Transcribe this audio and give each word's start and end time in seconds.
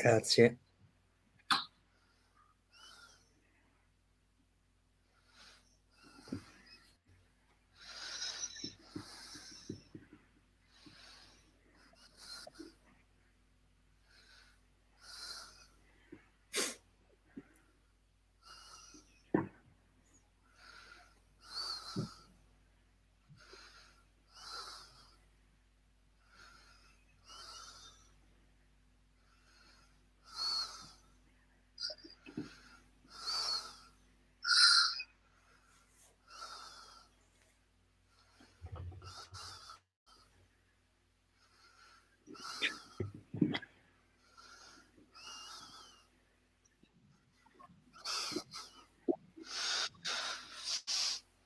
Grazie. 0.00 0.58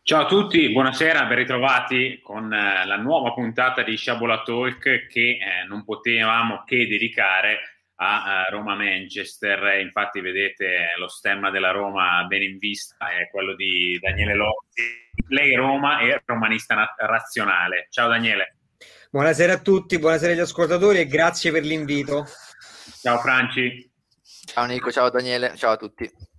Ciao 0.06 0.24
a 0.24 0.26
tutti, 0.26 0.70
buonasera, 0.70 1.24
ben 1.24 1.38
ritrovati 1.38 2.20
con 2.22 2.52
eh, 2.52 2.84
la 2.84 2.98
nuova 2.98 3.32
puntata 3.32 3.82
di 3.82 3.96
Sciabola 3.96 4.42
Talk 4.42 5.06
che 5.06 5.38
eh, 5.38 5.66
non 5.66 5.82
potevamo 5.82 6.62
che 6.66 6.86
dedicare 6.86 7.86
a, 7.94 8.42
a 8.42 8.44
Roma-Manchester. 8.50 9.80
Infatti 9.80 10.20
vedete 10.20 10.92
lo 10.98 11.08
stemma 11.08 11.48
della 11.48 11.70
Roma 11.70 12.22
ben 12.24 12.42
in 12.42 12.58
vista, 12.58 12.96
è 13.12 13.30
quello 13.30 13.54
di 13.54 13.98
Daniele 13.98 14.34
Lotti. 14.34 14.82
Lei 15.28 15.54
Roma 15.54 16.00
e 16.00 16.20
romanista 16.26 16.94
razionale. 16.98 17.86
Ciao 17.88 18.06
Daniele. 18.06 18.56
Buonasera 19.10 19.54
a 19.54 19.60
tutti, 19.60 19.98
buonasera 19.98 20.32
agli 20.32 20.40
ascoltatori 20.40 20.98
e 20.98 21.06
grazie 21.06 21.50
per 21.50 21.62
l'invito. 21.62 22.26
Ciao 23.00 23.16
Franci. 23.20 23.90
Ciao 24.20 24.66
Nico, 24.66 24.92
ciao 24.92 25.08
Daniele, 25.08 25.56
ciao 25.56 25.70
a 25.72 25.76
tutti. 25.78 26.33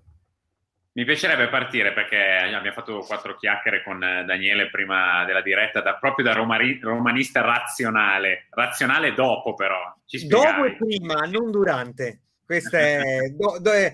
Mi 0.95 1.03
piacerebbe 1.03 1.49
partire 1.49 1.91
perché 1.91 2.17
abbiamo 2.17 2.71
fatto 2.71 2.99
quattro 2.99 3.35
chiacchiere 3.35 3.83
con 3.83 3.99
Daniele 3.99 4.69
prima 4.69 5.25
della 5.25 5.41
diretta, 5.41 5.81
da, 5.81 5.95
proprio 5.95 6.23
da 6.23 6.31
romari, 6.31 6.79
romanista 6.81 7.41
razionale. 7.41 8.47
Razionale 8.52 9.13
dopo, 9.13 9.55
però. 9.55 9.93
dopo 10.25 10.63
e 10.63 10.77
prima, 10.77 11.15
non 11.29 11.52
durante. 11.52 12.21
Questa 12.45 12.79
è, 12.79 13.02
do, 13.35 13.57
do, 13.59 13.73
è, 13.73 13.93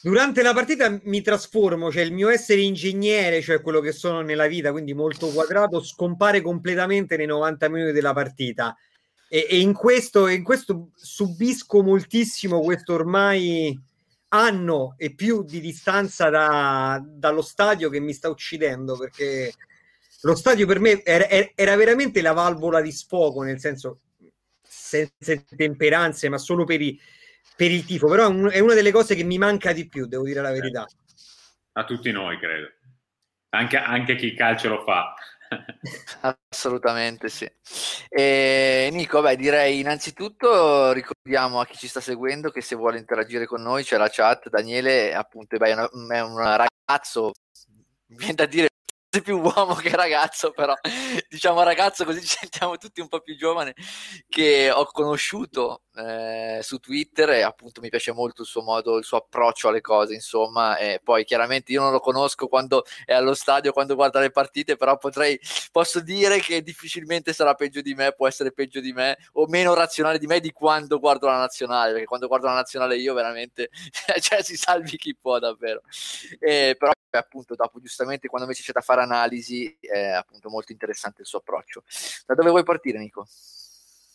Durante 0.00 0.42
la 0.42 0.54
partita 0.54 0.98
mi 1.04 1.20
trasformo, 1.20 1.92
cioè 1.92 2.02
il 2.02 2.12
mio 2.12 2.30
essere 2.30 2.62
ingegnere, 2.62 3.42
cioè 3.42 3.60
quello 3.60 3.80
che 3.80 3.92
sono 3.92 4.22
nella 4.22 4.46
vita, 4.46 4.72
quindi 4.72 4.94
molto 4.94 5.28
quadrato, 5.28 5.80
scompare 5.80 6.40
completamente 6.40 7.18
nei 7.18 7.26
90 7.26 7.68
minuti 7.68 7.92
della 7.92 8.14
partita. 8.14 8.74
E, 9.28 9.46
e 9.48 9.60
in, 9.60 9.74
questo, 9.74 10.26
in 10.26 10.42
questo 10.42 10.88
subisco 10.96 11.82
moltissimo 11.82 12.60
questo 12.62 12.94
ormai 12.94 13.78
anno 14.34 14.94
e 14.96 15.14
più 15.14 15.42
di 15.42 15.60
distanza 15.60 16.30
da, 16.30 17.02
dallo 17.04 17.42
stadio 17.42 17.90
che 17.90 18.00
mi 18.00 18.12
sta 18.12 18.28
uccidendo 18.28 18.96
perché 18.96 19.52
lo 20.22 20.34
stadio 20.34 20.66
per 20.66 20.78
me 20.78 21.02
era, 21.02 21.26
era, 21.54 21.76
veramente 21.76 22.22
la 22.22 22.32
valvola 22.32 22.80
di 22.80 22.92
sfogo, 22.92 23.42
nel 23.42 23.58
senso 23.58 24.00
senza 24.62 25.34
temperanze, 25.56 26.28
ma 26.28 26.38
solo 26.38 26.64
per, 26.64 26.80
i, 26.80 26.98
per 27.56 27.70
il 27.70 27.84
tifo. 27.84 28.08
Però 28.08 28.28
è 28.48 28.60
una 28.60 28.74
delle 28.74 28.92
cose 28.92 29.14
che 29.14 29.24
mi 29.24 29.36
manca 29.36 29.72
di 29.72 29.88
più, 29.88 30.06
devo 30.06 30.24
dire 30.24 30.40
la 30.40 30.52
verità. 30.52 30.86
A 31.72 31.84
tutti 31.84 32.10
noi, 32.12 32.38
credo. 32.38 32.70
Anche, 33.50 33.76
anche 33.76 34.14
chi 34.14 34.34
calcio 34.34 34.68
lo 34.68 34.82
fa. 34.84 35.14
Assolutamente 36.48 37.28
sì. 37.28 37.50
E 38.08 38.88
Nico, 38.92 39.20
beh, 39.20 39.36
direi 39.36 39.80
innanzitutto 39.80 40.92
ricordiamo 40.92 41.60
a 41.60 41.66
chi 41.66 41.76
ci 41.76 41.88
sta 41.88 42.00
seguendo 42.00 42.50
che 42.50 42.60
se 42.60 42.76
vuole 42.76 42.98
interagire 42.98 43.46
con 43.46 43.62
noi 43.62 43.84
c'è 43.84 43.96
la 43.96 44.08
chat. 44.10 44.48
Daniele, 44.48 45.14
appunto, 45.14 45.56
beh, 45.56 45.70
è, 45.72 46.20
un 46.20 46.38
ragazzo, 46.38 47.32
viene 48.06 48.34
da 48.34 48.46
dire 48.46 48.68
più 49.22 49.38
uomo 49.38 49.74
che 49.74 49.94
ragazzo, 49.94 50.52
però 50.52 50.74
diciamo 51.28 51.62
ragazzo 51.62 52.04
così 52.04 52.20
ci 52.20 52.36
sentiamo 52.40 52.76
tutti 52.78 53.00
un 53.00 53.08
po' 53.08 53.20
più 53.20 53.36
giovani, 53.36 53.72
che 54.28 54.70
ho 54.70 54.86
conosciuto 54.86 55.82
eh, 55.94 56.60
su 56.62 56.78
Twitter 56.78 57.30
e 57.30 57.42
appunto 57.42 57.80
mi 57.80 57.88
piace 57.88 58.12
molto 58.12 58.42
il 58.42 58.48
suo 58.48 58.62
modo, 58.62 58.96
il 58.96 59.04
suo 59.04 59.18
approccio 59.18 59.68
alle 59.68 59.80
cose, 59.80 60.14
insomma, 60.14 60.76
e 60.76 61.00
poi 61.02 61.24
chiaramente 61.24 61.72
io 61.72 61.82
non 61.82 61.92
lo 61.92 62.00
conosco 62.00 62.48
quando 62.48 62.84
è 63.04 63.12
allo 63.12 63.34
stadio, 63.34 63.72
quando 63.72 63.94
guarda 63.94 64.20
le 64.20 64.30
partite, 64.30 64.76
però 64.76 64.96
potrei, 64.96 65.38
posso 65.70 66.00
dire 66.00 66.40
che 66.40 66.62
difficilmente 66.62 67.32
sarà 67.32 67.54
peggio 67.54 67.80
di 67.80 67.94
me, 67.94 68.12
può 68.12 68.26
essere 68.26 68.52
peggio 68.52 68.80
di 68.80 68.92
me 68.92 69.16
o 69.32 69.46
meno 69.46 69.74
razionale 69.74 70.18
di 70.18 70.26
me 70.26 70.40
di 70.40 70.52
quando 70.52 70.98
guardo 70.98 71.26
la 71.26 71.38
nazionale, 71.38 71.92
perché 71.92 72.06
quando 72.06 72.28
guardo 72.28 72.46
la 72.46 72.54
nazionale 72.54 72.96
io 72.96 73.14
veramente, 73.14 73.70
cioè 74.20 74.42
si 74.42 74.56
salvi 74.56 74.96
chi 74.96 75.16
può 75.16 75.38
davvero, 75.38 75.82
e, 76.38 76.76
però 76.78 76.92
appunto 77.10 77.54
dopo 77.54 77.78
giustamente 77.80 78.28
quando 78.28 78.46
invece 78.46 78.64
c'è 78.64 78.72
da 78.72 78.80
fare 78.80 79.02
analisi 79.02 79.76
è 79.80 80.08
appunto 80.08 80.48
molto 80.48 80.72
interessante 80.72 81.22
il 81.22 81.26
suo 81.26 81.38
approccio. 81.38 81.84
Da 82.26 82.34
dove 82.34 82.50
vuoi 82.50 82.64
partire 82.64 82.98
Nico? 82.98 83.26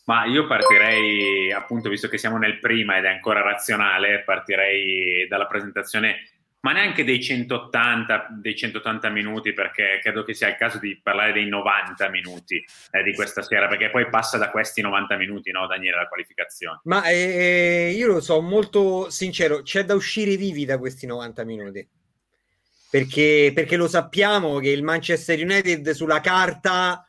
Ma 0.08 0.26
io 0.26 0.48
partirei 0.48 1.52
appunto, 1.52 1.90
visto 1.90 2.08
che 2.08 2.18
siamo 2.18 2.38
nel 2.38 2.60
prima 2.60 2.98
ed 2.98 3.04
è 3.04 3.10
ancora 3.10 3.42
razionale, 3.42 4.24
partirei 4.24 5.28
dalla 5.28 5.48
presentazione, 5.48 6.30
ma 6.62 6.72
neanche 6.72 7.04
dei 7.04 7.22
180, 7.22 8.28
dei 8.40 8.56
180 8.56 9.10
minuti, 9.10 9.52
perché 9.52 10.00
credo 10.02 10.24
che 10.24 10.34
sia 10.34 10.48
il 10.48 10.56
caso 10.56 10.80
di 10.80 10.98
parlare 11.02 11.34
dei 11.34 11.48
90 11.48 12.10
minuti 12.10 12.64
eh, 12.92 13.04
di 13.04 13.14
questa 13.14 13.42
sera, 13.42 13.68
perché 13.68 13.90
poi 13.90 14.10
passa 14.10 14.38
da 14.38 14.50
questi 14.50 14.82
90 14.82 15.18
minuti, 15.18 15.52
no 15.52 15.68
Daniele, 15.68 15.98
la 15.98 16.08
qualificazione. 16.08 16.80
Ma 16.84 17.04
eh, 17.04 17.94
io 17.94 18.08
lo 18.08 18.22
so, 18.22 18.40
molto 18.40 19.10
sincero, 19.10 19.62
c'è 19.62 19.84
da 19.84 19.94
uscire 19.94 20.38
vivi 20.38 20.64
da 20.64 20.78
questi 20.78 21.06
90 21.06 21.44
minuti 21.44 21.86
perché, 22.90 23.52
perché 23.54 23.76
lo 23.76 23.88
sappiamo 23.88 24.60
che 24.60 24.70
il 24.70 24.84
Manchester 24.84 25.38
United 25.40 25.90
sulla 25.92 26.22
carta 26.22 27.06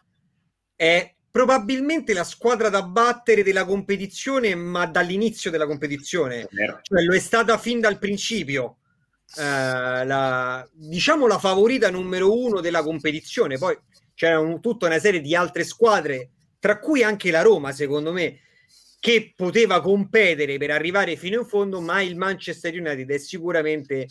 è 0.74 1.14
probabilmente 1.38 2.14
la 2.14 2.24
squadra 2.24 2.68
da 2.68 2.82
battere 2.82 3.44
della 3.44 3.64
competizione, 3.64 4.56
ma 4.56 4.86
dall'inizio 4.86 5.52
della 5.52 5.66
competizione, 5.66 6.48
cioè 6.82 7.04
lo 7.04 7.14
è 7.14 7.20
stata 7.20 7.56
fin 7.58 7.78
dal 7.78 8.00
principio. 8.00 8.78
Eh, 9.36 9.40
la, 10.04 10.68
diciamo 10.72 11.28
la 11.28 11.38
favorita 11.38 11.90
numero 11.90 12.36
uno 12.36 12.60
della 12.60 12.82
competizione. 12.82 13.56
Poi 13.56 13.78
c'era 14.14 14.40
un, 14.40 14.60
tutta 14.60 14.86
una 14.86 14.98
serie 14.98 15.20
di 15.20 15.36
altre 15.36 15.62
squadre, 15.62 16.30
tra 16.58 16.80
cui 16.80 17.04
anche 17.04 17.30
la 17.30 17.42
Roma, 17.42 17.70
secondo 17.70 18.12
me, 18.12 18.40
che 18.98 19.32
poteva 19.36 19.80
competere 19.80 20.58
per 20.58 20.72
arrivare 20.72 21.14
fino 21.14 21.38
in 21.38 21.46
fondo, 21.46 21.80
ma 21.80 22.02
il 22.02 22.16
Manchester 22.16 22.74
United 22.74 23.08
è 23.08 23.18
sicuramente 23.18 24.08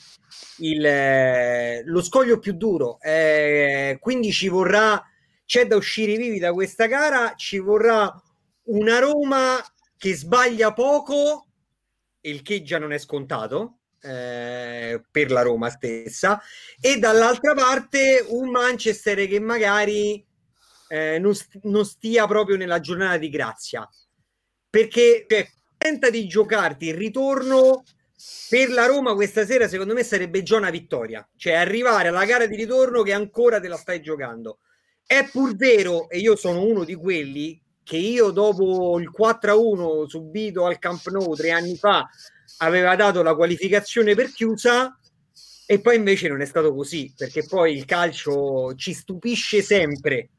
il, 0.59 0.85
eh, 0.85 1.83
lo 1.83 2.01
scoglio 2.01 2.39
più 2.39 2.53
duro. 2.53 2.99
Eh, 3.01 3.97
quindi 3.99 4.31
ci 4.31 4.47
vorrà, 4.47 5.03
c'è 5.47 5.65
da 5.65 5.77
uscire 5.77 6.17
vivi 6.17 6.39
da 6.39 6.51
questa 6.51 6.87
gara, 6.87 7.33
ci 7.35 7.57
vorrà 7.57 8.13
una 8.63 8.99
Roma 8.99 9.57
che 9.97 10.13
sbaglia 10.13 10.73
poco, 10.73 11.47
il 12.21 12.41
che 12.41 12.61
già 12.61 12.77
non 12.77 12.91
è 12.91 12.97
scontato. 12.97 13.79
Eh, 13.99 15.03
per 15.09 15.31
la 15.31 15.41
Roma 15.41 15.71
stessa 15.71 16.39
e 16.79 16.99
dall'altra 16.99 17.55
parte 17.55 18.23
un 18.27 18.51
Manchester 18.51 19.27
che 19.27 19.39
magari 19.39 20.23
eh, 20.89 21.17
non, 21.17 21.33
st- 21.33 21.61
non 21.63 21.83
stia 21.83 22.27
proprio 22.27 22.57
nella 22.57 22.79
giornata 22.79 23.17
di 23.17 23.27
grazia 23.29 23.89
perché 24.69 25.25
cioè, 25.27 25.49
tenta 25.75 26.11
di 26.11 26.27
giocarti 26.27 26.85
il 26.89 26.93
ritorno 26.93 27.83
per 28.47 28.69
la 28.69 28.85
Roma 28.85 29.15
questa 29.15 29.47
sera 29.47 29.67
secondo 29.67 29.95
me 29.95 30.03
sarebbe 30.03 30.43
già 30.43 30.57
una 30.57 30.69
vittoria 30.69 31.27
cioè 31.35 31.53
arrivare 31.53 32.09
alla 32.09 32.25
gara 32.25 32.45
di 32.45 32.55
ritorno 32.55 33.01
che 33.01 33.13
ancora 33.13 33.59
te 33.59 33.67
la 33.67 33.77
stai 33.77 33.99
giocando 33.99 34.59
è 35.07 35.27
pur 35.31 35.55
vero 35.55 36.09
e 36.09 36.19
io 36.19 36.35
sono 36.35 36.61
uno 36.63 36.83
di 36.83 36.93
quelli 36.93 37.59
che 37.81 37.95
io 37.95 38.31
dopo 38.31 38.99
il 38.99 39.09
4-1 39.17 40.05
subito 40.05 40.65
al 40.65 40.77
Camp 40.77 41.07
Nou 41.07 41.33
tre 41.33 41.51
anni 41.51 41.77
fa 41.77 42.05
aveva 42.57 42.93
dato 42.97 43.23
la 43.23 43.33
qualificazione 43.33 44.13
per 44.13 44.31
chiusa 44.33 44.99
e 45.65 45.79
poi 45.79 45.95
invece 45.95 46.27
non 46.27 46.41
è 46.41 46.45
stato 46.45 46.73
così 46.75 47.13
perché 47.15 47.45
poi 47.45 47.75
il 47.75 47.85
calcio 47.85 48.75
ci 48.75 48.93
stupisce 48.93 49.61
sempre. 49.61 50.29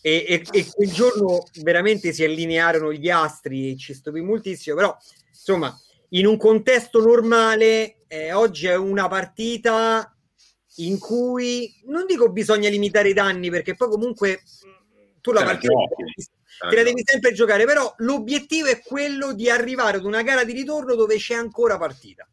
E, 0.00 0.24
e, 0.28 0.44
e, 0.50 0.66
quel 0.70 0.90
giorno 0.90 1.44
veramente 1.62 2.12
si 2.12 2.24
allinearono 2.24 2.92
gli 2.92 3.10
astri 3.10 3.70
e 3.70 3.76
ci 3.76 3.94
stupì 3.94 4.20
moltissimo, 4.20 4.76
però 4.76 4.96
insomma 5.28 5.76
in 6.10 6.26
un 6.26 6.36
contesto 6.36 7.00
normale 7.00 7.98
eh, 8.08 8.32
oggi 8.32 8.66
è 8.66 8.76
una 8.76 9.06
partita 9.08 10.12
in 10.78 10.98
cui 10.98 11.72
non 11.86 12.06
dico 12.06 12.30
bisogna 12.30 12.68
limitare 12.68 13.10
i 13.10 13.14
danni 13.14 13.50
perché 13.50 13.74
poi 13.74 13.88
comunque 13.88 14.42
tu 15.20 15.32
la 15.32 15.42
partita 15.42 15.72
te 16.68 16.74
la 16.74 16.82
devi 16.82 17.02
sempre 17.04 17.32
giocare, 17.32 17.64
però 17.64 17.92
l'obiettivo 17.98 18.66
è 18.66 18.80
quello 18.82 19.32
di 19.32 19.48
arrivare 19.48 19.98
ad 19.98 20.04
una 20.04 20.22
gara 20.22 20.44
di 20.44 20.52
ritorno 20.52 20.94
dove 20.94 21.16
c'è 21.16 21.34
ancora 21.34 21.78
partita. 21.78 22.26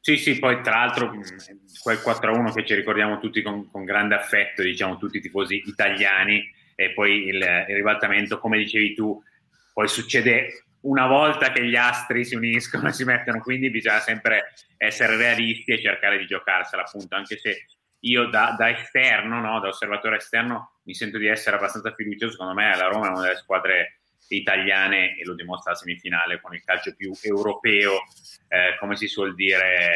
Sì, 0.00 0.16
sì, 0.16 0.38
poi 0.38 0.62
tra 0.62 0.76
l'altro 0.76 1.12
quel 1.82 1.98
4-1 1.98 2.52
che 2.52 2.64
ci 2.64 2.74
ricordiamo 2.74 3.18
tutti 3.18 3.42
con, 3.42 3.68
con 3.68 3.84
grande 3.84 4.14
affetto, 4.14 4.62
diciamo 4.62 4.98
tutti 4.98 5.16
i 5.16 5.20
tifosi 5.20 5.64
italiani, 5.66 6.40
e 6.76 6.92
poi 6.92 7.26
il, 7.26 7.36
il 7.36 7.74
ribaltamento, 7.74 8.38
come 8.38 8.58
dicevi 8.58 8.94
tu, 8.94 9.20
poi 9.72 9.88
succede 9.88 10.65
una 10.82 11.06
volta 11.06 11.50
che 11.50 11.64
gli 11.64 11.76
astri 11.76 12.24
si 12.24 12.34
uniscono 12.34 12.88
e 12.88 12.92
si 12.92 13.04
mettono, 13.04 13.40
quindi 13.40 13.70
bisogna 13.70 14.00
sempre 14.00 14.52
essere 14.76 15.16
realisti 15.16 15.72
e 15.72 15.80
cercare 15.80 16.18
di 16.18 16.26
giocarsela, 16.26 16.82
appunto, 16.82 17.14
anche 17.14 17.38
se 17.38 17.66
io 18.00 18.26
da, 18.26 18.54
da 18.56 18.70
esterno, 18.70 19.40
no, 19.40 19.58
da 19.60 19.68
osservatore 19.68 20.16
esterno, 20.16 20.78
mi 20.84 20.94
sento 20.94 21.18
di 21.18 21.26
essere 21.26 21.56
abbastanza 21.56 21.92
fiducioso, 21.94 22.32
secondo 22.32 22.54
me 22.54 22.76
la 22.76 22.86
Roma 22.86 23.06
è 23.06 23.10
una 23.10 23.22
delle 23.22 23.36
squadre 23.36 24.00
italiane 24.28 25.16
e 25.16 25.24
lo 25.24 25.34
dimostra 25.34 25.72
la 25.72 25.76
semifinale 25.76 26.40
con 26.40 26.54
il 26.54 26.62
calcio 26.62 26.94
più 26.94 27.12
europeo, 27.22 27.94
eh, 28.48 28.76
come 28.78 28.96
si 28.96 29.08
suol 29.08 29.34
dire, 29.34 29.90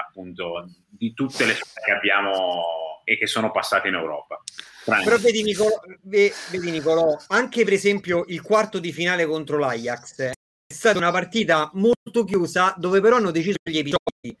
appunto, 0.00 0.68
di 0.88 1.14
tutte 1.14 1.46
le 1.46 1.54
squadre 1.54 1.82
che 1.84 1.92
abbiamo 1.92 2.77
e 3.08 3.16
che 3.16 3.26
sono 3.26 3.50
passate 3.50 3.88
in 3.88 3.94
Europa. 3.94 4.42
Frank. 4.84 5.04
Però 5.04 5.16
vedi 5.16 5.42
Nicolò, 5.42 5.80
vedi 6.02 6.70
Nicolò, 6.70 7.16
anche 7.28 7.64
per 7.64 7.72
esempio 7.72 8.24
il 8.28 8.42
quarto 8.42 8.78
di 8.78 8.92
finale 8.92 9.24
contro 9.24 9.56
l'Ajax 9.56 10.16
è 10.20 10.32
stata 10.70 10.98
una 10.98 11.10
partita 11.10 11.70
molto 11.74 12.24
chiusa 12.24 12.74
dove 12.76 13.00
però 13.00 13.16
hanno 13.16 13.30
deciso 13.30 13.56
gli 13.62 13.78
episodi 13.78 14.36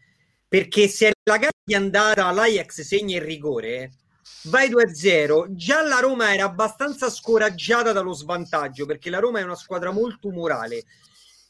perché 0.46 0.86
se 0.86 1.12
la 1.22 1.38
gara 1.38 1.50
di 1.64 1.74
andata 1.74 2.30
l'Ajax 2.30 2.82
segna 2.82 3.16
il 3.16 3.22
rigore 3.22 3.92
vai 4.44 4.68
2-0 4.68 5.46
già 5.54 5.80
la 5.82 6.00
Roma 6.00 6.34
era 6.34 6.44
abbastanza 6.44 7.08
scoraggiata 7.08 7.92
dallo 7.92 8.12
svantaggio 8.12 8.84
perché 8.84 9.08
la 9.08 9.18
Roma 9.18 9.40
è 9.40 9.42
una 9.42 9.56
squadra 9.56 9.90
molto 9.90 10.28
umorale 10.28 10.84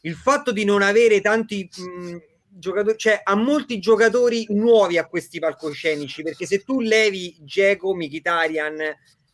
il 0.03 0.15
fatto 0.15 0.53
di 0.53 0.65
non 0.65 0.83
avere 0.83 1.21
tanti 1.21 1.69
mh, 1.69 2.17
giocatori, 2.51 2.97
cioè 2.99 3.21
ha 3.23 3.35
molti 3.35 3.79
giocatori 3.79 4.47
nuovi 4.51 4.99
a 4.99 5.07
questi 5.07 5.39
palcoscenici 5.39 6.23
perché 6.23 6.47
se 6.47 6.63
tu 6.63 6.81
levi 6.81 7.37
Geco, 7.41 7.95
Mkhitaryan 7.95 8.81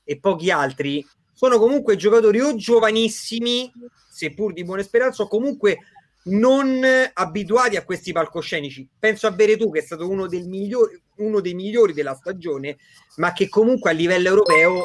e 0.04 0.18
pochi 0.18 0.50
altri 0.50 1.06
sono 1.32 1.58
comunque 1.58 1.96
giocatori 1.96 2.40
o 2.40 2.54
giovanissimi 2.54 3.70
seppur 4.08 4.52
di 4.52 4.64
buona 4.64 4.82
speranza 4.82 5.22
o 5.22 5.28
comunque 5.28 5.78
non 6.26 6.82
abituati 7.12 7.76
a 7.76 7.84
questi 7.84 8.12
palcoscenici 8.12 8.88
penso 8.98 9.26
a 9.26 9.30
Veretù 9.30 9.70
che 9.70 9.80
è 9.80 9.82
stato 9.82 10.08
uno, 10.08 10.26
migliori, 10.26 11.00
uno 11.16 11.40
dei 11.40 11.54
migliori 11.54 11.92
della 11.92 12.14
stagione 12.14 12.78
ma 13.16 13.32
che 13.32 13.48
comunque 13.48 13.90
a 13.90 13.92
livello 13.92 14.28
europeo 14.28 14.82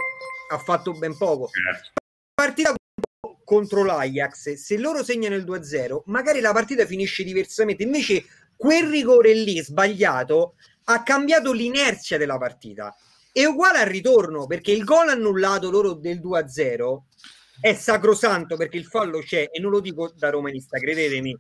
ha 0.52 0.58
fatto 0.58 0.92
ben 0.94 1.16
poco 1.16 1.48
certo. 1.48 1.92
partita 2.34 2.74
contro 3.50 3.84
l'Ajax, 3.84 4.54
se 4.54 4.78
loro 4.78 5.04
segnano 5.04 5.34
il 5.34 5.44
2-0, 5.44 6.02
magari 6.06 6.40
la 6.40 6.54
partita 6.54 6.86
finisce 6.86 7.24
diversamente. 7.24 7.82
Invece 7.82 8.24
quel 8.56 8.88
rigore 8.88 9.34
lì 9.34 9.60
sbagliato 9.60 10.54
ha 10.84 11.02
cambito 11.02 11.52
l'inerzia 11.52 12.20
della 12.20 12.38
partita. 12.38 12.96
È 13.32 13.44
uguale 13.46 13.80
al 13.80 13.88
ritorno, 13.88 14.46
perché 14.46 14.72
il 14.72 14.84
gol 14.84 15.10
annullato 15.10 15.72
loro 15.72 15.94
del 15.94 16.20
2-0 16.20 16.98
è 17.60 17.74
sacrosanto 17.74 18.56
perché 18.56 18.78
il 18.78 18.86
fallo 18.86 19.18
c'è 19.20 19.50
e 19.52 19.60
non 19.60 19.72
lo 19.72 19.80
dico 19.80 20.14
da 20.16 20.30
romanista, 20.30 20.78
credetemi. 20.78 21.36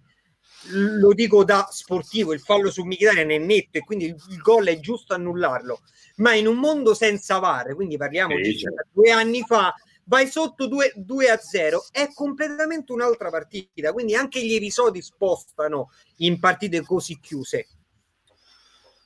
Lo 0.72 1.14
dico 1.14 1.44
da 1.44 1.68
sportivo, 1.70 2.34
il 2.34 2.40
fallo 2.40 2.72
su 2.72 2.84
Mkhitaryan 2.86 3.30
è 3.30 3.38
netto 3.38 3.78
e 3.78 3.82
quindi 3.82 4.06
il, 4.06 4.16
il 4.32 4.38
gol 4.38 4.66
è 4.66 4.80
giusto 4.80 5.14
annullarlo. 5.14 5.82
Ma 6.16 6.34
in 6.34 6.48
un 6.48 6.58
mondo 6.58 6.96
senza 6.96 7.38
VAR, 7.38 7.76
quindi 7.76 7.98
parliamo 7.98 8.36
di 8.36 8.58
certo. 8.58 8.88
due 8.92 9.12
anni 9.12 9.44
fa, 9.48 9.72
vai 10.10 10.28
sotto 10.28 10.68
2, 10.68 10.94
2 10.96 11.30
a 11.30 11.38
0, 11.38 11.86
è 11.92 12.10
completamente 12.14 12.92
un'altra 12.92 13.30
partita. 13.30 13.94
Quindi 13.94 14.16
anche 14.16 14.44
gli 14.44 14.56
episodi 14.56 15.02
spostano 15.02 15.92
in 16.18 16.40
partite 16.40 16.82
così 16.82 17.20
chiuse. 17.20 17.68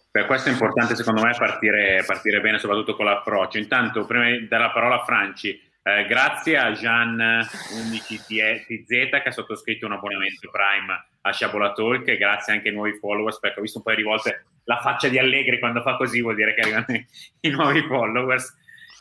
Per 0.09 0.25
questo 0.25 0.49
è 0.49 0.51
importante 0.51 0.95
secondo 0.95 1.21
me 1.21 1.35
partire, 1.37 2.03
partire 2.05 2.39
bene, 2.39 2.57
soprattutto 2.57 2.95
con 2.95 3.05
l'approccio. 3.05 3.57
Intanto, 3.57 4.05
prima 4.05 4.29
di 4.29 4.47
dare 4.47 4.63
la 4.63 4.71
parola 4.71 5.01
a 5.01 5.03
Franci, 5.03 5.59
eh, 5.85 6.05
grazie 6.05 6.57
a 6.57 6.71
Gian 6.71 7.17
11TZ 7.17 9.09
che 9.09 9.23
ha 9.25 9.31
sottoscritto 9.31 9.85
un 9.85 9.91
abbonamento 9.91 10.49
Prime 10.49 11.07
a 11.21 11.31
Sciabola 11.33 11.73
Talk 11.73 12.07
e 12.07 12.17
grazie 12.17 12.53
anche 12.53 12.69
ai 12.69 12.75
nuovi 12.75 12.97
followers 12.99 13.39
perché 13.39 13.59
ho 13.59 13.61
visto 13.61 13.79
un 13.79 13.83
paio 13.83 13.97
di 13.97 14.03
volte 14.03 14.45
la 14.65 14.79
faccia 14.79 15.09
di 15.09 15.19
Allegri 15.19 15.59
quando 15.59 15.81
fa 15.81 15.97
così 15.97 16.21
vuol 16.21 16.35
dire 16.35 16.53
che 16.53 16.61
arrivano 16.61 16.85
i, 16.87 17.05
i 17.41 17.49
nuovi 17.49 17.81
followers 17.81 18.55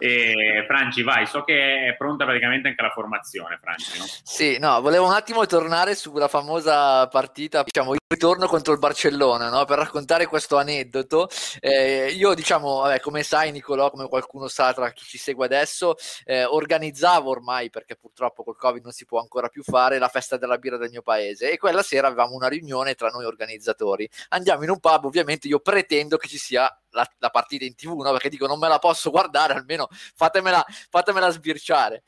e 0.05 0.65
Franci, 0.67 1.05
vai, 1.05 1.29
so 1.29 1.45
che 1.45 1.87
è 1.87 1.95
pronta 1.97 2.25
praticamente 2.25 2.67
anche 2.67 2.83
la 2.83 2.91
formazione, 2.91 3.57
Franci. 3.63 3.99
No? 3.99 4.05
Sì, 4.25 4.59
no, 4.59 4.81
volevo 4.81 5.07
un 5.07 5.13
attimo 5.13 5.47
tornare 5.47 5.95
sulla 5.95 6.27
famosa 6.27 7.07
partita, 7.07 7.63
diciamo, 7.63 7.93
il 7.93 8.01
ritorno 8.09 8.49
contro 8.49 8.73
il 8.73 8.81
Barcellona, 8.81 9.49
no? 9.49 9.65
per 9.65 9.79
raccontare 9.79 10.27
questo 10.27 10.59
aneddoto. 10.59 11.29
Eh, 11.61 12.11
io, 12.17 12.35
diciamo, 12.35 12.81
vabbè, 12.81 12.99
come 12.99 13.23
sai, 13.23 13.53
Nicolò, 13.53 13.91
come 13.91 14.09
qualcuno 14.09 14.49
sa 14.49 14.73
tra 14.73 14.91
chi 14.91 15.05
ci 15.05 15.19
segue 15.19 15.45
adesso, 15.45 15.95
eh, 16.25 16.47
organizzavo 16.47 17.31
ormai, 17.31 17.71
perché 17.71 17.95
purtroppo 17.95 18.43
col 18.43 18.57
Covid 18.57 18.83
non 18.83 18.91
si 18.91 19.05
può 19.05 19.21
ancora 19.21 19.47
più 19.47 19.63
fare, 19.63 19.99
la 19.99 20.09
festa 20.09 20.37
della 20.37 20.59
birra 20.59 20.79
del 20.79 20.91
mio 20.91 21.03
paese 21.03 21.53
e 21.53 21.59
quella 21.59 21.83
sera 21.85 22.09
avevamo 22.09 22.35
una 22.35 22.49
riunione 22.49 22.95
tra 22.95 23.09
noi 23.11 23.25
organizzatori. 23.25 24.11
Andiamo 24.31 24.65
in 24.65 24.71
un 24.71 24.81
pub, 24.81 25.05
ovviamente 25.05 25.47
io 25.47 25.61
pretendo 25.61 26.17
che 26.17 26.27
ci 26.27 26.39
sia 26.39 26.69
la, 26.93 27.07
la, 27.19 27.31
partita 27.31 27.65
in 27.65 27.75
tv, 27.75 28.01
no? 28.01 28.13
perché 28.13 28.29
dico 28.29 28.47
non 28.47 28.59
me 28.59 28.69
la 28.69 28.79
posso 28.79 29.11
guardare, 29.11 29.55
almeno 29.55 29.89
fatemela, 30.15 30.65
fatemela 30.89 31.31
sbirciare. 31.31 32.03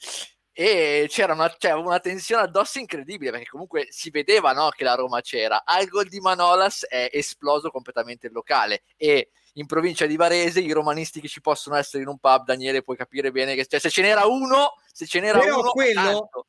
E 0.57 1.07
c'era 1.09 1.33
una, 1.33 1.53
c'era 1.59 1.79
una, 1.79 1.99
tensione 1.99 2.43
addosso 2.43 2.79
incredibile 2.79 3.33
perché 3.33 3.49
comunque 3.49 3.89
si 3.91 4.11
vedeva 4.11 4.53
no, 4.53 4.69
che 4.71 4.85
la 4.85 4.95
Roma 4.95 5.21
c'era. 5.21 5.65
Al 5.65 5.87
gol 5.89 6.09
di 6.09 6.21
Manolas 6.21 6.87
è 6.87 7.11
esploso 7.13 7.71
completamente 7.71 8.29
il 8.29 8.33
locale 8.33 8.85
e 8.97 9.31
in 9.55 9.67
provincia 9.67 10.07
di 10.07 10.17
Varese 10.17 10.61
i 10.61 10.73
romanisti 10.73 11.21
che 11.21 11.29
ci 11.29 11.41
possono 11.41 11.77
essere 11.77 12.03
in 12.03 12.09
un 12.09 12.19
pub, 12.19 12.45
Daniele, 12.45 12.83
puoi 12.83 12.97
capire 12.97 13.31
bene 13.31 13.55
che 13.55 13.67
cioè, 13.67 13.79
se 13.79 13.91
ce 13.91 14.03
n'era 14.03 14.27
uno, 14.27 14.75
se 14.93 15.07
ce 15.07 15.21
n'era 15.21 15.39
Però 15.39 15.61
uno, 15.61 15.71
quello, 15.71 16.01
tanto. 16.01 16.47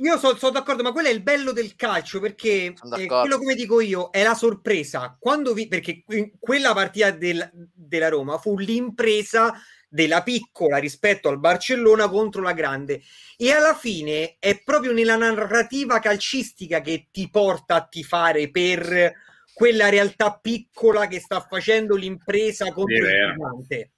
io 0.00 0.18
sono, 0.18 0.36
sono, 0.36 0.52
d'accordo, 0.52 0.82
ma 0.82 0.92
quello 0.92 1.08
è 1.08 1.12
il 1.12 1.22
bello 1.22 1.52
del 1.52 1.74
calcio 1.74 2.20
perché 2.20 2.72
eh, 2.72 3.06
quello 3.06 3.38
come 3.38 3.54
dico 3.54 3.80
io 3.80 4.10
è 4.10 4.22
la 4.22 4.34
sorpresa. 4.34 5.16
Quando 5.18 5.54
vi, 5.54 5.66
perché 5.66 6.04
quella 6.38 6.72
partita 6.72 7.10
del, 7.10 7.50
della 7.52 8.08
Roma 8.08 8.38
fu 8.38 8.58
l'impresa 8.58 9.52
della 9.88 10.22
piccola 10.22 10.76
rispetto 10.76 11.28
al 11.28 11.38
Barcellona 11.38 12.08
contro 12.08 12.42
la 12.42 12.52
grande 12.52 13.02
e 13.36 13.52
alla 13.52 13.74
fine 13.74 14.36
è 14.38 14.60
proprio 14.62 14.92
nella 14.92 15.16
narrativa 15.16 16.00
calcistica 16.00 16.80
che 16.80 17.08
ti 17.10 17.30
porta 17.30 17.76
a 17.76 17.86
tifare 17.86 18.50
per 18.50 19.14
quella 19.56 19.88
realtà 19.88 20.38
piccola 20.38 21.06
che 21.06 21.18
sta 21.18 21.40
facendo 21.40 21.96
l'impresa 21.96 22.70
contro 22.74 22.94
il 22.94 23.32
gigante. 23.32 23.90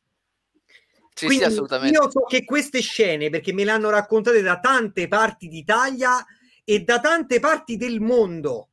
Sì, 1.12 1.27
Quindi 1.27 1.45
sì, 1.47 1.50
assolutamente. 1.50 1.99
Io 1.99 2.09
so 2.09 2.21
che 2.21 2.45
queste 2.45 2.81
scene, 2.81 3.29
perché 3.29 3.53
me 3.53 3.65
le 3.65 3.73
hanno 3.73 3.91
raccontate 3.91 4.41
da 4.41 4.61
tante 4.61 5.09
parti 5.09 5.49
d'Italia 5.49 6.25
e 6.62 6.85
da 6.85 7.00
tante 7.00 7.41
parti 7.41 7.77
del 7.77 7.99
mondo, 7.99 8.69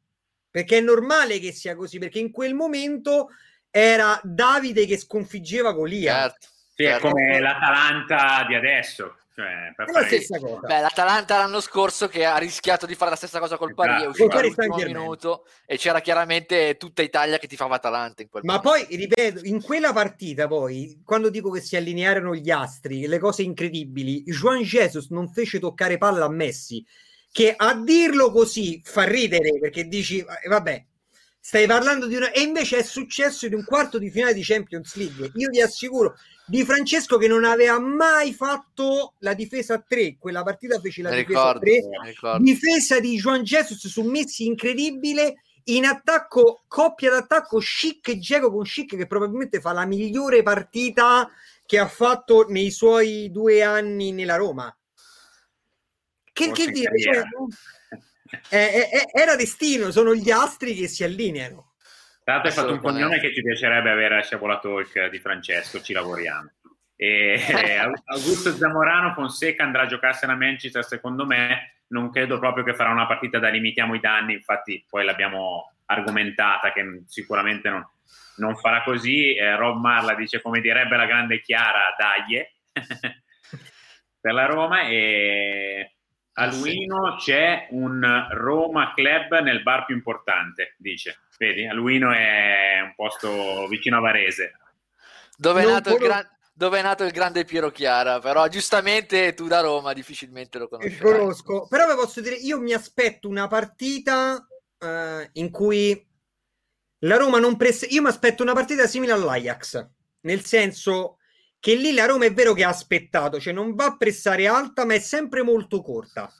perché 0.51 0.77
è 0.77 0.81
normale 0.81 1.39
che 1.39 1.51
sia 1.53 1.75
così, 1.75 1.97
perché 1.97 2.19
in 2.19 2.29
quel 2.29 2.53
momento 2.53 3.29
era 3.71 4.21
Davide 4.21 4.85
che 4.85 4.99
sconfiggeva 4.99 5.71
Golia. 5.71 6.13
Certo, 6.13 6.47
sì, 6.75 6.83
certo. 6.83 7.07
è 7.07 7.09
come 7.09 7.39
l'Atalanta 7.39 8.45
di 8.47 8.53
adesso. 8.53 9.17
Cioè, 9.35 9.73
per 9.75 9.91
fare... 9.91 9.99
la 9.99 10.07
stessa 10.07 10.39
cosa. 10.39 10.65
Beh, 10.65 10.79
l'Atalanta 10.79 11.37
l'anno 11.37 11.59
scorso 11.59 12.07
che 12.07 12.23
ha 12.23 12.37
rischiato 12.37 12.85
di 12.85 12.95
fare 12.95 13.11
la 13.11 13.17
stessa 13.17 13.39
cosa 13.39 13.57
col 13.57 13.71
esatto. 13.71 13.87
Pari, 13.87 14.03
è 14.03 14.07
uscito 14.07 14.37
all'ultimo 14.37 14.75
minuto 14.77 15.45
e 15.65 15.77
c'era 15.77 15.99
chiaramente 15.99 16.77
tutta 16.77 17.01
Italia 17.01 17.37
che 17.37 17.47
ti 17.47 17.57
fava 17.57 17.75
Atalanta 17.75 18.21
in 18.21 18.29
quel 18.29 18.43
Ma 18.45 18.61
momento. 18.63 18.85
poi, 18.87 18.95
ripeto, 18.95 19.41
in 19.43 19.61
quella 19.61 19.91
partita 19.91 20.47
poi, 20.47 21.01
quando 21.03 21.29
dico 21.29 21.51
che 21.51 21.59
si 21.59 21.75
allinearono 21.75 22.33
gli 22.33 22.49
astri, 22.49 23.07
le 23.07 23.19
cose 23.19 23.41
incredibili, 23.41 24.23
Juan 24.23 24.61
Jesus 24.61 25.09
non 25.09 25.27
fece 25.27 25.59
toccare 25.59 25.97
palla 25.97 26.23
a 26.23 26.29
Messi, 26.29 26.85
che 27.29 27.53
a 27.57 27.75
dirlo 27.75 28.31
così 28.31 28.81
fa 28.85 29.03
ridere, 29.03 29.59
perché 29.59 29.83
dici, 29.89 30.19
eh, 30.19 30.47
vabbè, 30.47 30.85
stai 31.45 31.67
parlando 31.67 32.07
di 32.07 32.15
una... 32.15 32.31
E 32.31 32.41
invece 32.41 32.77
è 32.77 32.81
successo 32.81 33.45
in 33.45 33.53
un 33.53 33.63
quarto 33.63 33.99
di 33.99 34.09
finale 34.09 34.33
di 34.33 34.41
Champions 34.41 34.95
League. 34.95 35.31
Io 35.35 35.49
vi 35.51 35.61
assicuro, 35.61 36.15
di 36.43 36.65
Francesco 36.65 37.17
che 37.17 37.27
non 37.27 37.43
aveva 37.43 37.79
mai 37.79 38.33
fatto 38.33 39.13
la 39.19 39.35
difesa 39.35 39.75
a 39.75 39.83
3 39.87 40.17
quella 40.17 40.41
partita 40.41 40.79
fece 40.79 41.03
la 41.03 41.11
mi 41.11 41.17
difesa 41.17 41.49
a 41.49 41.59
3 41.59 41.81
difesa 42.39 42.99
di 42.99 43.17
Juan 43.17 43.41
Jesus 43.41 43.87
su 43.87 44.03
Messi 44.03 44.45
incredibile 44.45 45.41
in 45.65 45.85
attacco 45.85 46.61
coppia 46.67 47.09
d'attacco 47.09 47.59
Schick 47.59 48.09
e 48.09 48.15
Diego 48.17 48.51
con 48.51 48.65
Schick 48.65 48.95
che 48.95 49.07
probabilmente 49.07 49.59
fa 49.59 49.71
la 49.71 49.85
migliore 49.85 50.43
partita 50.43 51.29
che 51.65 51.79
ha 51.79 51.87
fatto 51.87 52.45
nei 52.47 52.69
suoi 52.69 53.31
due 53.31 53.63
anni 53.63 54.11
nella 54.11 54.35
Roma. 54.35 54.75
Che, 56.31 56.51
che 56.51 56.67
dire 56.67 56.99
cioè, 56.99 57.23
eh, 58.49 58.89
eh, 58.91 59.07
era 59.13 59.35
destino 59.35 59.91
sono 59.91 60.13
gli 60.13 60.31
astri 60.31 60.73
che 60.75 60.87
si 60.87 61.03
allineano 61.03 61.75
tra 62.25 62.33
l'altro 62.33 62.49
hai 62.49 62.55
fatto 62.55 62.73
un 62.73 62.79
cognome 62.79 63.19
che 63.19 63.31
ci 63.31 63.43
piacerebbe 63.43 63.91
avere 63.91 64.17
a 64.17 64.23
Sciabola 64.23 64.57
Talk 64.57 65.09
di 65.09 65.19
Francesco, 65.19 65.79
ci 65.79 65.93
lavoriamo. 65.93 66.51
E 66.95 67.39
Augusto 68.05 68.51
Zamorano 68.51 69.13
Fonseca 69.13 69.63
andrà 69.63 69.83
a 69.83 69.85
giocarsi 69.85 70.25
a 70.25 70.35
Manchester, 70.35 70.83
secondo 70.83 71.27
me. 71.27 71.81
Non 71.89 72.09
credo 72.09 72.39
proprio 72.39 72.63
che 72.63 72.73
farà 72.73 72.89
una 72.89 73.05
partita 73.05 73.37
da 73.37 73.49
limitiamo 73.49 73.93
i 73.93 73.99
danni, 73.99 74.33
infatti 74.33 74.83
poi 74.89 75.05
l'abbiamo 75.05 75.75
argomentata 75.85 76.73
che 76.73 77.03
sicuramente 77.05 77.69
non, 77.69 77.87
non 78.37 78.55
farà 78.55 78.81
così. 78.81 79.35
Eh, 79.35 79.55
Rob 79.55 79.79
Marla 79.79 80.15
dice 80.15 80.41
come 80.41 80.61
direbbe 80.61 80.97
la 80.97 81.05
grande 81.05 81.41
Chiara, 81.41 81.93
daglie 81.95 82.55
per 84.19 84.33
la 84.33 84.47
Roma 84.47 84.87
e 84.87 85.94
a 86.37 86.47
Luino 86.47 87.15
c'è 87.17 87.67
un 87.71 88.27
Roma 88.31 88.93
Club 88.93 89.39
nel 89.39 89.63
bar 89.63 89.85
più 89.85 89.95
importante, 89.95 90.75
dice. 90.77 91.19
Vedi, 91.37 91.65
a 91.65 91.73
Luino 91.73 92.11
è 92.11 92.79
un 92.81 92.93
posto 92.95 93.67
vicino 93.67 93.97
a 93.97 94.01
Varese. 94.01 94.53
Dove 95.37 95.63
è, 95.63 95.65
nato 95.65 95.93
il, 95.93 95.99
gran... 95.99 96.25
dove 96.53 96.79
è 96.79 96.81
nato 96.81 97.03
il 97.03 97.11
grande 97.11 97.45
Piero 97.45 97.71
Chiara, 97.71 98.19
però 98.19 98.47
giustamente 98.47 99.33
tu 99.33 99.47
da 99.47 99.61
Roma 99.61 99.93
difficilmente 99.93 100.57
lo 100.57 100.67
conosci. 100.67 100.97
Conosco, 100.97 101.67
però 101.67 101.87
vi 101.87 101.95
posso 101.95 102.21
dire, 102.21 102.35
io 102.35 102.59
mi 102.59 102.73
aspetto 102.73 103.29
una 103.29 103.47
partita 103.47 104.45
uh, 104.79 105.29
in 105.33 105.49
cui 105.51 106.05
la 106.99 107.17
Roma 107.17 107.39
non 107.39 107.55
pressa... 107.55 107.85
Io 107.89 108.01
mi 108.01 108.09
aspetto 108.09 108.43
una 108.43 108.53
partita 108.53 108.87
simile 108.87 109.13
all'Ajax, 109.13 109.89
nel 110.21 110.43
senso 110.43 111.17
che 111.65 111.73
lì 111.73 111.95
la 111.95 112.05
Roma 112.05 112.25
è 112.25 112.31
vero 112.31 112.53
che 112.53 112.63
ha 112.63 112.69
aspettato, 112.69 113.39
cioè 113.39 113.51
non 113.51 113.73
va 113.73 113.85
a 113.85 113.97
pressare 113.97 114.45
alta, 114.45 114.85
ma 114.85 114.93
è 114.93 114.99
sempre 114.99 115.41
molto 115.41 115.81
corta. 115.81 116.31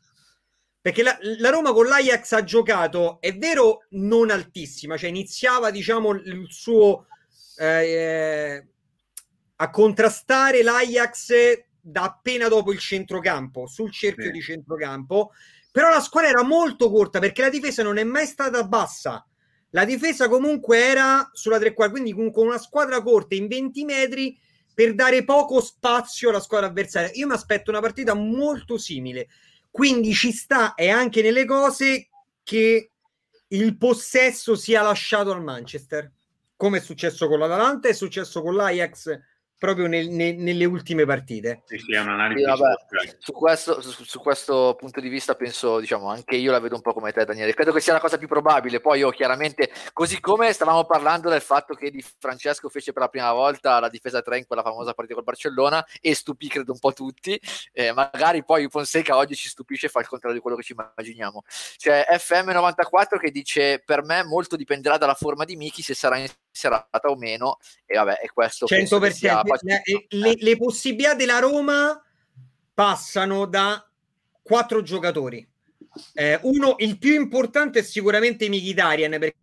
Perché 0.80 1.02
la, 1.02 1.18
la, 1.40 1.50
Roma 1.50 1.74
con 1.74 1.88
l'Ajax 1.88 2.34
ha 2.34 2.44
giocato, 2.44 3.20
è 3.20 3.36
vero, 3.36 3.88
non 3.94 4.30
altissima, 4.30 4.98
cioè 4.98 5.10
iniziava, 5.10 5.72
diciamo, 5.72 6.12
il 6.12 6.46
suo 6.50 7.08
eh, 7.58 8.68
a 9.56 9.70
contrastare 9.72 10.62
l'Ajax 10.62 11.34
da 11.82 12.04
appena 12.04 12.48
dopo 12.48 12.72
il 12.72 12.78
centrocampo, 12.78 13.66
sul 13.66 13.92
cerchio 13.92 14.26
sì. 14.26 14.32
di 14.32 14.42
centrocampo, 14.42 15.32
però 15.72 15.90
la 15.90 16.02
squadra 16.02 16.30
era 16.30 16.44
molto 16.44 16.92
corta 16.92 17.18
perché 17.18 17.42
la 17.42 17.50
difesa 17.50 17.82
non 17.82 17.98
è 17.98 18.04
mai 18.04 18.28
stata 18.28 18.64
bassa. 18.64 19.26
La 19.72 19.86
difesa 19.86 20.30
comunque 20.30 20.78
era 20.78 21.28
sulla 21.34 21.58
tre 21.58 21.74
quarti, 21.74 22.00
quindi 22.00 22.32
con 22.32 22.46
una 22.46 22.60
squadra 22.60 23.02
corta 23.02 23.34
in 23.34 23.48
20 23.48 23.86
metri 23.86 24.44
per 24.76 24.94
dare 24.94 25.24
poco 25.24 25.62
spazio 25.62 26.30
alla 26.30 26.40
squadra 26.40 26.68
avversaria. 26.68 27.10
Io 27.14 27.26
mi 27.26 27.34
aspetto 27.34 27.72
una 27.72 27.80
partita 27.80 28.14
molto 28.14 28.78
simile, 28.78 29.30
quindi 29.72 30.14
ci 30.14 30.32
sta 30.32 30.76
e 30.76 30.90
anche 30.90 31.24
nelle 31.24 31.46
cose 31.46 32.10
che 32.44 32.92
il 33.48 33.78
possesso 33.78 34.56
sia 34.56 34.84
lasciato 34.84 35.32
al 35.32 35.42
Manchester, 35.42 36.12
come 36.56 36.78
è 36.78 36.82
successo 36.82 37.28
con 37.28 37.40
l'Atalanta, 37.40 37.88
è 37.88 37.94
successo 37.94 38.42
con 38.42 38.56
l'Ajax 38.56 39.18
proprio 39.66 39.88
nel, 39.88 40.10
nel, 40.10 40.36
nelle 40.38 40.66
ultime 40.66 41.06
partite. 41.06 41.64
Sì, 41.66 41.80
sì, 41.80 41.94
è 41.94 42.00
un'analisi. 42.00 42.42
Sì, 42.42 42.46
vabbè, 42.46 43.16
su, 43.18 43.32
questo, 43.32 43.82
su, 43.82 44.04
su, 44.04 44.20
questo, 44.20 44.76
punto 44.78 45.00
di 45.00 45.10
vista 45.10 45.36
penso, 45.36 45.80
diciamo, 45.80 46.10
anche 46.10 46.36
io 46.36 46.52
la 46.52 46.60
vedo 46.60 46.76
un 46.76 46.82
po' 46.82 46.94
come 46.94 47.12
te, 47.12 47.26
Daniele. 47.26 47.54
Credo 47.54 47.72
che 47.72 47.80
sia 47.80 47.94
la 47.94 48.00
cosa 48.00 48.18
più 48.18 48.28
probabile. 48.28 48.80
Poi 48.80 49.00
io 49.00 49.10
chiaramente, 49.10 49.72
così 49.92 50.20
come 50.20 50.54
stavamo 50.54 50.86
parlando 50.86 51.30
del 51.30 51.42
fatto 51.42 51.74
che 51.74 51.90
Di 51.90 52.04
Francesco 52.20 52.70
fece 52.70 52.94
per 52.94 53.02
la 53.02 53.08
prima 53.10 53.34
volta 53.34 53.80
la 53.80 53.90
difesa 53.90 54.22
3 54.22 54.38
in 54.38 54.46
quella 54.46 54.62
famosa 54.62 54.94
partita 54.94 55.16
col 55.16 55.24
Barcellona 55.24 55.86
e 56.00 56.14
stupì, 56.14 56.48
credo, 56.48 56.72
un 56.72 56.80
po' 56.80 56.94
tutti. 56.94 57.40
Eh, 57.74 57.92
magari 57.92 58.44
poi 58.44 58.68
Fonseca 58.70 59.18
oggi 59.18 59.36
ci 59.36 59.50
stupisce 59.50 59.88
e 59.88 59.90
fa 59.90 60.00
il 60.00 60.08
contrario 60.08 60.38
di 60.38 60.42
quello 60.42 60.58
che 60.58 60.64
ci 60.64 60.76
immaginiamo. 60.78 61.44
C'è 61.78 62.06
FM94 62.12 63.18
che 63.20 63.32
dice: 63.32 63.82
Per 63.84 64.04
me 64.04 64.24
molto 64.24 64.56
dipenderà 64.56 64.98
dalla 64.98 65.16
forma 65.16 65.44
di 65.44 65.56
Miki 65.56 65.82
se 65.82 65.96
sarà 65.96 66.18
in 66.18 66.28
serata 66.56 67.10
o 67.10 67.16
meno. 67.16 67.58
E 67.86 67.96
vabbè, 67.96 68.20
è 68.20 68.28
questo. 68.28 68.66
100%. 68.66 69.42
Le, 69.62 69.82
le, 70.10 70.36
le 70.38 70.58
possibilità 70.58 71.14
della 71.14 71.40
Roma 71.40 72.02
passano 72.74 73.46
da 73.46 73.86
quattro 74.42 74.82
giocatori. 74.82 75.48
Eh, 76.14 76.40
uno, 76.44 76.76
il 76.80 76.98
più 76.98 77.14
importante 77.14 77.80
è 77.80 77.84
sicuramente 77.84 78.50
Mkhitaryan 78.50 79.18
perché 79.18 79.36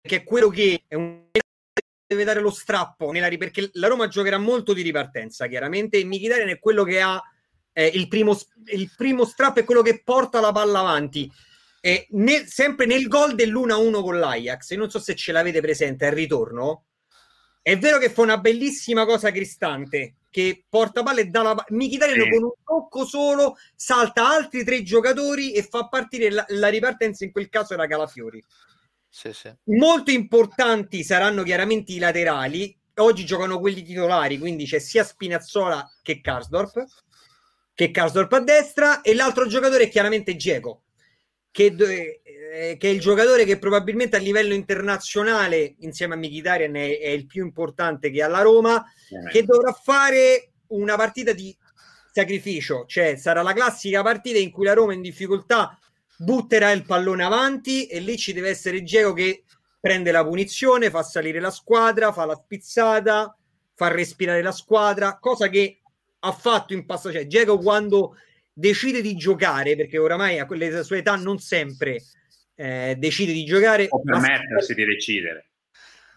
è 0.00 0.24
quello 0.24 0.48
che 0.48 0.84
è 0.86 0.94
un 0.94 1.28
deve 2.10 2.24
dare 2.24 2.40
lo 2.40 2.50
strappo 2.50 3.12
nella, 3.12 3.28
perché 3.36 3.70
la 3.74 3.86
Roma 3.86 4.08
giocherà 4.08 4.36
molto 4.36 4.72
di 4.72 4.82
ripartenza 4.82 5.46
chiaramente 5.46 5.98
e 5.98 6.04
Mkhitaryan 6.04 6.48
è 6.48 6.58
quello 6.58 6.82
che 6.82 7.00
ha 7.00 7.22
eh, 7.72 7.86
il, 7.86 8.08
primo, 8.08 8.36
il 8.72 8.92
primo 8.96 9.24
strappo 9.24 9.60
è 9.60 9.64
quello 9.64 9.82
che 9.82 10.02
porta 10.02 10.40
la 10.40 10.50
palla 10.50 10.80
avanti 10.80 11.30
e 11.80 12.06
nel, 12.10 12.46
sempre 12.46 12.84
nel 12.84 13.08
gol 13.08 13.34
dell'1-1 13.34 14.02
con 14.02 14.18
l'Ajax, 14.18 14.74
non 14.74 14.90
so 14.90 14.98
se 14.98 15.14
ce 15.14 15.32
l'avete 15.32 15.60
presente 15.60 16.06
al 16.06 16.12
ritorno, 16.12 16.84
è 17.62 17.78
vero 17.78 17.98
che 17.98 18.10
fa 18.10 18.22
una 18.22 18.38
bellissima 18.38 19.04
cosa 19.04 19.30
Cristante 19.30 20.16
che 20.30 20.64
porta 20.68 21.02
palla 21.02 21.20
e 21.20 21.26
dà 21.26 21.42
la 21.42 21.64
sì. 21.68 21.98
con 21.98 22.42
un 22.44 22.52
tocco 22.64 23.04
solo 23.04 23.56
salta 23.74 24.28
altri 24.28 24.64
tre 24.64 24.82
giocatori 24.82 25.52
e 25.52 25.62
fa 25.64 25.88
partire 25.88 26.30
la, 26.30 26.44
la 26.48 26.68
ripartenza 26.68 27.24
in 27.24 27.32
quel 27.32 27.48
caso 27.48 27.74
era 27.74 27.86
Calafiori. 27.86 28.42
Sì, 29.08 29.32
sì. 29.32 29.52
Molto 29.76 30.12
importanti 30.12 31.02
saranno 31.02 31.42
chiaramente 31.42 31.92
i 31.92 31.98
laterali. 31.98 32.78
Oggi 32.96 33.24
giocano 33.24 33.58
quelli 33.58 33.82
titolari, 33.82 34.38
quindi 34.38 34.66
c'è 34.66 34.78
sia 34.78 35.02
Spinazzola 35.02 35.90
che 36.02 36.20
Karsdorp, 36.20 36.84
che 37.74 37.90
Karsdorp 37.90 38.32
a 38.32 38.40
destra 38.40 39.00
e 39.00 39.14
l'altro 39.14 39.46
giocatore 39.46 39.84
è 39.84 39.88
chiaramente 39.88 40.36
Geco 40.36 40.82
che, 41.50 41.74
eh, 41.74 42.76
che, 42.78 42.88
è 42.88 42.92
il 42.92 43.00
giocatore 43.00 43.44
che 43.44 43.58
probabilmente 43.58 44.16
a 44.16 44.20
livello 44.20 44.54
internazionale, 44.54 45.74
insieme 45.80 46.14
a 46.14 46.16
Mkhitaryan, 46.16 46.74
è, 46.74 46.98
è 46.98 47.08
il 47.08 47.26
più 47.26 47.44
importante 47.44 48.10
che 48.10 48.22
ha 48.22 48.28
la 48.28 48.42
Roma, 48.42 48.82
eh. 48.82 49.30
che 49.30 49.44
dovrà 49.44 49.72
fare 49.72 50.52
una 50.68 50.96
partita 50.96 51.32
di 51.32 51.56
sacrificio, 52.12 52.84
cioè 52.86 53.16
sarà 53.16 53.42
la 53.42 53.52
classica 53.52 54.02
partita 54.02 54.38
in 54.38 54.50
cui 54.50 54.64
la 54.64 54.74
Roma 54.74 54.92
in 54.92 55.00
difficoltà 55.00 55.78
butterà 56.16 56.70
il 56.70 56.84
pallone 56.84 57.24
avanti 57.24 57.86
e 57.86 58.00
lì 58.00 58.16
ci 58.18 58.32
deve 58.32 58.50
essere 58.50 58.82
Diego 58.82 59.12
che 59.12 59.44
prende 59.80 60.10
la 60.10 60.24
punizione, 60.24 60.90
fa 60.90 61.02
salire 61.02 61.40
la 61.40 61.50
squadra, 61.50 62.12
fa 62.12 62.26
la 62.26 62.34
spizzata, 62.34 63.34
fa 63.74 63.88
respirare 63.88 64.42
la 64.42 64.52
squadra, 64.52 65.18
cosa 65.18 65.48
che 65.48 65.80
ha 66.18 66.32
fatto 66.32 66.74
in 66.74 66.84
passato, 66.84 67.14
cioè 67.14 67.26
Diego 67.26 67.58
quando 67.58 68.16
decide 68.60 69.00
di 69.00 69.16
giocare, 69.16 69.74
perché 69.74 69.98
oramai 69.98 70.38
a 70.38 70.46
quelle 70.46 70.84
sue 70.84 70.98
età 70.98 71.16
non 71.16 71.38
sempre 71.38 72.02
eh, 72.54 72.94
decide 72.98 73.32
di 73.32 73.44
giocare. 73.44 73.86
O 73.88 74.00
permettersi 74.02 74.74
di 74.74 74.84
decidere. 74.84 75.46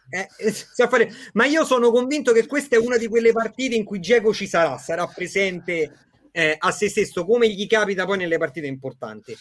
Eh, 0.10 0.28
eh 0.38 1.10
ma 1.34 1.46
io 1.46 1.64
sono 1.64 1.90
convinto 1.90 2.34
che 2.34 2.46
questa 2.46 2.76
è 2.76 2.80
una 2.80 2.98
di 2.98 3.08
quelle 3.08 3.32
partite 3.32 3.76
in 3.76 3.86
cui 3.86 4.00
Diego 4.00 4.34
ci 4.34 4.46
sarà, 4.46 4.78
sarà 4.78 5.08
presente 5.08 5.92
eh, 6.32 6.56
a 6.60 6.72
se 6.72 6.90
stesso, 6.90 7.26
come 7.26 7.50
gli 7.50 7.66
capita 7.66 8.06
poi 8.06 8.18
nelle 8.18 8.38
partite 8.38 8.68
importanti. 8.68 9.36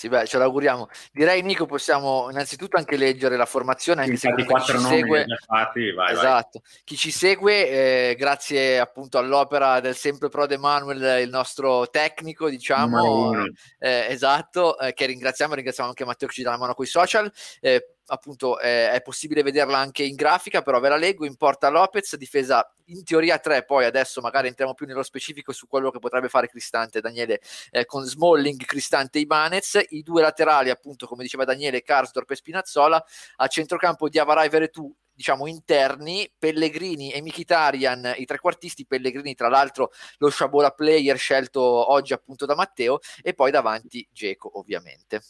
Sì, 0.00 0.08
beh, 0.08 0.24
ce 0.24 0.38
l'auguriamo. 0.38 0.88
Direi, 1.12 1.42
Nico, 1.42 1.66
possiamo 1.66 2.30
innanzitutto 2.30 2.78
anche 2.78 2.96
leggere 2.96 3.36
la 3.36 3.44
formazione. 3.44 4.04
Anche 4.04 4.16
se 4.16 4.32
quattro 4.46 4.80
nomi 4.80 4.96
segue... 4.96 5.26
fatti, 5.46 5.92
vai, 5.92 6.12
esatto. 6.12 6.62
Vai. 6.64 6.80
Chi 6.84 6.96
ci 6.96 7.10
segue, 7.10 7.68
eh, 7.68 8.14
grazie 8.16 8.80
appunto 8.80 9.18
all'opera 9.18 9.78
del 9.80 9.94
sempre 9.94 10.30
Pro 10.30 10.46
De 10.46 10.56
Manuel, 10.56 11.20
il 11.22 11.28
nostro 11.28 11.90
tecnico, 11.90 12.48
diciamo, 12.48 13.44
eh, 13.78 14.06
esatto, 14.08 14.78
eh, 14.78 14.94
che 14.94 15.04
ringraziamo. 15.04 15.52
Ringraziamo 15.52 15.90
anche 15.90 16.06
Matteo 16.06 16.28
che 16.28 16.34
ci 16.34 16.42
dà 16.44 16.52
la 16.52 16.56
mano 16.56 16.72
con 16.72 16.86
i 16.86 16.88
social. 16.88 17.30
Eh, 17.60 17.96
appunto 18.10 18.58
eh, 18.58 18.90
è 18.90 19.00
possibile 19.02 19.42
vederla 19.42 19.78
anche 19.78 20.02
in 20.02 20.14
grafica, 20.14 20.62
però 20.62 20.80
ve 20.80 20.88
la 20.88 20.96
leggo, 20.96 21.24
in 21.24 21.36
porta 21.36 21.68
Lopez, 21.68 22.16
difesa 22.16 22.68
in 22.86 23.04
teoria 23.04 23.38
3, 23.38 23.64
poi 23.64 23.84
adesso 23.84 24.20
magari 24.20 24.48
entriamo 24.48 24.74
più 24.74 24.86
nello 24.86 25.02
specifico 25.02 25.52
su 25.52 25.66
quello 25.68 25.90
che 25.90 26.00
potrebbe 26.00 26.28
fare 26.28 26.48
Cristante, 26.48 27.00
Daniele, 27.00 27.40
eh, 27.70 27.84
con 27.84 28.04
Smalling, 28.04 28.64
Cristante 28.64 29.18
e 29.18 29.22
Ibanez, 29.22 29.78
i 29.90 30.02
due 30.02 30.22
laterali 30.22 30.70
appunto 30.70 31.06
come 31.06 31.22
diceva 31.22 31.44
Daniele, 31.44 31.82
Karsdorp 31.82 32.30
e 32.30 32.36
Spinazzola, 32.36 33.02
a 33.36 33.46
centrocampo 33.46 34.08
di 34.08 34.18
Avarai 34.18 34.48
Veretù, 34.48 34.92
diciamo 35.12 35.46
interni, 35.46 36.30
Pellegrini 36.36 37.12
e 37.12 37.20
Michitarian, 37.20 38.14
i 38.16 38.24
trequartisti, 38.24 38.86
Pellegrini 38.86 39.34
tra 39.34 39.48
l'altro 39.48 39.92
lo 40.18 40.30
Sciabola 40.30 40.70
player 40.70 41.16
scelto 41.16 41.60
oggi 41.62 42.12
appunto 42.12 42.46
da 42.46 42.54
Matteo, 42.54 42.98
e 43.22 43.34
poi 43.34 43.50
davanti 43.50 44.06
Geco 44.10 44.58
ovviamente. 44.58 45.22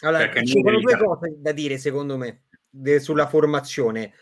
Allora, 0.00 0.32
ci 0.42 0.60
sono 0.62 0.80
due 0.80 0.96
cose 0.96 1.36
da 1.38 1.52
dire, 1.52 1.78
secondo 1.78 2.16
me, 2.16 2.42
de- 2.68 3.00
sulla 3.00 3.26
formazione. 3.26 4.12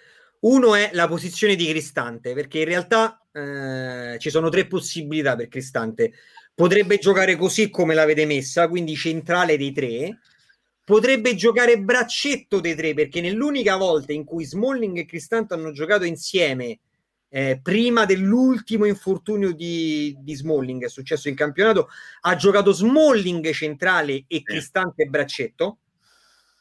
Uno 0.41 0.75
è 0.75 0.91
la 0.93 1.09
posizione 1.09 1.55
di 1.55 1.67
Cristante, 1.67 2.35
perché 2.35 2.61
in 2.61 2.65
realtà 2.67 3.27
eh, 3.33 4.17
ci 4.19 4.31
sono 4.31 4.49
tre 4.49 4.67
possibilità 4.67 5.37
per 5.37 5.49
Cristante. 5.49 6.13
Potrebbe 6.55 6.99
giocare 6.99 7.37
così 7.37 7.69
come 7.69 7.95
l'avete 7.95 8.25
messa, 8.25 8.69
quindi 8.69 8.95
centrale 8.95 9.57
dei 9.57 9.73
tre. 9.73 10.19
Potrebbe 10.85 11.35
giocare 11.35 11.79
braccetto 11.81 12.61
dei 12.61 12.75
tre, 12.75 12.95
perché 12.95 13.21
nell'unica 13.21 13.77
volta 13.77 14.13
in 14.13 14.25
cui 14.25 14.45
Smalling 14.45 14.99
e 14.99 15.05
Cristante 15.05 15.55
hanno 15.55 15.73
giocato 15.73 16.05
insieme 16.05 16.79
eh, 17.29 17.61
prima 17.63 18.05
dell'ultimo 18.05 18.85
infortunio 18.85 19.53
di, 19.53 20.17
di, 20.21 20.35
Smalling, 20.35 20.85
è 20.85 20.89
successo 20.89 21.29
in 21.29 21.35
campionato, 21.35 21.89
ha 22.23 22.37
giocato 22.37 22.73
Smalling 22.73 23.51
centrale 23.53 24.25
e 24.27 24.43
Cristante 24.43 25.07
braccetto, 25.07 25.79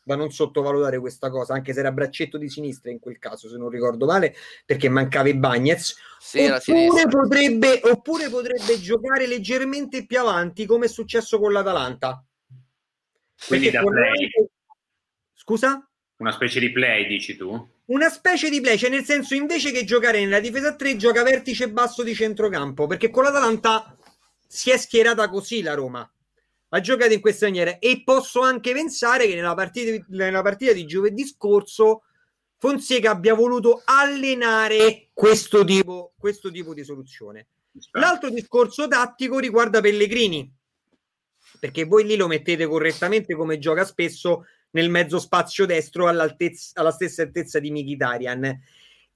da 0.03 0.15
non 0.15 0.31
sottovalutare 0.31 0.99
questa 0.99 1.29
cosa, 1.29 1.53
anche 1.53 1.73
se 1.73 1.79
era 1.79 1.91
braccetto 1.91 2.37
di 2.37 2.47
sinistra 2.47 2.91
in 2.91 2.99
quel 2.99 3.17
caso, 3.17 3.49
se 3.49 3.57
non 3.57 3.69
ricordo 3.69 4.05
male, 4.05 4.35
perché 4.65 4.87
mancava 4.87 5.29
i 5.29 5.35
Bagnets. 5.35 5.95
oppure, 6.33 7.07
potrebbe, 7.07 7.79
oppure 7.83 8.29
potrebbe 8.29 8.79
giocare 8.79 9.27
leggermente 9.27 10.05
più 10.05 10.19
avanti 10.19 10.65
come 10.65 10.85
è 10.85 10.89
successo 10.89 11.39
con 11.39 11.51
l'Atalanta. 11.51 12.23
Quindi 13.47 13.71
da 13.71 13.81
play. 13.81 14.29
Scusa? 15.33 15.89
Una 16.17 16.31
specie 16.31 16.59
di 16.59 16.71
play, 16.71 17.07
dici 17.07 17.35
tu? 17.35 17.73
Una 17.87 18.09
specie 18.09 18.49
di 18.49 18.61
play, 18.61 18.77
cioè 18.77 18.89
nel 18.89 19.03
senso 19.03 19.35
invece 19.35 19.71
che 19.71 19.83
giocare 19.83 20.19
nella 20.19 20.39
difesa 20.39 20.75
3 20.75 20.95
gioca 20.95 21.21
vertice 21.21 21.69
basso 21.69 22.01
di 22.01 22.15
centrocampo, 22.15 22.87
perché 22.87 23.11
con 23.11 23.23
l'Atalanta 23.23 23.95
si 24.47 24.71
è 24.71 24.77
schierata 24.77 25.29
così 25.29 25.61
la 25.61 25.75
Roma. 25.75 26.11
Ha 26.69 26.79
giocato 26.79 27.13
in 27.13 27.21
questa 27.21 27.45
maniera 27.45 27.77
e 27.77 28.01
posso 28.03 28.41
anche 28.41 28.73
pensare 28.73 29.27
che 29.27 29.35
nella 29.35 29.53
partita, 29.53 30.03
nella 30.09 30.41
partita 30.41 30.73
di 30.73 30.85
giovedì 30.85 31.25
scorso 31.27 32.01
Fonseca 32.57 33.11
abbia 33.11 33.35
voluto 33.35 33.83
allenare 33.85 35.09
questo 35.13 35.63
tipo, 35.63 36.13
questo 36.17 36.49
tipo 36.49 36.73
di 36.73 36.83
soluzione. 36.83 37.47
L'altro 37.91 38.31
discorso 38.31 38.87
tattico 38.87 39.37
riguarda 39.37 39.79
Pellegrini, 39.79 40.51
perché 41.59 41.83
voi 41.83 42.05
lì 42.05 42.15
lo 42.15 42.25
mettete 42.25 42.65
correttamente 42.65 43.35
come 43.35 43.59
gioca 43.59 43.85
spesso 43.85 44.45
nel 44.75 44.89
mezzo 44.89 45.19
spazio 45.19 45.65
destro 45.65 46.07
alla 46.07 46.27
stessa 46.91 47.21
altezza 47.23 47.59
di 47.59 47.71
Mkhitaryan. 47.71 48.59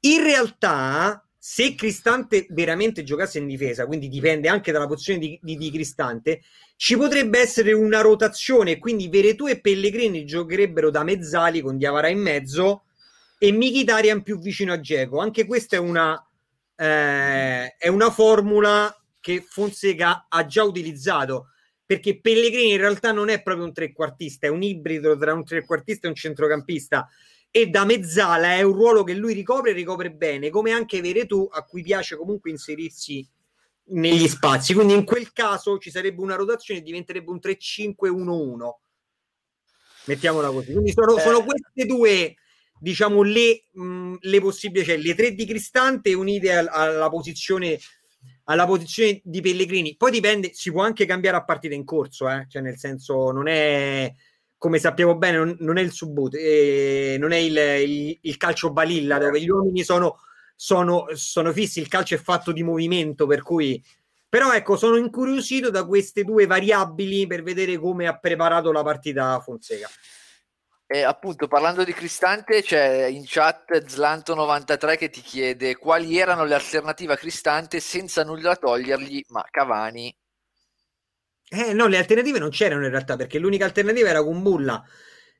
In 0.02 0.24
realtà, 0.24 1.22
se 1.38 1.76
Cristante 1.76 2.48
veramente 2.50 3.04
giocasse 3.04 3.40
in 3.40 3.48
difesa, 3.48 3.86
quindi 3.86 4.08
dipende 4.08 4.48
anche 4.48 4.72
dalla 4.72 4.88
posizione 4.88 5.20
di, 5.20 5.40
di, 5.42 5.58
di 5.58 5.70
Cristante, 5.70 6.42
ci 6.78 6.96
potrebbe 6.96 7.40
essere 7.40 7.74
una 7.74 8.00
rotazione, 8.00 8.78
quindi 8.78 9.10
Veretù 9.10 9.48
e 9.48 9.60
Pellegrini 9.60 10.26
giocherebbero 10.26 10.90
da 10.90 11.04
mezzali 11.04 11.60
con 11.60 11.78
Diavara 11.78 12.08
in 12.08 12.20
mezzo 12.20 12.86
e 13.38 13.52
Mkhitaryan 13.52 14.24
più 14.24 14.40
vicino 14.40 14.72
a 14.72 14.80
Geco. 14.80 15.20
Anche 15.20 15.46
questa 15.46 15.76
è 15.76 15.80
una, 15.80 16.26
eh, 16.78 17.76
è 17.76 17.88
una 17.90 18.10
formula 18.12 18.94
che 19.20 19.44
Fonseca 19.46 20.28
ha 20.30 20.46
già 20.46 20.64
utilizzato 20.64 21.48
perché 21.90 22.20
Pellegrini 22.20 22.74
in 22.74 22.78
realtà 22.78 23.12
non 23.12 23.30
è 23.30 23.42
proprio 23.42 23.66
un 23.66 23.74
trequartista, 23.74 24.46
è 24.46 24.50
un 24.52 24.62
ibrido 24.62 25.18
tra 25.18 25.34
un 25.34 25.44
trequartista 25.44 26.06
e 26.06 26.12
un 26.12 26.16
centrocampista 26.16 27.10
e 27.50 27.66
da 27.66 27.84
mezzala 27.84 28.54
è 28.54 28.62
un 28.62 28.74
ruolo 28.74 29.04
che 29.04 29.16
lui 29.16 29.34
ricopre 29.34 29.72
e 29.72 29.74
ricopre 29.74 30.12
bene, 30.12 30.52
come 30.52 30.70
anche 30.70 31.02
Veretù 31.02 31.50
a 31.52 31.64
cui 31.64 31.82
piace 31.82 32.16
comunque 32.16 32.52
inserirsi 32.52 33.28
negli 33.86 34.28
spazi. 34.28 34.76
Quindi 34.76 34.94
in 34.94 35.04
quel 35.04 35.34
caso 35.34 35.80
ci 35.80 35.90
sarebbe 35.90 36.22
una 36.22 36.36
rotazione 36.36 36.82
e 36.82 36.84
diventerebbe 36.84 37.32
un 37.32 37.40
3-5-1-1. 37.42 38.70
Mettiamola 40.06 40.52
così. 40.52 40.72
Quindi 40.74 40.92
sono, 40.92 41.18
eh. 41.18 41.22
sono 41.22 41.44
queste 41.44 41.88
due 41.88 42.36
diciamo 42.80 43.24
le, 43.24 43.64
mh, 43.72 44.18
le 44.20 44.40
possibili, 44.40 44.86
cioè 44.86 44.98
le 44.98 45.16
tre 45.16 45.34
di 45.34 45.48
Cristante 45.48 46.14
unite 46.14 46.56
al, 46.56 46.68
alla 46.70 47.10
posizione 47.10 47.80
alla 48.50 48.66
posizione 48.66 49.22
di 49.24 49.42
Pellegrini. 49.42 49.96
Poi 49.96 50.12
dipende, 50.12 50.52
si 50.54 50.72
può 50.72 50.84
anche 50.84 51.06
cambiare 51.06 51.38
a 51.38 51.44
partita 51.44 51.76
in 51.76 51.86
corso, 51.86 52.28
eh? 52.30 52.46
cioè 52.50 52.62
nel 52.62 52.78
senso 52.78 53.32
non 53.32 53.48
è 53.48 54.14
come 54.58 54.78
sappiamo 54.78 55.16
bene, 55.16 55.38
non, 55.38 55.56
non 55.60 55.78
è 55.78 55.82
il 55.82 55.92
subboot, 55.92 56.34
eh, 56.36 57.16
non 57.18 57.32
è 57.32 57.38
il, 57.38 57.56
il, 57.56 58.18
il, 58.22 58.38
calcio 58.38 58.74
balilla 58.74 59.18
dove 59.18 59.42
gli 59.42 59.48
uomini 59.48 59.84
sono, 59.84 60.20
sono, 60.54 61.06
sono 61.14 61.54
fissi, 61.54 61.80
il 61.80 61.88
calcio 61.88 62.16
è 62.16 62.18
fatto 62.18 62.52
di 62.52 62.62
movimento, 62.62 63.26
per 63.26 63.42
cui 63.42 63.82
però 64.28 64.52
ecco, 64.54 64.76
sono 64.76 64.98
incuriosito 64.98 65.70
da 65.70 65.86
queste 65.86 66.24
due 66.24 66.46
variabili 66.46 67.26
per 67.26 67.42
vedere 67.42 67.78
come 67.78 68.06
ha 68.06 68.18
preparato 68.18 68.72
la 68.72 68.84
partita 68.84 69.40
Fonseca. 69.40 69.90
E 70.92 71.04
appunto, 71.04 71.48
parlando 71.48 71.84
di 71.84 71.94
Cristante, 71.94 72.64
c'è 72.64 73.06
in 73.06 73.22
chat 73.24 73.70
Zlanto93 73.86 74.98
che 74.98 75.12
ti 75.12 75.22
chiede 75.22 75.76
quali 75.76 76.18
erano 76.18 76.46
le 76.46 76.56
alternative 76.56 77.14
a 77.14 77.16
Cristante 77.16 77.80
senza 77.80 78.24
nulla 78.24 78.56
togliergli, 78.56 79.24
ma 79.28 79.46
Cavani. 79.52 80.12
Eh 81.48 81.74
no, 81.74 81.86
le 81.86 81.98
alternative 82.00 82.40
non 82.40 82.50
c'erano 82.50 82.86
in 82.86 82.90
realtà, 82.90 83.18
perché 83.18 83.38
l'unica 83.38 83.66
alternativa 83.66 84.10
era 84.10 84.24
Kumbulla, 84.24 84.84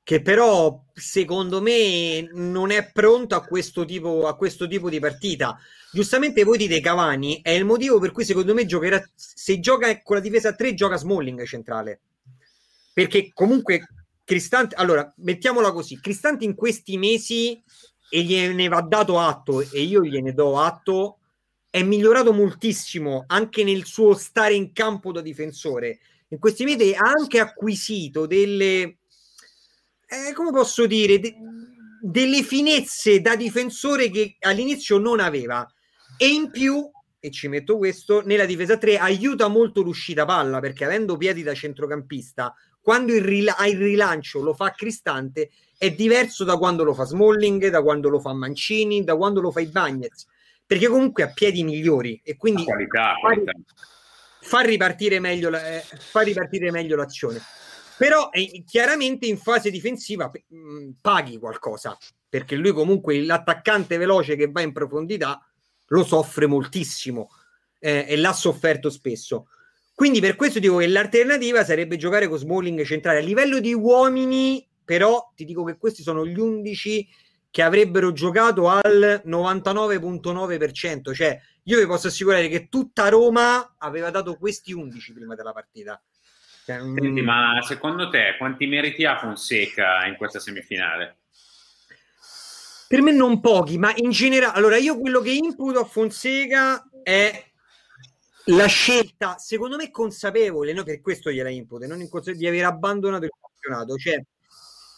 che 0.04 0.22
però 0.22 0.84
secondo 0.94 1.64
me 1.64 2.30
non 2.32 2.70
è 2.70 2.92
pronto 2.92 3.34
a 3.34 3.44
questo 3.44 3.86
tipo, 3.86 4.28
a 4.28 4.36
questo 4.36 4.68
tipo 4.68 4.88
di 4.88 5.00
partita. 5.00 5.58
Giustamente 5.92 6.44
voi 6.44 6.60
dite 6.60 6.80
Cavani, 6.80 7.42
è 7.42 7.50
il 7.50 7.66
motivo 7.66 7.98
per 7.98 8.12
cui 8.12 8.24
secondo 8.24 8.54
me 8.54 8.68
giocherà, 8.68 9.04
se 9.16 9.60
gioca 9.60 10.00
con 10.04 10.18
la 10.18 10.22
difesa 10.22 10.50
a 10.50 10.54
3 10.54 10.76
gioca 10.76 10.96
Smalling 10.96 11.44
centrale. 11.46 12.02
Perché 12.94 13.32
comunque 13.34 13.88
Cristante, 14.30 14.76
allora, 14.76 15.12
mettiamola 15.18 15.72
così, 15.72 16.00
Cristante 16.00 16.46
in 16.46 16.54
questi 16.54 17.00
mesi, 17.00 17.60
e 18.12 18.22
gliene 18.22 18.68
va 18.68 18.80
dato 18.82 19.20
atto, 19.20 19.62
e 19.62 19.82
io 19.82 20.04
gliene 20.04 20.36
do 20.36 20.60
atto, 20.60 21.18
è 21.68 21.82
migliorato 21.82 22.32
moltissimo 22.32 23.24
anche 23.26 23.64
nel 23.64 23.86
suo 23.86 24.14
stare 24.14 24.54
in 24.54 24.72
campo 24.72 25.12
da 25.12 25.22
difensore. 25.22 25.98
In 26.28 26.38
questi 26.38 26.64
mesi 26.64 26.94
ha 26.94 27.10
anche 27.10 27.40
acquisito 27.40 28.28
delle, 28.28 28.98
eh, 30.06 30.34
come 30.36 30.52
posso 30.52 30.86
dire, 30.86 31.18
de- 31.18 31.36
delle 32.00 32.44
finezze 32.44 33.22
da 33.22 33.36
difensore 33.36 34.12
che 34.12 34.36
all'inizio 34.42 35.00
non 35.00 35.20
aveva. 35.20 35.68
E 36.18 36.28
in 36.28 36.52
più, 36.52 36.88
e 37.20 37.32
ci 37.32 37.48
metto 37.48 37.78
questo, 37.78 38.22
nella 38.24 38.46
difesa 38.46 38.78
3 38.78 39.00
aiuta 39.00 39.48
molto 39.48 39.82
l'uscita 39.82 40.24
palla, 40.24 40.60
perché 40.60 40.86
avendo 40.86 41.18
piedi 41.18 41.42
da 41.42 41.56
centrocampista 41.56 42.54
quando 42.82 43.14
il, 43.14 43.24
rila- 43.24 43.58
il 43.66 43.78
rilancio 43.78 44.42
lo 44.42 44.54
fa 44.54 44.72
Cristante 44.72 45.50
è 45.78 45.92
diverso 45.92 46.44
da 46.44 46.58
quando 46.58 46.84
lo 46.84 46.94
fa 46.94 47.06
Smalling, 47.06 47.70
da 47.70 47.82
quando 47.82 48.10
lo 48.10 48.20
fa 48.20 48.34
Mancini, 48.34 49.04
da 49.04 49.16
quando 49.16 49.40
lo 49.42 49.52
fa 49.52 49.62
i 49.62 49.68
Bagnets, 49.68 50.28
perché 50.66 50.88
comunque 50.88 51.24
ha 51.24 51.32
piedi 51.32 51.64
migliori 51.64 52.20
e 52.24 52.36
quindi 52.36 52.64
qualità, 52.64 53.14
fa, 53.14 53.20
qualità. 53.20 53.52
fa, 54.42 54.60
ripartire 54.62 55.20
meglio 55.20 55.50
la, 55.50 55.78
eh, 55.78 55.80
fa 55.80 56.22
ripartire 56.22 56.70
meglio 56.72 56.96
l'azione. 56.96 57.42
Però 57.98 58.30
eh, 58.32 58.64
chiaramente 58.66 59.26
in 59.26 59.38
fase 59.38 59.72
difensiva 59.72 60.30
mh, 60.30 60.58
mm, 60.58 60.90
paghi 61.02 61.38
qualcosa, 61.38 61.98
perché 62.28 62.56
lui 62.56 62.72
comunque 62.72 63.22
l'attaccante 63.22 63.98
veloce 63.98 64.36
che 64.36 64.50
va 64.52 64.62
in 64.62 64.72
profondità 64.72 65.42
lo 65.88 66.04
soffre 66.04 66.46
moltissimo 66.46 67.30
eh, 67.80 68.06
e 68.08 68.18
l'ha 68.18 68.34
sofferto 68.34 68.90
spesso. 68.90 69.48
Quindi 70.00 70.22
per 70.22 70.38
questo 70.38 70.60
dico 70.60 70.78
che 70.78 70.88
l'alternativa 70.88 71.62
sarebbe 71.66 71.98
giocare 71.98 72.30
con 72.30 72.38
Smalling 72.38 72.86
centrale. 72.86 73.20
A 73.20 73.22
livello 73.22 73.60
di 73.60 73.74
uomini, 73.74 74.66
però, 74.86 75.34
ti 75.36 75.44
dico 75.44 75.66
che 75.66 75.76
questi 75.76 76.04
sono 76.04 76.26
gli 76.26 76.40
11 76.40 77.06
che 77.52 77.62
avrebbero 77.62 78.14
giocato 78.14 78.70
al 78.70 79.22
99.9%. 79.26 81.14
Cioè, 81.14 81.38
io 81.64 81.80
vi 81.80 81.86
posso 81.86 82.08
assicurare 82.08 82.48
che 82.48 82.70
tutta 82.70 83.10
Roma 83.10 83.76
aveva 83.78 84.10
dato 84.10 84.38
questi 84.38 84.72
11 84.72 85.12
prima 85.12 85.36
della 85.36 85.52
partita. 85.52 86.02
Cioè, 86.64 86.80
Senti, 86.80 87.22
ma 87.22 87.62
secondo 87.68 88.08
te 88.08 88.36
quanti 88.38 88.68
meriti 88.68 89.04
ha 89.04 89.18
Fonseca 89.18 90.06
in 90.06 90.16
questa 90.16 90.40
semifinale? 90.40 91.18
Per 92.88 93.02
me 93.02 93.12
non 93.12 93.42
pochi, 93.42 93.78
ma 93.78 93.92
in 93.98 94.12
generale, 94.12 94.58
allora 94.58 94.78
io 94.78 94.98
quello 94.98 95.20
che 95.20 95.32
imputo 95.32 95.82
a 95.82 95.86
Fonseca 95.86 96.90
è 97.04 97.48
la 98.50 98.66
scelta, 98.68 99.38
secondo 99.38 99.76
me, 99.76 99.92
consapevole, 99.92 100.74
no? 100.74 100.84
per 100.84 101.02
questo 101.02 101.32
gliela 101.32 101.50
impute, 101.50 101.88
non 101.88 102.08
di 102.36 102.48
aver 102.48 102.66
abbandonato 102.66 103.26
il 103.26 103.32
campionato. 103.40 103.96
Cioè, 103.96 104.24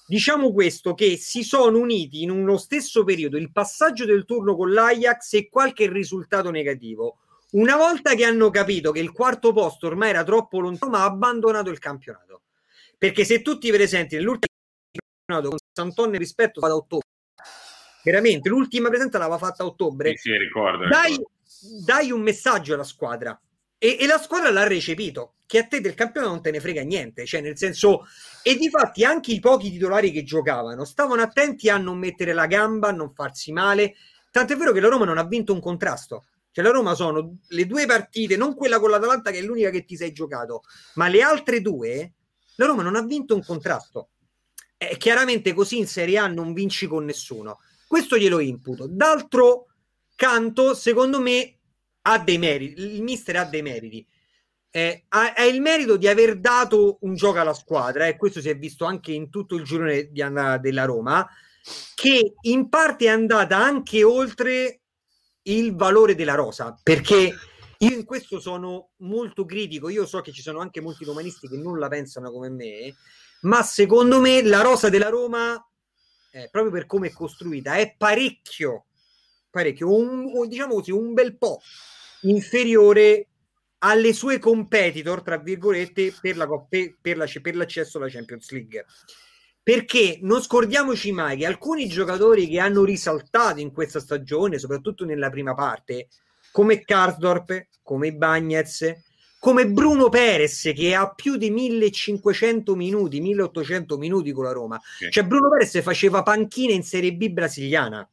diciamo 0.05 0.51
questo, 0.53 0.93
che 0.93 1.17
si 1.17 1.43
sono 1.43 1.77
uniti 1.77 2.23
in 2.23 2.29
uno 2.29 2.57
stesso 2.57 3.03
periodo 3.03 3.37
il 3.37 3.51
passaggio 3.51 4.05
del 4.05 4.25
turno 4.25 4.55
con 4.55 4.71
l'Ajax 4.71 5.33
e 5.33 5.49
qualche 5.49 5.89
risultato 5.89 6.49
negativo. 6.49 7.17
Una 7.51 7.75
volta 7.75 8.15
che 8.15 8.23
hanno 8.23 8.49
capito 8.49 8.91
che 8.91 8.99
il 8.99 9.11
quarto 9.11 9.51
posto 9.51 9.87
ormai 9.87 10.09
era 10.09 10.23
troppo 10.23 10.59
lontano, 10.59 10.91
ma 10.91 11.01
ha 11.01 11.05
abbandonato 11.05 11.69
il 11.69 11.79
campionato. 11.79 12.43
Perché 12.97 13.25
se 13.25 13.41
tutti 13.41 13.69
presenti 13.71 14.15
nell'ultimo 14.15 14.53
campionato 15.25 15.49
con 15.49 15.57
Santonne 15.73 16.17
rispetto 16.17 16.61
ad 16.61 16.71
ottobre, 16.71 17.07
veramente 18.03 18.47
l'ultima 18.47 18.87
presenza 18.87 19.17
l'aveva 19.17 19.37
fatta 19.37 19.63
a 19.63 19.65
ottobre. 19.65 20.15
Sì, 20.15 20.29
sì, 20.29 20.37
ricordo. 20.37 20.87
Dai, 20.87 21.09
ricordo 21.09 21.39
dai 21.61 22.11
un 22.11 22.21
messaggio 22.21 22.73
alla 22.73 22.83
squadra. 22.83 23.39
E, 23.77 23.97
e, 23.99 24.05
la 24.05 24.19
squadra 24.19 24.51
l'ha 24.51 24.67
recepito 24.67 25.35
che 25.47 25.59
a 25.59 25.65
te 25.65 25.81
del 25.81 25.95
campionato 25.95 26.33
non 26.33 26.41
te 26.41 26.51
ne 26.51 26.59
frega 26.59 26.83
niente 26.83 27.25
cioè 27.25 27.41
nel 27.41 27.57
senso 27.57 28.05
e 28.43 28.55
di 28.55 28.69
fatti 28.69 29.03
anche 29.03 29.31
i 29.31 29.39
pochi 29.39 29.71
titolari 29.71 30.11
che 30.11 30.23
giocavano 30.23 30.85
stavano 30.85 31.23
attenti 31.23 31.67
a 31.67 31.77
non 31.77 31.97
mettere 31.97 32.31
la 32.31 32.45
gamba 32.45 32.89
a 32.89 32.91
non 32.91 33.13
farsi 33.13 33.51
male. 33.51 33.95
Tant'è 34.29 34.55
vero 34.55 34.71
che 34.71 34.79
la 34.79 34.87
Roma 34.87 35.05
non 35.05 35.17
ha 35.17 35.25
vinto 35.25 35.53
un 35.53 35.59
contrasto. 35.59 36.25
Cioè 36.51 36.63
la 36.63 36.71
Roma 36.71 36.93
sono 36.93 37.37
le 37.47 37.65
due 37.65 37.85
partite 37.85 38.37
non 38.37 38.55
quella 38.55 38.79
con 38.79 38.89
l'Atalanta 38.89 39.31
che 39.31 39.39
è 39.39 39.41
l'unica 39.41 39.69
che 39.69 39.85
ti 39.85 39.95
sei 39.95 40.11
giocato 40.11 40.63
ma 40.95 41.07
le 41.07 41.21
altre 41.21 41.61
due 41.61 42.11
la 42.55 42.65
Roma 42.65 42.83
non 42.83 42.95
ha 42.95 43.01
vinto 43.01 43.33
un 43.33 43.43
contrasto. 43.43 44.09
E 44.77 44.97
chiaramente 44.97 45.53
così 45.53 45.77
in 45.77 45.87
Serie 45.87 46.17
A 46.17 46.27
non 46.27 46.53
vinci 46.53 46.87
con 46.87 47.05
nessuno. 47.05 47.59
Questo 47.87 48.17
glielo 48.17 48.39
imputo. 48.39 48.87
D'altro 48.87 49.70
Canto, 50.21 50.75
secondo 50.75 51.19
me, 51.19 51.57
ha 52.03 52.19
dei 52.19 52.37
meriti. 52.37 52.79
Il 52.79 53.01
mister 53.01 53.37
ha 53.37 53.43
dei 53.43 53.63
meriti. 53.63 54.05
Eh, 54.69 55.05
ha, 55.07 55.33
ha, 55.33 55.45
il 55.45 55.61
merito 55.61 55.97
di 55.97 56.07
aver 56.07 56.37
dato 56.37 56.99
un 57.01 57.15
gioco 57.15 57.39
alla 57.39 57.55
squadra, 57.55 58.05
e 58.05 58.09
eh, 58.09 58.17
questo 58.17 58.39
si 58.39 58.47
è 58.47 58.55
visto 58.55 58.85
anche 58.85 59.13
in 59.13 59.31
tutto 59.31 59.55
il 59.55 59.63
girone 59.63 60.11
di 60.11 60.23
della 60.61 60.85
Roma, 60.85 61.27
che 61.95 62.35
in 62.41 62.69
parte 62.69 63.05
è 63.05 63.07
andata 63.07 63.57
anche 63.57 64.03
oltre 64.03 64.81
il 65.41 65.75
valore 65.75 66.13
della 66.13 66.35
rosa, 66.35 66.79
perché 66.83 67.33
io 67.79 67.91
in 67.91 68.05
questo 68.05 68.39
sono 68.39 68.91
molto 68.97 69.43
critico, 69.43 69.89
io 69.89 70.05
so 70.05 70.21
che 70.21 70.31
ci 70.31 70.43
sono 70.43 70.59
anche 70.59 70.81
molti 70.81 71.03
romanisti 71.03 71.47
che 71.47 71.57
non 71.57 71.79
la 71.79 71.87
pensano 71.87 72.29
come 72.29 72.49
me, 72.49 72.93
ma 73.41 73.63
secondo 73.63 74.19
me 74.19 74.43
la 74.43 74.61
rosa 74.61 74.87
della 74.87 75.09
Roma, 75.09 75.55
eh, 76.31 76.47
proprio 76.51 76.71
per 76.71 76.85
come 76.85 77.07
è 77.07 77.11
costruita, 77.11 77.73
è 77.73 77.95
parecchio, 77.97 78.85
parecchio, 79.51 79.93
un, 79.93 80.47
diciamo 80.47 80.75
così, 80.75 80.91
un 80.91 81.13
bel 81.13 81.37
po' 81.37 81.61
inferiore 82.21 83.27
alle 83.79 84.13
sue 84.13 84.39
competitor, 84.39 85.21
tra 85.21 85.37
virgolette, 85.37 86.13
per, 86.19 86.37
la, 86.37 86.47
per, 86.47 86.95
per, 86.99 87.17
la, 87.17 87.27
per 87.41 87.55
l'accesso 87.55 87.97
alla 87.97 88.09
Champions 88.09 88.49
League. 88.51 88.85
Perché 89.63 90.17
non 90.21 90.41
scordiamoci 90.41 91.11
mai 91.11 91.37
che 91.37 91.45
alcuni 91.45 91.87
giocatori 91.87 92.47
che 92.47 92.59
hanno 92.59 92.83
risaltato 92.83 93.59
in 93.59 93.71
questa 93.71 93.99
stagione, 93.99 94.57
soprattutto 94.57 95.05
nella 95.05 95.29
prima 95.29 95.53
parte, 95.53 96.07
come 96.51 96.81
Karsdorp, 96.81 97.67
come 97.83 98.13
Bagnez, 98.13 98.93
come 99.39 99.67
Bruno 99.67 100.09
Perez 100.09 100.71
che 100.75 100.93
ha 100.93 101.11
più 101.11 101.35
di 101.35 101.49
1500 101.49 102.75
minuti, 102.75 103.19
1800 103.19 103.97
minuti 103.97 104.31
con 104.31 104.43
la 104.43 104.51
Roma. 104.51 104.79
Sì. 104.97 105.09
Cioè 105.09 105.25
Bruno 105.25 105.49
Perez 105.49 105.81
faceva 105.81 106.21
panchina 106.21 106.73
in 106.73 106.83
Serie 106.83 107.13
B 107.13 107.29
brasiliana. 107.29 108.07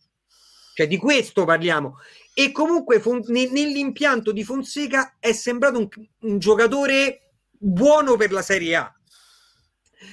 Cioè 0.79 0.87
di 0.87 0.97
questo 0.97 1.45
parliamo. 1.45 1.97
E 2.33 2.53
comunque 2.53 3.01
fun- 3.01 3.25
nell'impianto 3.27 4.31
di 4.31 4.45
Fonseca 4.45 5.17
è 5.19 5.33
sembrato 5.33 5.79
un, 5.79 5.89
un 6.21 6.39
giocatore 6.39 7.33
buono 7.51 8.17
per 8.17 8.31
la 8.31 8.43
Serie 8.43 8.77
A 8.77 8.93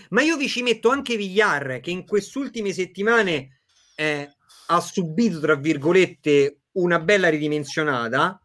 ma 0.10 0.21
io 0.21 0.38
vi 0.38 0.47
ci 0.47 0.63
metto 0.63 0.89
anche 0.89 1.15
Villar, 1.15 1.80
che 1.80 1.91
in 1.91 2.06
queste 2.06 2.38
ultime 2.39 2.73
settimane 2.73 3.60
eh, 3.95 4.30
ha 4.67 4.80
subito, 4.80 5.39
tra 5.39 5.56
virgolette, 5.56 6.62
una 6.73 6.99
bella 6.99 7.30
ridimensionata. 7.30 8.39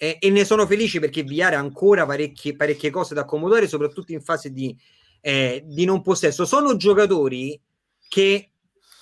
Eh, 0.00 0.16
e 0.20 0.30
ne 0.30 0.44
sono 0.44 0.66
felice 0.66 1.00
perché 1.00 1.22
Villar 1.22 1.54
ha 1.54 1.58
ancora 1.58 2.06
parecchie, 2.06 2.56
parecchie 2.56 2.90
cose 2.90 3.14
da 3.14 3.22
accomodare, 3.22 3.68
soprattutto 3.68 4.12
in 4.12 4.22
fase 4.22 4.52
di, 4.52 4.74
eh, 5.20 5.62
di 5.66 5.84
non 5.84 6.02
possesso. 6.02 6.46
Sono 6.46 6.76
giocatori 6.76 7.60
che 8.08 8.52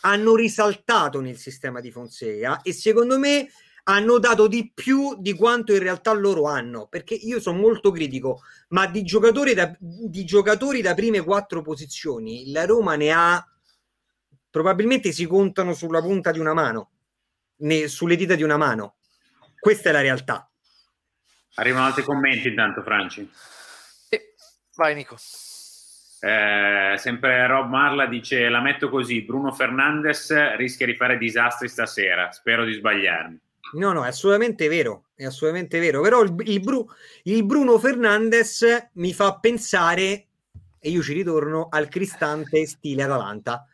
hanno 0.07 0.37
risaltato 0.37 1.21
nel 1.21 1.37
sistema 1.37 1.81
di 1.81 1.91
Fonseca 1.91 2.63
e 2.63 2.73
secondo 2.73 3.19
me 3.19 3.49
hanno 3.89 4.19
dato 4.19 4.47
di 4.47 4.71
più 4.73 5.17
di 5.21 5.33
quanto 5.35 5.73
in 5.73 5.81
realtà 5.81 6.13
loro 6.13 6.47
hanno, 6.47 6.87
perché 6.87 7.15
io 7.15 7.41
sono 7.41 7.59
molto 7.59 7.91
critico, 7.91 8.43
ma 8.69 8.87
di 8.87 9.03
giocatori 9.03 9.55
da, 9.55 9.77
di 9.79 10.25
giocatori 10.25 10.81
da 10.81 10.95
prime 10.95 11.23
quattro 11.23 11.63
posizioni, 11.63 12.51
la 12.51 12.65
Roma 12.65 12.97
ne 12.97 13.13
ha 13.13 13.51
probabilmente 14.51 15.13
si 15.13 15.27
contano 15.27 15.75
sulla 15.75 16.01
punta 16.01 16.31
di 16.31 16.39
una 16.39 16.55
mano, 16.55 16.91
ne, 17.59 17.89
sulle 17.89 18.17
dita 18.17 18.35
di 18.35 18.43
una 18.43 18.57
mano. 18.57 18.97
Questa 19.59 19.91
è 19.91 19.93
la 19.93 20.01
realtà. 20.01 20.51
Arrivano 21.55 21.87
altri 21.87 22.03
commenti 22.03 22.49
intanto, 22.49 22.83
Franci. 22.83 23.29
Sì. 24.09 24.19
Vai 24.75 24.95
Nico. 24.95 25.17
Eh, 26.21 26.95
sempre 26.97 27.47
Rob 27.47 27.69
Marla 27.69 28.07
dice 28.07 28.49
la 28.49 28.61
metto 28.61 28.89
così 28.89 29.23
Bruno 29.23 29.53
Fernandes 29.53 30.57
rischia 30.57 30.87
di 30.87 30.95
fare 30.95 31.19
disastri 31.19 31.69
stasera 31.69 32.33
spero 32.33 32.65
di 32.65 32.73
sbagliarmi 32.73 33.41
No, 33.73 33.93
no, 33.93 34.05
è 34.05 34.09
assolutamente 34.09 34.69
vero, 34.69 35.07
è 35.15 35.25
assolutamente 35.25 35.81
vero. 35.81 36.01
Però 36.01 36.23
il, 36.23 36.35
il, 36.45 36.61
Bru, 36.61 36.87
il 37.25 37.45
Bruno 37.45 37.79
Fernandes 37.79 38.65
mi 38.93 39.13
fa 39.13 39.39
pensare, 39.39 40.27
e 40.79 40.89
io 40.89 41.03
ci 41.03 41.13
ritorno, 41.13 41.67
al 41.69 41.89
Cristante 41.89 42.65
stile 42.67 43.03
Atalanta. 43.03 43.67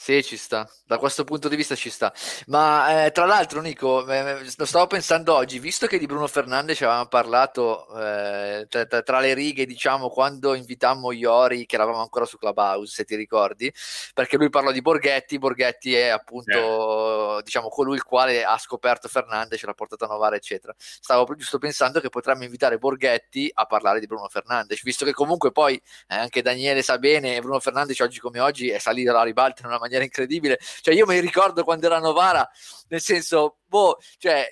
Sì, 0.00 0.22
ci 0.22 0.36
sta, 0.36 0.66
da 0.86 0.96
questo 0.96 1.24
punto 1.24 1.48
di 1.48 1.56
vista 1.56 1.74
ci 1.74 1.90
sta. 1.90 2.14
Ma 2.46 3.06
eh, 3.06 3.10
tra 3.10 3.26
l'altro, 3.26 3.60
Nico, 3.60 4.06
eh, 4.08 4.44
lo 4.56 4.64
stavo 4.64 4.86
pensando 4.86 5.34
oggi, 5.34 5.58
visto 5.58 5.88
che 5.88 5.98
di 5.98 6.06
Bruno 6.06 6.28
Fernandes 6.28 6.80
avevamo 6.82 7.08
parlato 7.08 7.84
eh, 7.98 8.66
tra, 8.68 9.02
tra, 9.02 9.18
le 9.18 9.34
righe, 9.34 9.66
diciamo, 9.66 10.08
quando 10.08 10.54
invitammo 10.54 11.10
Iori, 11.10 11.66
che 11.66 11.74
eravamo 11.74 12.00
ancora 12.00 12.26
su 12.26 12.38
Clubhouse, 12.38 12.94
se 12.94 13.04
ti 13.04 13.16
ricordi, 13.16 13.70
perché 14.14 14.36
lui 14.36 14.48
parlò 14.50 14.70
di 14.70 14.80
Borghetti, 14.80 15.36
Borghetti 15.36 15.94
è 15.96 16.06
appunto, 16.06 17.40
diciamo, 17.42 17.68
colui 17.68 17.96
il 17.96 18.04
quale 18.04 18.44
ha 18.44 18.56
scoperto 18.56 19.08
Fernandes, 19.08 19.62
l'ha 19.64 19.74
portato 19.74 20.04
a 20.04 20.08
Novara, 20.08 20.36
eccetera. 20.36 20.72
Stavo 20.78 21.26
giusto 21.34 21.58
pensando 21.58 21.98
che 22.00 22.08
potremmo 22.08 22.44
invitare 22.44 22.78
Borghetti 22.78 23.50
a 23.52 23.66
parlare 23.66 23.98
di 23.98 24.06
Bruno 24.06 24.28
Fernandes, 24.28 24.80
visto 24.84 25.04
che 25.04 25.12
comunque 25.12 25.50
poi 25.50 25.74
eh, 26.06 26.14
anche 26.14 26.40
Daniele 26.40 26.82
sa 26.82 26.98
bene, 26.98 27.40
Bruno 27.40 27.58
Fernandes 27.58 27.98
oggi 27.98 28.20
come 28.20 28.38
oggi 28.38 28.70
è 28.70 28.78
salito 28.78 29.10
alla 29.10 29.24
ribalta 29.24 29.62
in 29.62 29.66
una 29.66 29.74
maniera 29.74 29.86
incredibile. 30.04 30.58
Cioè, 30.80 30.94
io 30.94 31.06
mi 31.06 31.18
ricordo 31.20 31.64
quando 31.64 31.86
era 31.86 31.98
Novara, 31.98 32.48
nel 32.88 33.00
senso, 33.00 33.58
boh, 33.66 33.98
cioè, 34.18 34.46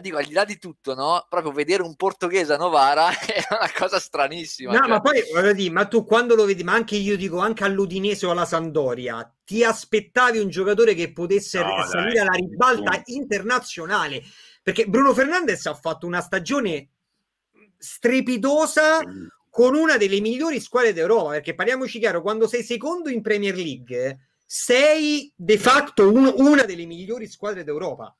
dico, 0.00 0.18
al 0.18 0.24
di 0.24 0.32
là 0.32 0.44
di 0.44 0.58
tutto, 0.58 0.94
no? 0.94 1.26
Proprio 1.28 1.52
vedere 1.52 1.82
un 1.82 1.94
portoghese 1.96 2.52
a 2.52 2.56
Novara 2.56 3.08
è 3.20 3.46
una 3.50 3.70
cosa 3.76 3.98
stranissima. 3.98 4.72
No, 4.72 4.78
cioè. 4.78 4.88
ma 4.88 5.00
poi 5.00 5.22
voglio 5.32 5.52
dire, 5.52 5.72
ma 5.72 5.86
tu 5.86 6.04
quando 6.04 6.34
lo 6.34 6.44
vedi, 6.44 6.62
ma 6.64 6.74
anche 6.74 6.96
io 6.96 7.16
dico, 7.16 7.38
anche 7.38 7.64
all'Udinese 7.64 8.26
o 8.26 8.30
alla 8.30 8.44
Sandoria, 8.44 9.30
ti 9.44 9.64
aspettavi 9.64 10.38
un 10.38 10.48
giocatore 10.48 10.94
che 10.94 11.12
potesse 11.12 11.62
no, 11.62 11.84
salire 11.86 12.14
dai, 12.14 12.26
alla 12.26 12.32
ribalta 12.32 12.90
dai. 12.90 13.02
internazionale? 13.06 14.22
Perché 14.62 14.86
Bruno 14.86 15.14
Fernandes 15.14 15.64
ha 15.66 15.74
fatto 15.74 16.06
una 16.06 16.20
stagione 16.20 16.90
strepitosa 17.78 19.00
con 19.48 19.74
una 19.74 19.96
delle 19.96 20.20
migliori 20.20 20.60
squadre 20.60 20.92
d'Europa, 20.92 21.30
perché 21.30 21.54
parliamoci 21.54 21.98
chiaro, 21.98 22.20
quando 22.20 22.46
sei 22.46 22.62
secondo 22.62 23.08
in 23.08 23.22
Premier 23.22 23.54
League 23.54 24.25
sei 24.46 25.32
de 25.34 25.58
facto 25.58 26.08
un, 26.08 26.32
una 26.36 26.64
delle 26.64 26.86
migliori 26.86 27.26
squadre 27.26 27.64
d'Europa. 27.64 28.16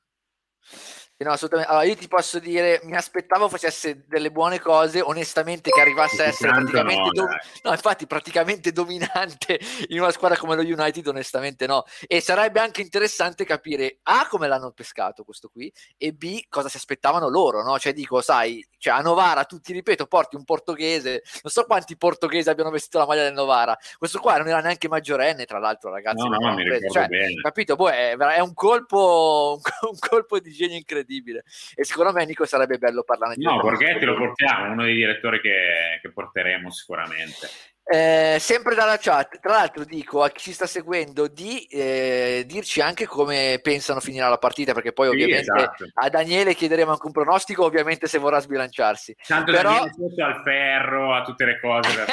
No, 1.19 1.31
assolutamente. 1.31 1.71
Allora, 1.71 1.87
io 1.87 1.95
ti 1.95 2.07
posso 2.07 2.37
dire, 2.37 2.79
mi 2.83 2.95
aspettavo 2.95 3.49
facesse 3.49 4.03
delle 4.07 4.29
buone 4.29 4.59
cose, 4.59 5.01
onestamente 5.01 5.71
che 5.71 5.81
arrivasse 5.81 6.21
a 6.21 6.25
essere 6.27 6.51
praticamente, 6.51 7.01
no, 7.01 7.11
dom- 7.11 7.37
no, 7.63 7.71
infatti, 7.71 8.05
praticamente 8.05 8.71
dominante 8.71 9.59
in 9.89 9.99
una 9.99 10.11
squadra 10.11 10.37
come 10.37 10.55
lo 10.55 10.61
United, 10.61 11.07
onestamente 11.07 11.65
no. 11.65 11.85
E 12.05 12.21
sarebbe 12.21 12.59
anche 12.59 12.81
interessante 12.81 13.45
capire 13.45 13.97
A, 14.03 14.27
come 14.29 14.47
l'hanno 14.47 14.69
pescato 14.69 15.23
questo 15.23 15.49
qui, 15.49 15.73
e 15.97 16.13
B, 16.13 16.41
cosa 16.49 16.69
si 16.69 16.77
aspettavano 16.77 17.29
loro, 17.29 17.63
no? 17.63 17.79
Cioè, 17.79 17.93
dico, 17.93 18.21
sai, 18.21 18.63
cioè 18.77 18.93
a 18.93 19.01
Novara, 19.01 19.43
tu 19.45 19.59
ti 19.59 19.73
ripeto, 19.73 20.05
porti 20.05 20.35
un 20.35 20.43
portoghese, 20.43 21.23
non 21.41 21.51
so 21.51 21.65
quanti 21.65 21.97
portoghesi 21.97 22.47
abbiano 22.47 22.69
vestito 22.69 22.99
la 22.99 23.07
maglia 23.07 23.23
del 23.23 23.33
Novara, 23.33 23.75
questo 23.97 24.19
qua 24.19 24.37
non 24.37 24.49
era 24.49 24.59
neanche 24.59 24.87
maggiorenne, 24.87 25.45
tra 25.45 25.57
l'altro, 25.57 25.89
ragazzi. 25.89 26.27
No, 26.27 26.37
no, 26.37 26.53
mi 26.53 26.63
cioè, 26.91 27.07
bene. 27.07 27.41
Capito? 27.41 27.75
Boh, 27.75 27.89
è, 27.89 28.15
è 28.15 28.39
un 28.39 28.53
colpo, 28.53 29.59
un 29.89 29.97
colpo 29.97 30.37
di 30.37 30.51
genio 30.51 30.77
incredibile 30.77 31.05
incredibile. 31.07 31.43
E 31.75 31.83
secondo 31.85 32.11
me, 32.11 32.25
Nico, 32.25 32.45
sarebbe 32.45 32.77
bello 32.77 33.03
parlare 33.03 33.35
di 33.35 33.43
No, 33.43 33.59
Borghetti 33.59 34.05
lo 34.05 34.15
portiamo, 34.15 34.73
uno 34.73 34.83
dei 34.83 34.95
direttori 34.95 35.39
che, 35.39 35.99
che 36.01 36.11
porteremo 36.11 36.69
sicuramente. 36.69 37.47
Eh, 37.89 38.35
sempre 38.41 38.75
dalla 38.75 38.97
chat, 38.97 39.39
tra 39.39 39.53
l'altro 39.53 39.85
dico 39.85 40.21
a 40.21 40.29
chi 40.29 40.41
ci 40.41 40.51
sta 40.51 40.65
seguendo 40.65 41.27
di 41.29 41.63
eh, 41.67 42.43
dirci 42.45 42.81
anche 42.81 43.05
come 43.05 43.61
pensano 43.63 44.01
finirà 44.01 44.27
la 44.27 44.37
partita, 44.37 44.73
perché 44.73 44.91
poi 44.91 45.07
sì, 45.07 45.13
ovviamente 45.13 45.51
esatto. 45.53 45.85
a 45.93 46.09
Daniele 46.09 46.53
chiederemo 46.53 46.91
anche 46.91 47.05
un 47.05 47.13
pronostico, 47.13 47.63
ovviamente 47.63 48.07
se 48.07 48.17
vorrà 48.17 48.41
sbilanciarsi. 48.41 49.15
Tanto 49.25 49.53
però... 49.53 49.69
Daniele 49.69 50.23
al 50.23 50.41
ferro, 50.43 51.15
a 51.15 51.21
tutte 51.23 51.45
le 51.45 51.59
cose. 51.61 51.89
Per 51.95 52.09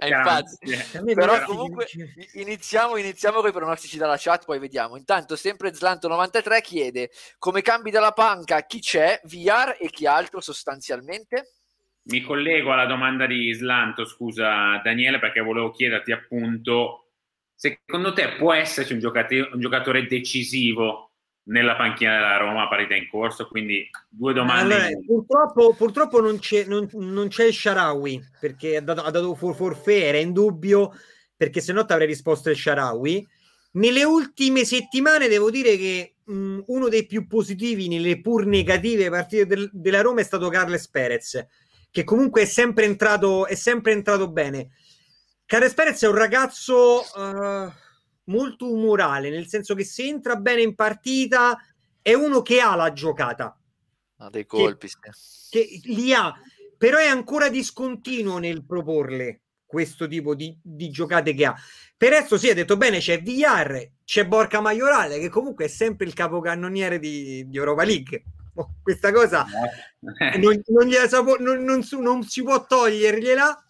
eh, 0.00 0.08
infatti. 0.08 1.14
però 1.14 1.42
comunque 1.42 1.86
iniziamo, 2.32 2.96
iniziamo 2.96 3.40
con 3.40 3.50
i 3.50 3.52
pronostici 3.52 3.98
dalla 3.98 4.16
chat, 4.18 4.46
poi 4.46 4.58
vediamo. 4.58 4.96
Intanto 4.96 5.36
sempre 5.36 5.72
Zlanto93 5.72 6.62
chiede 6.62 7.10
come 7.36 7.60
cambi 7.60 7.90
dalla 7.90 8.12
panca 8.12 8.62
chi 8.62 8.80
c'è, 8.80 9.20
VR 9.24 9.76
e 9.78 9.90
chi 9.90 10.06
altro 10.06 10.40
sostanzialmente? 10.40 11.59
Mi 12.02 12.22
collego 12.22 12.72
alla 12.72 12.86
domanda 12.86 13.26
di 13.26 13.52
Slanto, 13.52 14.04
scusa 14.06 14.80
Daniele, 14.82 15.18
perché 15.18 15.40
volevo 15.40 15.70
chiederti 15.70 16.12
appunto, 16.12 17.10
secondo 17.54 18.12
te 18.12 18.36
può 18.36 18.52
esserci 18.52 18.94
un 18.94 19.00
giocatore, 19.00 19.50
un 19.52 19.60
giocatore 19.60 20.06
decisivo 20.06 21.10
nella 21.44 21.76
panchina 21.76 22.14
della 22.14 22.36
Roma 22.38 22.64
a 22.64 22.68
partita 22.68 22.94
in 22.94 23.08
corso? 23.08 23.46
Quindi 23.48 23.88
due 24.08 24.32
domande. 24.32 24.74
Allora, 24.74 24.88
purtroppo, 25.04 25.74
purtroppo 25.74 26.20
non, 26.20 26.38
c'è, 26.38 26.64
non, 26.64 26.88
non, 26.92 27.28
c'è, 27.28 27.44
il 27.44 27.52
Sharawi, 27.52 28.20
perché 28.40 28.76
ha 28.76 28.82
dato, 28.82 29.02
ha 29.02 29.10
dato 29.10 29.34
for, 29.34 29.54
forfè, 29.54 30.08
era 30.08 30.18
in 30.18 30.32
dubbio, 30.32 30.92
perché 31.36 31.60
se 31.60 31.72
no 31.72 31.84
ti 31.84 31.92
avrei 31.92 32.08
risposto 32.08 32.50
il 32.50 32.56
Sharawi. 32.56 33.26
Nelle 33.72 34.04
ultime 34.04 34.64
settimane 34.64 35.28
devo 35.28 35.48
dire 35.50 35.76
che 35.76 36.16
mh, 36.24 36.62
uno 36.66 36.88
dei 36.88 37.06
più 37.06 37.26
positivi 37.26 37.88
nelle 37.88 38.20
pur 38.20 38.46
negative 38.46 39.10
partite 39.10 39.46
del, 39.46 39.70
della 39.72 40.00
Roma 40.00 40.20
è 40.20 40.24
stato 40.24 40.48
Carles 40.48 40.88
Perez 40.88 41.46
che 41.90 42.04
comunque 42.04 42.42
è 42.42 42.44
sempre 42.44 42.84
entrato, 42.84 43.46
è 43.46 43.54
sempre 43.54 43.92
entrato 43.92 44.30
bene. 44.30 44.70
Carles 45.44 45.74
Perez 45.74 46.02
è 46.02 46.08
un 46.08 46.14
ragazzo 46.14 47.00
uh, 47.00 47.72
molto 48.24 48.72
umorale, 48.72 49.30
nel 49.30 49.48
senso 49.48 49.74
che 49.74 49.84
se 49.84 50.04
entra 50.04 50.36
bene 50.36 50.62
in 50.62 50.74
partita 50.74 51.58
è 52.00 52.14
uno 52.14 52.42
che 52.42 52.60
ha 52.60 52.74
la 52.76 52.92
giocata. 52.92 53.58
Ha 54.18 54.30
dei 54.30 54.46
colpi. 54.46 54.88
Che, 54.88 55.00
che 55.50 55.80
li 55.84 56.14
ha, 56.14 56.32
però 56.78 56.98
è 56.98 57.06
ancora 57.06 57.48
discontinuo 57.48 58.38
nel 58.38 58.64
proporle 58.64 59.42
questo 59.66 60.06
tipo 60.06 60.34
di, 60.34 60.56
di 60.62 60.90
giocate 60.90 61.34
che 61.34 61.46
ha. 61.46 61.54
Per 61.96 62.12
adesso 62.12 62.38
sì, 62.38 62.48
ha 62.48 62.54
detto 62.54 62.76
bene, 62.76 62.98
c'è 62.98 63.22
VR, 63.22 63.88
c'è 64.04 64.26
Borca 64.26 64.60
Maiorale, 64.60 65.18
che 65.18 65.28
comunque 65.28 65.66
è 65.66 65.68
sempre 65.68 66.06
il 66.06 66.14
capocannoniere 66.14 66.98
di, 66.98 67.48
di 67.48 67.56
Europa 67.56 67.84
League 67.84 68.22
questa 68.82 69.12
cosa 69.12 69.46
non, 70.00 70.62
non, 70.66 70.88
non, 71.38 71.64
non, 71.64 71.84
non 72.00 72.22
si 72.22 72.42
può 72.42 72.64
togliergliela. 72.64 73.64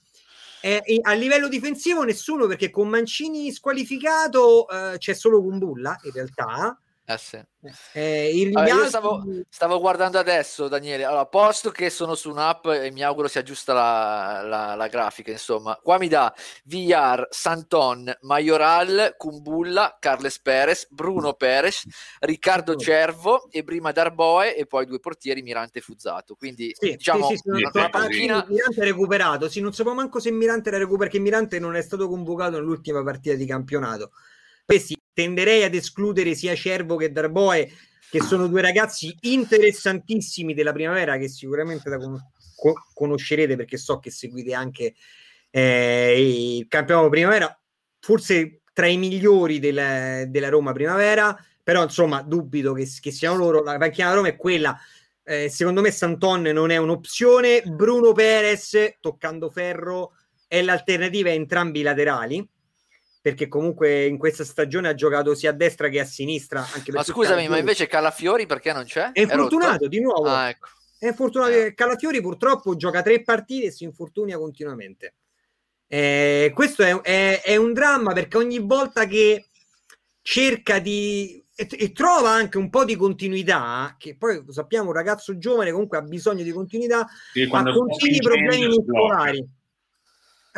Eh, 0.63 1.01
a 1.01 1.13
livello 1.15 1.49
difensivo 1.49 2.03
nessuno 2.03 2.47
perché 2.47 2.69
con 2.69 2.87
Mancini 2.87 3.51
squalificato 3.51 4.69
eh, 4.69 4.99
c'è 4.99 5.15
solo 5.15 5.41
Kumbulla 5.41 5.99
in 6.03 6.11
realtà 6.13 6.79
eh 7.13 7.19
sì. 7.19 7.41
eh, 7.95 8.51
Vabbè, 8.53 8.71
altri... 8.71 8.89
stavo, 8.89 9.25
stavo, 9.49 9.81
guardando 9.81 10.19
adesso, 10.19 10.69
Daniele. 10.69 11.05
Allora, 11.05 11.27
posto 11.27 11.73
che 11.73 11.91
sono 11.91 12.15
su 12.15 12.31
un'app 12.31 12.67
e 12.67 12.93
mi 12.93 13.03
auguro 13.03 13.27
sia 13.27 13.43
giusta 13.43 13.73
la, 13.73 14.43
la, 14.45 14.75
la 14.77 14.87
grafica, 14.87 15.33
insomma, 15.33 15.77
qua 15.83 15.99
mi 15.99 16.07
dà 16.07 16.33
VR, 16.65 17.27
Santon, 17.29 18.17
Majoral, 18.21 19.15
Kumbulla, 19.17 19.97
Carles 19.99 20.41
Perez, 20.41 20.87
Bruno 20.89 21.33
Perez, 21.33 21.85
Riccardo 22.21 22.77
Cervo 22.77 23.51
e 23.51 23.65
prima 23.65 23.91
Darboe 23.91 24.55
e 24.55 24.67
poi 24.67 24.87
due 24.87 25.01
portieri 25.01 25.43
Mirante 25.43 25.81
e 25.81 25.83
Fuzzato. 25.83 26.37
Quindi, 26.37 26.73
sì, 26.79 26.93
diciamo, 26.93 27.27
sì, 27.27 27.37
sì, 27.37 27.49
una, 27.49 27.71
una 27.73 27.89
panchina... 27.89 28.47
Mirante 28.49 28.81
è 28.81 28.85
recuperato. 28.85 29.49
Sì, 29.49 29.61
non 29.61 29.73
so 29.73 29.83
manco 29.93 30.21
se 30.21 30.31
Mirante 30.31 30.69
era 30.69 30.79
recuperato, 30.79 31.11
perché 31.11 31.19
Mirante 31.19 31.59
non 31.59 31.75
è 31.75 31.83
stato 31.83 32.07
convocato 32.09 32.53
nell'ultima 32.53 33.03
partita 33.03 33.35
di 33.35 33.47
campionato. 33.47 34.13
Questi 34.65 35.00
tenderei 35.21 35.65
ad 35.65 35.75
escludere 35.75 36.35
sia 36.35 36.55
Cervo 36.55 36.97
che 36.97 37.13
Darboe, 37.13 37.71
che 38.09 38.23
sono 38.23 38.49
due 38.49 38.63
ragazzi 38.63 39.15
interessantissimi 39.21 40.55
della 40.55 40.73
primavera 40.73 41.19
che 41.19 41.29
sicuramente 41.29 41.91
con- 41.99 42.19
conoscerete 42.95 43.55
perché 43.57 43.77
so 43.77 43.99
che 43.99 44.11
seguite 44.11 44.55
anche 44.55 44.95
eh, 45.51 46.59
il 46.59 46.67
campionato 46.69 47.11
primavera, 47.11 47.61
forse 48.01 48.63
tra 48.73 48.87
i 48.87 48.97
migliori 48.97 49.59
della, 49.59 50.25
della 50.27 50.49
Roma 50.49 50.73
primavera, 50.73 51.37
però 51.63 51.83
insomma 51.83 52.23
dubito 52.23 52.73
che, 52.73 52.89
che 53.01 53.11
siano 53.11 53.37
loro. 53.37 53.63
La 53.63 53.77
panchina 53.77 54.15
Roma 54.15 54.29
è 54.29 54.37
quella. 54.37 54.79
Eh, 55.23 55.49
secondo 55.51 55.83
me 55.83 55.91
Santon 55.91 56.43
non 56.43 56.71
è 56.71 56.79
un'opzione. 56.79 57.63
Bruno 57.63 58.13
Perez, 58.13 58.97
toccando 59.01 59.51
ferro, 59.51 60.15
è 60.49 60.63
l'alternativa 60.63 61.29
a 61.29 61.35
entrambi 61.35 61.81
i 61.81 61.83
laterali 61.83 62.49
perché 63.21 63.49
comunque 63.49 64.07
in 64.07 64.17
questa 64.17 64.45
stagione 64.45 64.89
ha 64.89 64.95
giocato 64.95 65.35
sia 65.35 65.51
a 65.51 65.53
destra 65.53 65.89
che 65.89 66.01
a 66.01 66.05
sinistra. 66.05 66.67
Anche 66.73 66.91
ma 66.91 67.03
scusami, 67.03 67.49
ma 67.49 67.59
invece 67.59 67.87
Calafiori 67.87 68.47
perché 68.47 68.73
non 68.73 68.85
c'è? 68.85 69.13
È 69.13 69.21
infortunato 69.21 69.89
di 69.89 70.01
nuovo. 70.01 70.29
Ah, 70.29 70.49
ecco. 70.49 70.69
È 70.99 71.07
infortunato. 71.07 71.53
Eh. 71.53 71.75
Calafiori 71.75 72.21
purtroppo 72.23 72.77
gioca 72.77 73.03
tre 73.03 73.23
partite 73.23 73.67
e 73.67 73.71
si 73.71 73.85
infortunia 73.85 74.39
continuamente. 74.39 75.15
Eh, 75.87 76.53
questo 76.55 76.83
è, 76.83 76.99
è, 77.01 77.43
è, 77.43 77.57
un 77.57 77.73
dramma 77.73 78.13
perché 78.13 78.37
ogni 78.37 78.61
volta 78.61 79.07
che 79.07 79.49
cerca 80.23 80.79
di 80.79 81.45
e, 81.55 81.67
e, 81.69 81.93
trova 81.93 82.31
anche 82.31 82.59
un 82.59 82.71
po' 82.71 82.85
di 82.85 82.95
continuità, 82.95 83.97
che 83.99 84.17
poi 84.17 84.43
sappiamo 84.49 84.89
un 84.89 84.95
ragazzo 84.95 85.37
giovane 85.37 85.73
comunque 85.73 85.99
ha 85.99 86.03
bisogno 86.03 86.45
di 86.45 86.53
continuità, 86.53 87.07
sì, 87.33 87.45
ma 87.47 87.65
continui 87.65 88.19
problemi 88.19 88.69
muscolari 88.69 89.47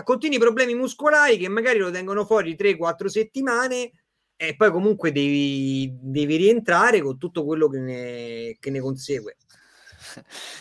continui 0.03 0.39
problemi 0.39 0.75
muscolari 0.75 1.37
che 1.37 1.49
magari 1.49 1.79
lo 1.79 1.91
tengono 1.91 2.25
fuori 2.25 2.57
3-4 2.59 3.07
settimane 3.07 3.91
e 4.37 4.57
poi 4.57 4.71
comunque 4.71 5.13
devi, 5.13 5.91
devi 6.01 6.37
rientrare 6.37 7.01
con 7.01 7.19
tutto 7.19 7.45
quello 7.45 7.69
che 7.69 7.79
ne, 7.79 8.57
che 8.59 8.71
ne 8.71 8.81
consegue. 8.81 9.37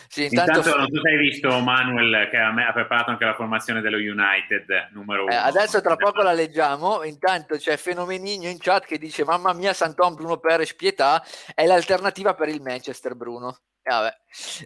Sì, 0.08 0.24
intanto, 0.24 0.58
intanto 0.58 0.78
non 0.78 0.88
so 0.92 1.00
se 1.00 1.08
hai 1.08 1.16
visto 1.16 1.60
Manuel 1.60 2.28
che 2.30 2.36
ha 2.36 2.72
preparato 2.72 3.10
anche 3.10 3.24
la 3.24 3.34
formazione 3.34 3.80
dello 3.80 3.96
United 3.96 4.90
numero 4.92 5.24
uno. 5.24 5.32
Eh, 5.32 5.36
adesso 5.36 5.80
tra 5.80 5.96
poco 5.96 6.22
la 6.22 6.32
leggiamo. 6.32 7.02
Intanto 7.02 7.56
c'è 7.56 7.76
Fenomenigno 7.76 8.48
in 8.48 8.58
chat 8.58 8.84
che 8.84 8.98
dice: 8.98 9.24
Mamma 9.24 9.52
mia, 9.52 9.72
Santon 9.72 10.14
Bruno 10.14 10.38
Perez, 10.38 10.74
pietà 10.74 11.22
è 11.54 11.66
l'alternativa 11.66 12.34
per 12.34 12.48
il 12.48 12.62
Manchester, 12.62 13.14
Bruno. 13.14 13.58
Eh, 13.84 13.90
vabbè. 13.90 14.16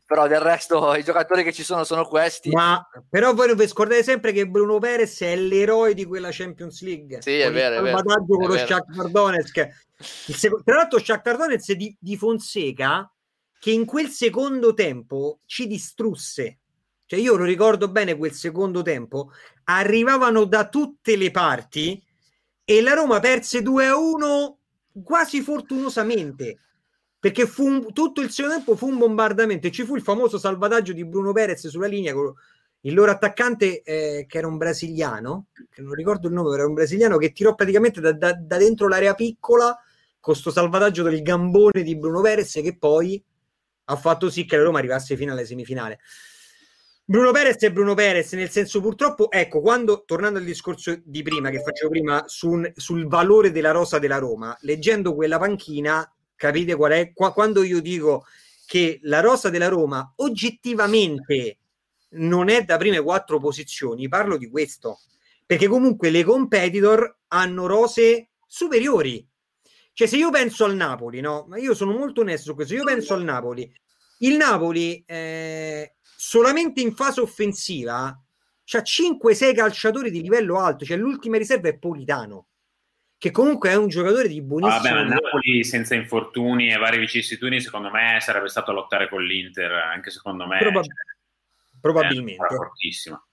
Però 0.04 0.26
del 0.26 0.40
resto 0.40 0.94
i 0.94 1.02
giocatori 1.02 1.42
che 1.42 1.52
ci 1.52 1.62
sono 1.62 1.84
sono 1.84 2.04
questi. 2.04 2.50
Ma 2.50 2.86
però 3.08 3.32
voi 3.32 3.48
non 3.48 3.56
vi 3.56 3.66
scordate 3.66 4.02
sempre 4.02 4.32
che 4.32 4.46
Bruno 4.46 4.78
Perez 4.78 5.22
è 5.22 5.34
l'eroe 5.36 5.94
di 5.94 6.04
quella 6.04 6.28
Champions 6.30 6.82
League. 6.82 7.22
Sì, 7.22 7.38
è 7.38 7.50
vero. 7.50 7.80
Il 7.80 7.90
salvataggio 7.90 8.36
con 8.36 8.46
lo 8.46 8.56
Shakhtar 8.56 9.08
Donetsk. 9.08 9.68
Tra 10.64 10.76
l'altro 10.76 10.98
Shakhtar 10.98 11.36
Donetsk 11.38 11.72
di, 11.72 11.96
di 11.98 12.16
Fonseca 12.16 13.10
che 13.58 13.70
in 13.70 13.86
quel 13.86 14.08
secondo 14.08 14.74
tempo 14.74 15.40
ci 15.46 15.66
distrusse. 15.66 16.58
Cioè 17.06 17.18
io 17.18 17.36
lo 17.36 17.44
ricordo 17.44 17.88
bene 17.90 18.16
quel 18.16 18.32
secondo 18.32 18.82
tempo, 18.82 19.30
arrivavano 19.64 20.44
da 20.44 20.68
tutte 20.68 21.16
le 21.16 21.30
parti 21.30 22.02
e 22.64 22.82
la 22.82 22.94
Roma 22.94 23.20
perse 23.20 23.62
2 23.62 23.86
a 23.86 23.96
1 23.96 24.58
quasi 25.04 25.40
fortunosamente 25.40 26.65
perché 27.26 27.44
fu 27.44 27.66
un, 27.66 27.92
tutto 27.92 28.20
il 28.20 28.30
secondo 28.30 28.58
tempo 28.58 28.76
fu 28.76 28.86
un 28.86 28.98
bombardamento 28.98 29.66
e 29.66 29.72
ci 29.72 29.82
fu 29.82 29.96
il 29.96 30.02
famoso 30.02 30.38
salvataggio 30.38 30.92
di 30.92 31.04
Bruno 31.04 31.32
Perez 31.32 31.66
sulla 31.66 31.88
linea 31.88 32.12
con 32.12 32.32
il 32.82 32.94
loro 32.94 33.10
attaccante 33.10 33.82
eh, 33.82 34.26
che 34.28 34.38
era 34.38 34.46
un 34.46 34.56
brasiliano, 34.56 35.46
che 35.68 35.82
non 35.82 35.94
ricordo 35.94 36.28
il 36.28 36.34
nome, 36.34 36.54
era 36.54 36.68
un 36.68 36.74
brasiliano 36.74 37.16
che 37.16 37.32
tirò 37.32 37.56
praticamente 37.56 38.00
da, 38.00 38.12
da, 38.12 38.32
da 38.32 38.56
dentro 38.58 38.86
l'area 38.86 39.14
piccola 39.14 39.74
con 39.74 40.20
questo 40.20 40.52
salvataggio 40.52 41.02
del 41.02 41.20
gambone 41.20 41.82
di 41.82 41.98
Bruno 41.98 42.20
Perez 42.20 42.52
che 42.52 42.76
poi 42.78 43.20
ha 43.86 43.96
fatto 43.96 44.30
sì 44.30 44.44
che 44.44 44.56
la 44.56 44.62
Roma 44.62 44.78
arrivasse 44.78 45.16
fino 45.16 45.32
alle 45.32 45.46
semifinali. 45.46 45.98
Bruno 47.04 47.32
Perez 47.32 47.56
è 47.56 47.72
Bruno 47.72 47.94
Perez, 47.94 48.34
nel 48.34 48.50
senso 48.50 48.80
purtroppo, 48.80 49.32
ecco, 49.32 49.60
quando, 49.60 50.04
tornando 50.06 50.38
al 50.38 50.44
discorso 50.44 50.96
di 51.02 51.22
prima, 51.22 51.50
che 51.50 51.60
facevo 51.60 51.90
prima, 51.90 52.22
su, 52.26 52.70
sul 52.72 53.08
valore 53.08 53.50
della 53.50 53.72
rosa 53.72 53.98
della 53.98 54.18
Roma, 54.18 54.56
leggendo 54.60 55.12
quella 55.12 55.38
panchina, 55.38 56.08
capite 56.36 56.74
qual 56.76 56.92
è? 56.92 57.12
Qua, 57.12 57.32
quando 57.32 57.62
io 57.62 57.80
dico 57.80 58.26
che 58.66 58.98
la 59.02 59.20
rosa 59.20 59.50
della 59.50 59.68
Roma 59.68 60.12
oggettivamente 60.16 61.58
non 62.10 62.48
è 62.48 62.62
da 62.64 62.76
prime 62.76 63.00
quattro 63.00 63.38
posizioni, 63.40 64.08
parlo 64.08 64.36
di 64.36 64.48
questo, 64.48 65.00
perché 65.44 65.66
comunque 65.66 66.10
le 66.10 66.22
competitor 66.24 67.18
hanno 67.28 67.66
rose 67.66 68.28
superiori 68.46 69.26
cioè, 69.96 70.08
se 70.08 70.18
io 70.18 70.28
penso 70.28 70.66
al 70.66 70.76
Napoli, 70.76 71.22
no? 71.22 71.46
Ma 71.48 71.56
io 71.56 71.72
sono 71.72 71.92
molto 71.92 72.20
onesto 72.20 72.50
su 72.50 72.54
questo. 72.54 72.74
Io 72.74 72.84
penso 72.84 73.14
al 73.14 73.24
Napoli. 73.24 73.66
Il 74.18 74.36
Napoli 74.36 75.02
eh, 75.06 75.94
solamente 76.02 76.82
in 76.82 76.94
fase 76.94 77.22
offensiva 77.22 78.14
c'ha 78.62 78.82
5-6 78.82 79.54
calciatori 79.54 80.10
di 80.10 80.20
livello 80.20 80.58
alto. 80.58 80.84
Cioè, 80.84 80.98
l'ultima 80.98 81.38
riserva 81.38 81.70
è 81.70 81.78
Politano, 81.78 82.48
che 83.26 83.32
comunque 83.32 83.70
è 83.70 83.74
un 83.74 83.88
giocatore 83.88 84.28
di 84.28 84.40
buonissimo. 84.40 84.82
Vabbè, 84.82 84.94
ma 84.94 85.02
Napoli 85.02 85.64
senza 85.64 85.96
infortuni 85.96 86.70
e 86.70 86.76
varie 86.76 87.00
vicissitudini, 87.00 87.60
secondo 87.60 87.90
me 87.90 88.18
sarebbe 88.20 88.48
stato 88.48 88.70
a 88.70 88.74
lottare 88.74 89.08
con 89.08 89.20
l'Inter. 89.24 89.72
Anche 89.72 90.10
secondo 90.10 90.46
me, 90.46 90.58
Probab- 90.58 90.84
cioè, 90.84 90.94
probabilmente. 91.80 92.54
fortissimo. 92.54 93.26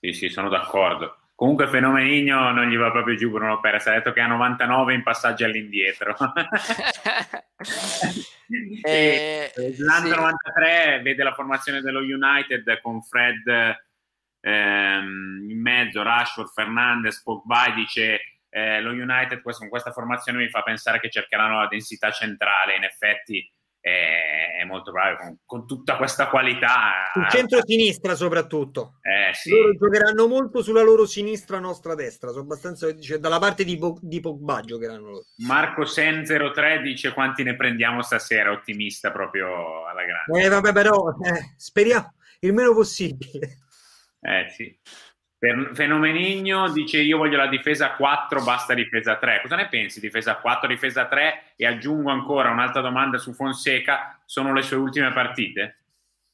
Sì, 0.00 0.12
sì, 0.12 0.28
sono 0.30 0.48
d'accordo. 0.48 1.18
Comunque 1.36 1.68
Fenomenino 1.68 2.50
non 2.50 2.68
gli 2.68 2.76
va 2.76 2.90
proprio 2.90 3.14
giù 3.14 3.30
Bruno 3.30 3.60
Perez, 3.60 3.86
ha 3.86 3.92
detto 3.92 4.12
che 4.12 4.20
ha 4.20 4.26
99 4.26 4.94
in 4.94 5.02
passaggi 5.04 5.44
all'indietro. 5.44 6.16
eh, 8.82 9.52
L'Under 9.54 10.12
sì. 10.12 10.20
93 10.20 11.00
vede 11.02 11.22
la 11.22 11.34
formazione 11.34 11.80
dello 11.80 12.00
United 12.00 12.80
con 12.82 13.00
Fred 13.02 13.46
ehm, 14.40 15.46
in 15.48 15.60
mezzo, 15.60 16.02
Rashford, 16.02 16.50
Fernandez, 16.52 17.22
Pogba 17.22 17.72
dice 17.74 18.39
eh, 18.50 18.80
lo 18.80 18.90
United 18.90 19.40
con 19.42 19.68
questa 19.68 19.92
formazione 19.92 20.38
mi 20.38 20.50
fa 20.50 20.62
pensare 20.62 21.00
che 21.00 21.08
cercheranno 21.08 21.60
la 21.60 21.68
densità 21.68 22.10
centrale, 22.10 22.76
in 22.76 22.84
effetti 22.84 23.48
è, 23.80 24.58
è 24.60 24.64
molto 24.64 24.92
bravo 24.92 25.16
con, 25.16 25.38
con, 25.46 25.66
tutta 25.66 25.96
questa 25.96 26.28
qualità. 26.28 27.10
Il 27.14 27.28
centro-sinistra 27.30 28.14
soprattutto. 28.14 28.98
Eh, 29.00 29.32
sì. 29.34 29.50
Loro 29.50 29.72
giocheranno 29.72 30.26
molto 30.26 30.62
sulla 30.62 30.82
loro 30.82 31.06
sinistra, 31.06 31.58
nostra 31.58 31.94
destra, 31.94 32.30
sono 32.30 32.42
abbastanza, 32.42 32.94
cioè, 32.98 33.18
dalla 33.18 33.38
parte 33.38 33.64
di, 33.64 33.78
di 34.00 34.20
Pogba 34.20 34.60
giocheranno 34.60 35.06
loro. 35.06 35.24
Marco 35.38 35.82
Sen03 35.82 36.82
dice 36.82 37.14
quanti 37.14 37.42
ne 37.42 37.56
prendiamo 37.56 38.02
stasera, 38.02 38.52
ottimista 38.52 39.10
proprio 39.10 39.86
alla 39.86 40.04
grande. 40.04 40.44
Eh 40.44 40.48
vabbè 40.48 40.72
però, 40.72 41.08
eh, 41.24 41.54
speriamo 41.56 42.14
il 42.40 42.52
meno 42.52 42.74
possibile. 42.74 43.58
Eh 44.20 44.50
sì. 44.50 44.78
Fenomenigno 45.40 46.70
dice 46.70 46.98
io 46.98 47.16
voglio 47.16 47.38
la 47.38 47.46
difesa 47.46 47.92
4, 47.94 48.42
basta 48.42 48.74
difesa 48.74 49.16
3. 49.16 49.40
Cosa 49.40 49.56
ne 49.56 49.68
pensi? 49.68 49.98
Difesa 49.98 50.36
4, 50.36 50.68
difesa 50.68 51.06
3 51.06 51.54
e 51.56 51.66
aggiungo 51.66 52.10
ancora 52.10 52.50
un'altra 52.50 52.82
domanda 52.82 53.16
su 53.16 53.32
Fonseca, 53.32 54.20
sono 54.26 54.52
le 54.52 54.60
sue 54.60 54.76
ultime 54.76 55.10
partite? 55.12 55.78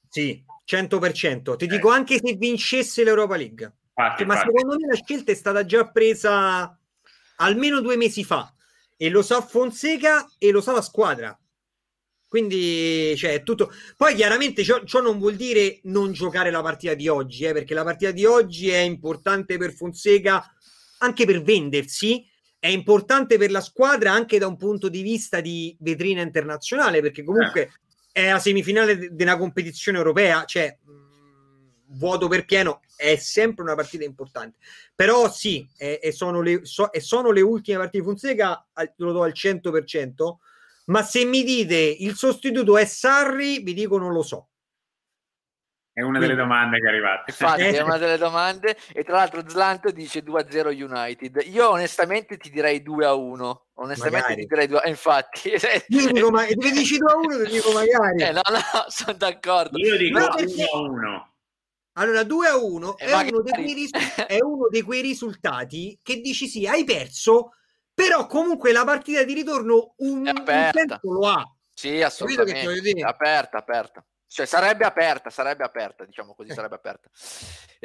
Sì, 0.08 0.42
100%. 0.66 1.56
Ti 1.56 1.64
eh. 1.64 1.68
dico 1.68 1.90
anche 1.90 2.18
se 2.18 2.34
vincesse 2.34 3.04
l'Europa 3.04 3.36
League. 3.36 3.72
Infatti, 3.94 4.24
ma 4.24 4.34
infatti. 4.34 4.52
secondo 4.56 4.76
me 4.76 4.86
la 4.88 5.00
scelta 5.00 5.30
è 5.30 5.34
stata 5.36 5.64
già 5.64 5.88
presa 5.88 6.76
almeno 7.36 7.80
due 7.80 7.96
mesi 7.96 8.24
fa 8.24 8.52
e 8.96 9.08
lo 9.08 9.22
sa 9.22 9.40
Fonseca 9.40 10.26
e 10.36 10.50
lo 10.50 10.60
sa 10.60 10.72
la 10.72 10.82
squadra. 10.82 11.38
Quindi, 12.28 13.14
cioè, 13.16 13.42
tutto. 13.42 13.72
Poi 13.96 14.14
chiaramente 14.14 14.64
ciò, 14.64 14.82
ciò, 14.84 15.00
non 15.00 15.18
vuol 15.18 15.36
dire 15.36 15.80
non 15.84 16.12
giocare 16.12 16.50
la 16.50 16.62
partita 16.62 16.94
di 16.94 17.08
oggi, 17.08 17.44
eh, 17.44 17.52
perché 17.52 17.74
la 17.74 17.84
partita 17.84 18.10
di 18.10 18.24
oggi 18.24 18.68
è 18.68 18.78
importante 18.78 19.56
per 19.58 19.72
Fonseca 19.72 20.44
anche 20.98 21.26
per 21.26 21.42
vendersi, 21.42 22.26
è 22.58 22.68
importante 22.68 23.38
per 23.38 23.50
la 23.50 23.60
squadra 23.60 24.12
anche 24.12 24.38
da 24.38 24.46
un 24.46 24.56
punto 24.56 24.88
di 24.88 25.02
vista 25.02 25.40
di 25.40 25.76
vetrina 25.80 26.22
internazionale, 26.22 27.00
perché 27.00 27.22
comunque 27.22 27.72
è 28.10 28.30
la 28.30 28.38
semifinale 28.38 29.14
di 29.14 29.22
una 29.22 29.36
competizione 29.36 29.98
europea, 29.98 30.44
cioè 30.46 30.76
mh, 30.82 31.98
vuoto 31.98 32.28
per 32.28 32.44
pieno, 32.44 32.80
è 32.96 33.16
sempre 33.16 33.62
una 33.62 33.74
partita 33.74 34.04
importante. 34.04 34.56
Però 34.94 35.30
sì, 35.30 35.68
e, 35.76 36.10
sono, 36.12 36.42
so, 36.62 36.88
sono 36.98 37.30
le 37.30 37.42
ultime 37.42 37.76
partite 37.76 37.98
di 37.98 38.04
Fonseca, 38.04 38.66
lo 38.96 39.12
do 39.12 39.22
al 39.22 39.32
100%, 39.34 40.36
ma 40.86 41.02
se 41.02 41.24
mi 41.24 41.42
dite 41.42 41.76
il 41.76 42.14
sostituto 42.14 42.76
è 42.76 42.84
Sarri, 42.84 43.60
vi 43.60 43.74
dico 43.74 43.98
non 43.98 44.12
lo 44.12 44.22
so. 44.22 44.48
È 45.96 46.02
una 46.02 46.18
delle 46.18 46.34
domande 46.34 46.78
che 46.78 46.84
è 46.84 46.88
arrivata. 46.90 47.24
Infatti, 47.28 47.62
è 47.62 47.80
una 47.80 47.96
delle 47.96 48.18
domande. 48.18 48.76
E 48.92 49.02
tra 49.02 49.16
l'altro, 49.16 49.48
Zlanto 49.48 49.90
dice 49.90 50.22
2-0 50.22 50.78
United. 50.78 51.42
Io 51.46 51.70
onestamente 51.70 52.36
ti 52.36 52.50
direi 52.50 52.82
2-1. 52.82 53.56
Onestamente 53.76 54.28
magari. 54.28 54.42
ti 54.42 54.46
direi 54.46 54.66
2 54.66 54.82
Infatti, 54.84 55.52
io 55.88 56.12
dico, 56.12 56.30
ma 56.30 56.44
se 56.44 56.54
dici 56.70 56.98
2-1, 56.98 57.44
ti 57.46 57.50
dico 57.50 57.72
magari. 57.72 58.22
Eh, 58.24 58.32
no, 58.32 58.42
no, 58.44 58.60
sono 58.88 59.16
d'accordo. 59.16 59.78
Io 59.78 59.96
dico 59.96 60.18
1-1. 60.18 61.24
Allora, 61.94 62.24
2 62.24 62.46
a 62.46 62.56
1 62.58 62.98
è, 62.98 63.10
magari... 63.10 63.32
uno 63.32 63.42
risu- 63.54 64.26
è, 64.26 64.38
uno 64.42 64.68
dei 64.68 64.82
quei 64.82 65.00
risultati 65.00 65.98
che 66.02 66.20
dici 66.20 66.46
sì, 66.46 66.66
hai 66.66 66.84
perso, 66.84 67.52
però 67.96 68.26
comunque 68.26 68.72
la 68.72 68.84
partita 68.84 69.22
di 69.24 69.32
ritorno 69.32 69.94
un, 69.96 70.28
un 70.28 70.44
senso 70.44 71.00
lo 71.00 71.26
ha. 71.26 71.50
Sì, 71.72 72.02
assolutamente. 72.02 73.02
Aperta, 73.02 73.56
aperta. 73.56 74.04
Cioè, 74.26 74.44
sarebbe 74.44 74.84
aperta, 74.84 75.30
sarebbe 75.30 75.64
aperta, 75.64 76.04
diciamo 76.04 76.34
così, 76.34 76.52
sarebbe 76.52 76.74
aperta. 76.74 77.08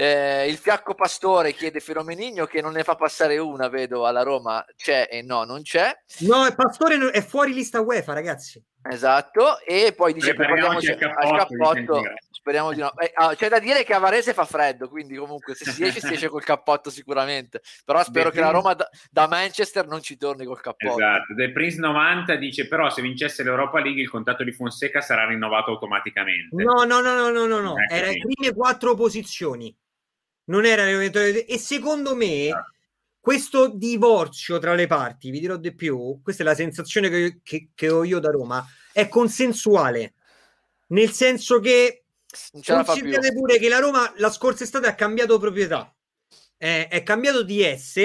Eh, 0.02 0.48
il 0.48 0.58
fiacco 0.58 0.96
pastore 0.96 1.54
chiede 1.54 1.80
Filomenigno 1.80 2.48
che 2.48 2.60
non 2.60 2.74
ne 2.74 2.82
fa 2.82 2.96
passare 2.96 3.38
una, 3.38 3.68
vedo 3.68 4.08
alla 4.08 4.24
Roma, 4.24 4.66
c'è 4.76 5.08
e 5.12 5.22
no, 5.22 5.44
non 5.44 5.62
c'è. 5.62 5.96
No, 6.22 6.44
il 6.48 6.56
pastore 6.56 7.12
è 7.12 7.22
fuori 7.22 7.54
lista 7.54 7.82
UEFA, 7.82 8.12
ragazzi. 8.12 8.60
Esatto, 8.84 9.60
e 9.60 9.94
poi 9.96 10.12
dice 10.14 10.34
prepariamoci 10.34 10.90
al 10.90 10.98
cappotto, 10.98 12.02
speriamo 12.32 12.74
di 12.74 12.80
no. 12.80 12.98
Eh, 12.98 13.12
ah, 13.14 13.36
c'è 13.36 13.48
da 13.48 13.60
dire 13.60 13.84
che 13.84 13.94
a 13.94 14.00
Varese 14.00 14.34
fa 14.34 14.44
freddo, 14.44 14.90
quindi 14.90 15.16
comunque 15.16 15.54
se 15.54 15.70
si 15.70 15.84
esce 15.84 16.00
si 16.00 16.14
esce 16.14 16.30
col 16.30 16.44
cappotto 16.44 16.90
sicuramente, 16.90 17.62
però 17.86 18.02
spero 18.02 18.30
Beh, 18.30 18.36
che 18.36 18.42
la 18.42 18.50
Roma 18.50 18.74
da, 18.74 18.90
da, 19.12 19.28
Manchester 19.28 19.86
non 19.86 20.02
ci 20.02 20.18
torni 20.18 20.46
col 20.46 20.62
cappotto. 20.62 20.98
Esatto, 20.98 21.36
del 21.36 21.52
Prince 21.52 21.78
90 21.78 22.36
dice 22.38 22.68
però 22.68 22.90
se 22.90 23.04
vincesse 23.04 23.44
l'Europa 23.44 23.80
League 23.80 24.02
il 24.02 24.10
contratto 24.10 24.44
di 24.44 24.52
Fonseca 24.52 25.00
sarà 25.00 25.28
rinnovato 25.28 25.70
automaticamente. 25.70 26.56
No, 26.56 26.84
no, 26.84 27.02
no, 27.02 27.14
no, 27.14 27.30
no, 27.30 27.46
no, 27.46 27.60
no. 27.60 27.76
era 27.88 28.08
le 28.08 28.18
prime 28.18 28.52
quattro 28.52 28.96
posizioni, 28.96 29.72
non 30.46 30.66
era 30.66 30.88
e 30.88 31.58
secondo 31.58 32.16
me... 32.16 32.50
Ah. 32.50 32.66
questo 33.20 33.68
divorzio 33.68 34.58
tra 34.58 34.74
le 34.74 34.88
parti, 34.88 35.30
vi 35.30 35.40
dirò 35.40 35.56
di 35.56 35.76
più, 35.76 36.20
questa 36.24 36.42
è 36.42 36.46
la 36.46 36.56
sensazione 36.56 37.08
che, 37.08 37.40
che, 37.44 37.70
che 37.76 37.90
ho 37.90 38.04
io 38.04 38.20
da 38.20 38.32
Roma, 38.32 38.66
è 38.92 39.08
consensuale, 39.08 40.16
nel 40.88 41.12
senso 41.12 41.60
che 41.60 42.06
considerate 42.66 43.32
pure 43.34 43.60
che 43.60 43.70
la 43.70 43.78
Roma 43.78 44.12
la 44.18 44.32
scorsa 44.32 44.64
estate 44.64 44.88
ha 44.88 44.96
cambiato 44.96 45.38
proprietà, 45.38 45.94
è, 46.58 46.88
è 46.90 47.04
cambiato 47.04 47.44
di 47.44 47.62
S 47.62 47.98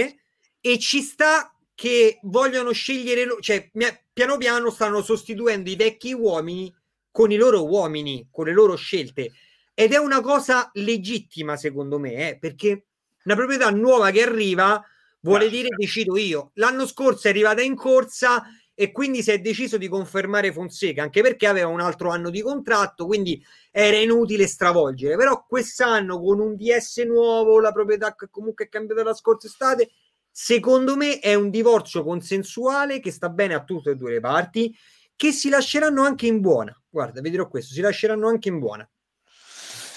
e 0.61 0.79
ci 0.79 1.01
sta 1.01 1.51
che 1.75 2.18
vogliono 2.22 2.72
scegliere, 2.72 3.37
cioè 3.40 3.70
piano 4.12 4.37
piano 4.37 4.70
stanno 4.70 5.03
sostituendo 5.03 5.70
i 5.70 5.77
vecchi 5.77 6.12
uomini 6.12 6.75
con 7.11 7.31
i 7.31 7.37
loro 7.37 7.66
uomini, 7.66 8.29
con 8.31 8.46
le 8.46 8.53
loro 8.53 8.77
scelte. 8.77 9.33
Ed 9.78 9.92
è 9.92 9.98
una 9.98 10.22
cosa 10.22 10.70
legittima, 10.72 11.54
secondo 11.58 11.98
me, 11.98 12.30
eh, 12.30 12.38
perché 12.38 12.86
una 13.24 13.34
proprietà 13.34 13.68
nuova 13.68 14.10
che 14.10 14.22
arriva 14.22 14.82
vuole 15.20 15.50
dire 15.50 15.68
decido 15.76 16.16
io. 16.16 16.52
L'anno 16.54 16.86
scorso 16.86 17.26
è 17.26 17.30
arrivata 17.30 17.60
in 17.60 17.74
corsa 17.74 18.42
e 18.72 18.90
quindi 18.90 19.22
si 19.22 19.32
è 19.32 19.38
deciso 19.38 19.76
di 19.76 19.88
confermare 19.88 20.50
Fonseca, 20.50 21.02
anche 21.02 21.20
perché 21.20 21.46
aveva 21.46 21.68
un 21.68 21.80
altro 21.80 22.08
anno 22.08 22.30
di 22.30 22.40
contratto, 22.40 23.04
quindi 23.04 23.44
era 23.70 23.98
inutile 23.98 24.46
stravolgere. 24.46 25.16
Però 25.16 25.44
quest'anno 25.46 26.20
con 26.20 26.40
un 26.40 26.56
DS 26.56 27.04
nuovo, 27.06 27.60
la 27.60 27.72
proprietà 27.72 28.14
che 28.14 28.28
comunque 28.30 28.64
è 28.64 28.68
cambiata 28.70 29.02
la 29.02 29.12
scorsa 29.12 29.46
estate, 29.46 29.90
secondo 30.30 30.96
me 30.96 31.18
è 31.18 31.34
un 31.34 31.50
divorzio 31.50 32.02
consensuale 32.02 32.98
che 33.00 33.10
sta 33.10 33.28
bene 33.28 33.52
a 33.52 33.62
tutte 33.62 33.90
e 33.90 33.94
due 33.94 34.12
le 34.12 34.20
parti, 34.20 34.74
che 35.14 35.32
si 35.32 35.50
lasceranno 35.50 36.02
anche 36.02 36.26
in 36.26 36.40
buona. 36.40 36.74
Guarda, 36.88 37.20
vi 37.20 37.28
dirò 37.28 37.46
questo, 37.46 37.74
si 37.74 37.82
lasceranno 37.82 38.26
anche 38.26 38.48
in 38.48 38.58
buona. 38.58 38.88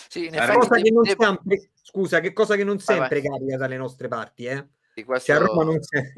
Sì, 0.10 0.26
in 0.26 0.34
effetti, 0.34 0.58
cosa 0.58 0.82
che 0.82 0.90
non 0.90 1.06
sempre, 1.06 1.70
scusa, 1.84 2.20
che 2.20 2.34
cosa 2.34 2.56
che 2.56 2.64
non 2.64 2.80
sempre 2.80 3.22
capita 3.22 3.58
dalle 3.58 3.78
nostre 3.78 4.08
parti, 4.08 4.46
eh? 4.46 4.68
Questo... 5.04 5.32
Che 5.32 5.38
a 5.38 5.42
Roma 5.42 5.64
non 5.64 5.80
c'è. 5.80 6.12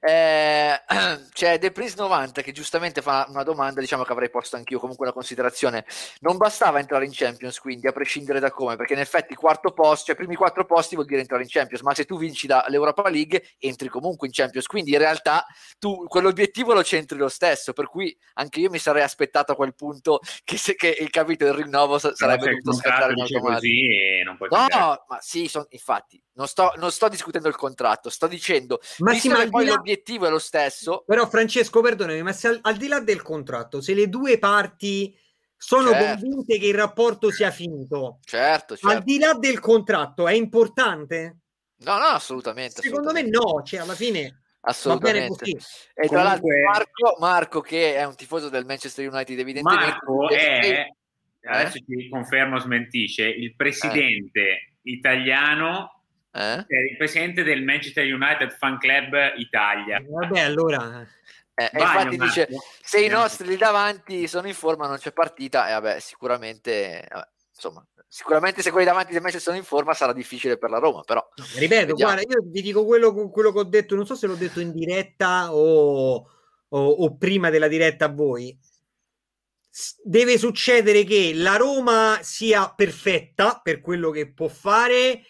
eh, 0.00 0.80
c'è 1.32 1.58
The 1.58 1.70
Prince 1.70 1.94
90 1.96 2.42
che 2.42 2.52
giustamente 2.52 3.02
fa 3.02 3.26
una 3.28 3.42
domanda, 3.42 3.80
diciamo 3.80 4.04
che 4.04 4.12
avrei 4.12 4.30
posto 4.30 4.56
anch'io, 4.56 4.78
comunque 4.78 5.06
una 5.06 5.14
considerazione. 5.14 5.84
Non 6.20 6.36
bastava 6.36 6.78
entrare 6.78 7.04
in 7.04 7.12
Champions, 7.12 7.58
quindi 7.58 7.86
a 7.86 7.92
prescindere 7.92 8.40
da 8.40 8.50
come, 8.50 8.76
perché 8.76 8.94
in 8.94 9.00
effetti 9.00 9.34
quarto 9.34 9.72
posto, 9.72 10.06
cioè 10.06 10.16
primi 10.16 10.34
quattro 10.34 10.64
posti 10.64 10.94
vuol 10.94 11.06
dire 11.06 11.20
entrare 11.20 11.42
in 11.42 11.48
Champions, 11.48 11.82
ma 11.82 11.94
se 11.94 12.04
tu 12.04 12.18
vinci 12.18 12.46
dall'Europa 12.46 13.08
League 13.08 13.42
entri 13.58 13.88
comunque 13.88 14.26
in 14.26 14.32
Champions, 14.32 14.66
quindi 14.66 14.92
in 14.92 14.98
realtà 14.98 15.44
tu 15.78 16.04
quell'obiettivo 16.06 16.72
lo 16.72 16.82
centri 16.82 17.18
lo 17.18 17.28
stesso, 17.28 17.72
per 17.72 17.88
cui 17.88 18.16
anche 18.34 18.60
io 18.60 18.70
mi 18.70 18.78
sarei 18.78 19.02
aspettato 19.02 19.52
a 19.52 19.56
quel 19.56 19.74
punto 19.74 20.20
che, 20.44 20.56
se, 20.56 20.74
che 20.74 20.96
il 20.98 21.10
capito 21.10 21.44
del 21.44 21.54
rinnovo 21.54 21.98
sarebbe 21.98 22.50
dovuto 22.50 22.72
scattare 22.72 23.12
in 23.12 23.20
automatico. 23.20 23.56
Così 23.58 24.18
e 24.18 24.22
non 24.24 24.36
puoi 24.36 24.48
no, 24.50 25.04
ma 25.08 25.18
sì, 25.20 25.48
son, 25.48 25.66
infatti, 25.70 26.22
non 26.34 26.46
sto, 26.46 26.72
non 26.76 26.90
sto 26.90 27.08
discutendo 27.08 27.48
il 27.48 27.56
contratto, 27.56 28.07
sto 28.10 28.26
dicendo 28.26 28.80
ma 28.98 29.14
sì, 29.14 29.28
che 29.28 29.48
poi 29.48 29.64
là... 29.64 29.74
l'obiettivo 29.74 30.26
è 30.26 30.30
lo 30.30 30.38
stesso. 30.38 31.04
Però, 31.06 31.28
Francesco, 31.28 31.80
perdonami, 31.80 32.22
ma 32.22 32.32
se 32.32 32.48
al, 32.48 32.58
al, 32.62 32.76
di 32.76 32.88
là 32.88 33.00
del 33.00 33.22
contratto, 33.22 33.80
se 33.80 33.94
le 33.94 34.08
due 34.08 34.38
parti 34.38 35.16
sono 35.56 35.90
certo. 35.90 36.20
convinte 36.20 36.58
che 36.58 36.66
il 36.66 36.74
rapporto 36.74 37.30
sia 37.30 37.50
finito, 37.50 38.20
certo, 38.24 38.76
certo. 38.76 38.96
al 38.96 39.02
di 39.02 39.18
là 39.18 39.34
del 39.34 39.58
contratto, 39.58 40.28
è 40.28 40.32
importante? 40.32 41.38
No, 41.78 41.98
no, 41.98 42.04
assolutamente. 42.06 42.80
Secondo 42.80 43.10
assolutamente. 43.10 43.38
me 43.38 43.52
no, 43.52 43.62
cioè 43.62 43.80
alla 43.80 43.94
fine. 43.94 44.42
Assolutamente. 44.60 45.56
E 45.94 46.08
tra 46.08 46.22
l'altro 46.22 46.48
Marco, 46.66 47.16
Marco, 47.18 47.60
che 47.60 47.96
è 47.96 48.04
un 48.04 48.14
tifoso 48.16 48.48
del 48.48 48.66
Manchester 48.66 49.08
United, 49.08 49.38
evidentemente 49.38 49.86
Marco 49.86 50.28
è, 50.28 50.86
adesso 51.44 51.78
eh? 51.78 51.84
ti 51.84 52.08
confermo, 52.08 52.58
smentisce, 52.58 53.26
il 53.26 53.54
presidente 53.54 54.40
eh. 54.40 54.72
italiano 54.82 55.97
eh? 56.38 56.66
il 56.90 56.96
presidente 56.96 57.42
del 57.42 57.62
Manchester 57.62 58.04
United 58.04 58.50
Fan 58.52 58.78
Club 58.78 59.14
Italia. 59.36 60.00
Vabbè, 60.06 60.40
allora. 60.40 61.06
Eh, 61.54 61.70
infatti 61.72 62.16
dice: 62.16 62.48
Se 62.80 63.04
i 63.04 63.08
nostri 63.08 63.48
lì 63.48 63.56
davanti 63.56 64.28
sono 64.28 64.46
in 64.46 64.54
forma, 64.54 64.86
non 64.86 64.98
c'è 64.98 65.12
partita. 65.12 65.68
E 65.68 65.72
vabbè, 65.72 65.98
sicuramente, 65.98 67.04
vabbè, 67.10 67.28
insomma, 67.52 67.84
sicuramente 68.06 68.62
se 68.62 68.70
quelli 68.70 68.86
davanti 68.86 69.12
del 69.12 69.20
Manchester 69.20 69.52
sono 69.52 69.56
in 69.56 69.68
forma 69.68 69.92
sarà 69.92 70.12
difficile 70.12 70.56
per 70.56 70.70
la 70.70 70.78
Roma. 70.78 71.02
Però 71.02 71.26
ripeto, 71.56 71.94
guarda, 71.94 72.20
io 72.20 72.42
vi 72.44 72.62
dico 72.62 72.84
quello, 72.84 73.12
quello, 73.30 73.52
che 73.52 73.58
ho 73.58 73.64
detto, 73.64 73.96
non 73.96 74.06
so 74.06 74.14
se 74.14 74.28
l'ho 74.28 74.36
detto 74.36 74.60
in 74.60 74.72
diretta 74.72 75.52
o, 75.52 76.14
o, 76.68 76.78
o 76.88 77.16
prima 77.16 77.50
della 77.50 77.68
diretta 77.68 78.04
a 78.04 78.12
voi. 78.12 78.56
Deve 80.02 80.38
succedere 80.38 81.04
che 81.04 81.32
la 81.34 81.56
Roma 81.56 82.18
sia 82.22 82.72
perfetta 82.74 83.60
per 83.62 83.80
quello 83.80 84.10
che 84.10 84.32
può 84.32 84.48
fare 84.48 85.22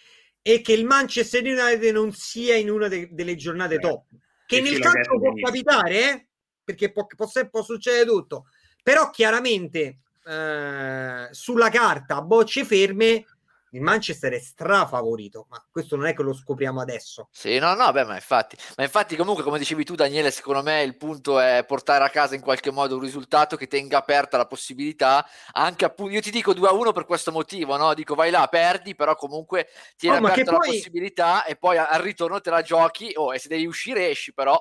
e 0.48 0.62
che 0.62 0.72
il 0.72 0.86
Manchester 0.86 1.44
United 1.44 1.92
non 1.92 2.10
sia 2.10 2.56
in 2.56 2.70
una 2.70 2.88
de- 2.88 3.10
delle 3.12 3.36
giornate 3.36 3.76
Beh, 3.76 3.82
top. 3.82 4.04
Che 4.46 4.62
nel 4.62 4.78
calcio 4.78 5.18
può 5.18 5.34
capitare, 5.34 6.10
eh? 6.10 6.26
perché 6.64 6.90
può, 6.90 7.04
può, 7.04 7.28
può, 7.50 7.62
succedere 7.62 8.06
tutto. 8.06 8.46
Però 8.82 9.10
chiaramente 9.10 9.98
eh, 10.24 11.28
sulla 11.32 11.68
carta, 11.68 12.22
bocce 12.22 12.64
ferme, 12.64 13.26
il 13.72 13.82
Manchester 13.82 14.32
è 14.32 14.38
strafavorito, 14.38 15.46
ma 15.50 15.62
questo 15.70 15.96
non 15.96 16.06
è 16.06 16.14
che 16.14 16.22
lo 16.22 16.32
scopriamo 16.32 16.80
adesso. 16.80 17.28
Sì, 17.30 17.58
no, 17.58 17.74
no, 17.74 17.90
beh, 17.92 18.04
ma 18.04 18.14
infatti, 18.14 18.56
ma 18.76 18.84
infatti 18.84 19.16
comunque 19.16 19.42
come 19.42 19.58
dicevi 19.58 19.84
tu 19.84 19.94
Daniele, 19.94 20.30
secondo 20.30 20.62
me 20.62 20.82
il 20.82 20.96
punto 20.96 21.38
è 21.38 21.64
portare 21.66 22.04
a 22.04 22.08
casa 22.08 22.34
in 22.34 22.40
qualche 22.40 22.70
modo 22.70 22.96
un 22.96 23.02
risultato 23.02 23.56
che 23.56 23.66
tenga 23.66 23.98
aperta 23.98 24.36
la 24.36 24.46
possibilità, 24.46 25.26
anche 25.52 25.84
appunto, 25.84 26.12
io 26.12 26.20
ti 26.20 26.30
dico 26.30 26.54
2 26.54 26.68
a 26.68 26.72
1 26.72 26.92
per 26.92 27.04
questo 27.04 27.30
motivo, 27.30 27.76
no? 27.76 27.92
Dico 27.94 28.14
vai 28.14 28.30
là, 28.30 28.46
perdi, 28.48 28.94
però 28.94 29.14
comunque 29.14 29.68
tieni 29.96 30.16
oh, 30.16 30.26
aperta 30.26 30.52
la 30.52 30.58
poi... 30.58 30.68
possibilità 30.68 31.44
e 31.44 31.56
poi 31.56 31.76
al 31.76 32.00
ritorno 32.00 32.40
te 32.40 32.50
la 32.50 32.62
giochi, 32.62 33.12
oh, 33.16 33.34
e 33.34 33.38
se 33.38 33.48
devi 33.48 33.66
uscire 33.66 34.08
esci, 34.08 34.32
però 34.32 34.58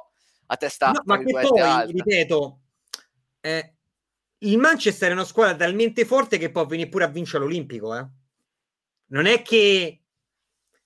a 0.49 0.55
testa 0.57 0.91
no, 0.91 1.01
ma 1.05 1.17
che 1.17 1.31
poi, 1.31 1.59
alta. 1.59 1.91
ripeto, 1.91 2.59
eh, 3.41 3.73
il 4.39 4.57
Manchester 4.57 5.09
è 5.09 5.13
una 5.13 5.25
squadra 5.25 5.55
talmente 5.55 6.05
forte 6.05 6.37
che 6.37 6.51
può 6.51 6.65
venire 6.65 6.89
pure 6.89 7.05
a 7.05 7.07
vincere 7.07 7.43
l'Olimpico, 7.43 7.95
eh 7.95 8.07
non 9.07 9.25
è 9.25 9.41
che 9.41 10.01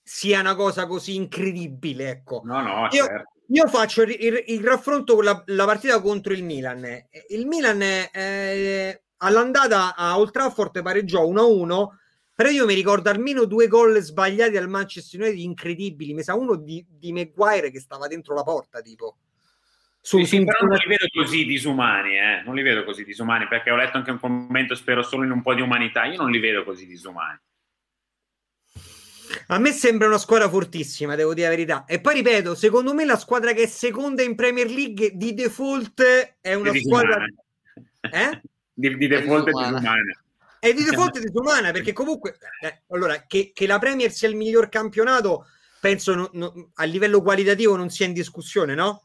sia 0.04 0.42
una 0.42 0.56
cosa 0.56 0.88
così 0.88 1.16
incredibile. 1.16 2.10
Ecco. 2.10 2.42
No, 2.44 2.62
no, 2.62 2.88
io, 2.92 3.06
certo. 3.06 3.32
io 3.48 3.68
faccio 3.68 4.02
il, 4.02 4.16
il, 4.20 4.44
il, 4.48 4.64
raffronto 4.64 5.16
con 5.16 5.24
la, 5.24 5.42
la, 5.48 5.66
partita 5.66 6.02
contro 6.02 6.34
il 6.34 6.44
Milan. 6.44 6.86
Il 7.30 7.46
Milan 7.48 7.82
eh, 7.82 9.04
all'andata 9.18 9.96
a 9.96 10.18
Old 10.18 10.32
Trafford 10.32 10.82
pareggiò 10.82 11.26
1-1, 11.28 11.88
però 12.36 12.50
io 12.50 12.66
mi 12.66 12.74
ricordo 12.74 13.10
almeno 13.10 13.46
due 13.46 13.68
gol 13.68 13.98
sbagliati 14.00 14.58
al 14.58 14.70
Manchester 14.70 15.22
United 15.22 15.40
incredibili. 15.40 16.14
Mi 16.14 16.24
sa 16.24 16.36
uno 16.36 16.56
di, 16.56 16.86
di 16.90 17.14
Maguire 17.14 17.72
che 17.72 17.80
stava 17.80 18.08
dentro 18.08 18.34
la 18.34 18.44
porta, 18.44 18.82
tipo. 18.82 19.18
Su, 20.04 20.18
sì, 20.18 20.26
sì, 20.26 20.44
però 20.44 20.66
non 20.66 20.78
li 20.78 20.88
vedo 20.88 21.06
così 21.14 21.46
disumani, 21.46 22.18
eh? 22.18 22.42
non 22.44 22.56
li 22.56 22.64
vedo 22.64 22.84
così 22.84 23.04
disumani, 23.04 23.48
perché 23.48 23.70
ho 23.70 23.76
letto 23.76 23.98
anche 23.98 24.10
un 24.10 24.20
commento, 24.20 24.74
spero 24.74 25.04
solo 25.04 25.24
in 25.24 25.30
un 25.30 25.44
po' 25.44 25.54
di 25.54 25.62
umanità, 25.62 26.06
io 26.06 26.20
non 26.20 26.32
li 26.32 26.40
vedo 26.40 26.64
così 26.64 26.88
disumani. 26.88 27.40
A 29.48 29.60
me 29.60 29.72
sembra 29.72 30.08
una 30.08 30.18
squadra 30.18 30.50
fortissima, 30.50 31.16
devo 31.16 31.34
dire 31.34 31.48
la 31.48 31.56
verità. 31.56 31.86
E 31.86 32.00
poi 32.00 32.16
ripeto, 32.16 32.56
secondo 32.56 32.94
me 32.94 33.06
la 33.06 33.18
squadra 33.18 33.54
che 33.54 33.64
è 33.64 33.68
seconda 33.68 34.24
in 34.24 34.36
Premier 34.36 34.70
League 34.70 35.12
di 35.14 35.34
default 35.34 36.38
è 36.40 36.54
una 36.54 36.74
squadra... 36.74 37.26
Eh? 38.02 38.42
Di, 38.74 38.98
di 38.98 39.08
default 39.08 39.48
è 39.48 39.52
disumana. 39.52 40.02
È 40.58 40.74
di 40.74 40.84
default 40.84 41.18
è 41.18 41.22
disumana 41.22 41.72
perché 41.72 41.94
comunque... 41.94 42.38
Eh, 42.62 42.84
allora, 42.90 43.26
che, 43.28 43.52
che, 43.54 43.68
la 43.68 43.78
Premier 43.78 44.12
sia 44.12 44.28
il 44.28 44.36
miglior 44.36 44.70
campionato, 44.70 45.46
penso 45.80 46.16
no, 46.16 46.30
no, 46.34 46.72
a 46.76 46.84
livello 46.86 47.22
qualitativo 47.22 47.76
non 47.76 47.90
sia 47.90 48.08
in 48.08 48.14
discussione, 48.14 48.74
no? 48.74 49.04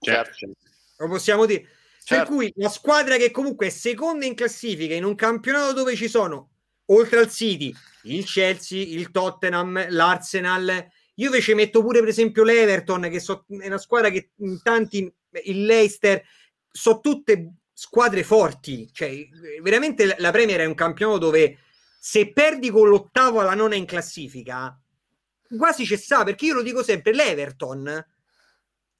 Certo. 0.00 0.32
certo. 0.32 0.56
Lo 0.96 1.08
possiamo 1.08 1.46
dire. 1.46 1.68
Certo. 2.02 2.24
Per 2.24 2.34
cui 2.34 2.52
la 2.56 2.68
squadra 2.68 3.16
che 3.16 3.30
comunque 3.30 3.66
è 3.66 3.70
seconda 3.70 4.24
in 4.24 4.34
classifica 4.34 4.94
in 4.94 5.04
un 5.04 5.14
campionato 5.14 5.72
dove 5.74 5.94
ci 5.94 6.08
sono 6.08 6.48
oltre 6.86 7.18
al 7.18 7.30
City, 7.30 7.74
il 8.04 8.24
Chelsea, 8.24 8.82
il 8.82 9.10
Tottenham, 9.10 9.86
l'Arsenal. 9.90 10.88
Io 11.14 11.26
invece 11.26 11.54
metto 11.54 11.82
pure, 11.82 12.00
per 12.00 12.08
esempio, 12.08 12.44
l'Everton, 12.44 13.08
che 13.10 13.20
so, 13.20 13.44
è 13.48 13.66
una 13.66 13.78
squadra 13.78 14.10
che 14.10 14.30
in 14.36 14.62
tanti, 14.62 15.12
il 15.44 15.64
Leicester, 15.64 16.22
sono 16.70 17.00
tutte 17.00 17.54
squadre 17.72 18.22
forti. 18.22 18.88
Cioè, 18.92 19.28
veramente 19.62 20.16
la 20.18 20.30
Premier 20.30 20.60
è 20.60 20.64
un 20.66 20.74
campionato 20.74 21.18
dove 21.18 21.58
se 21.98 22.32
perdi 22.32 22.70
con 22.70 22.88
l'ottavo 22.88 23.40
alla 23.40 23.54
nona 23.54 23.74
in 23.74 23.84
classifica, 23.84 24.78
quasi 25.56 25.84
ci 25.84 25.96
sta, 25.96 26.24
perché 26.24 26.46
io 26.46 26.54
lo 26.54 26.62
dico 26.62 26.82
sempre, 26.82 27.12
l'Everton 27.12 28.06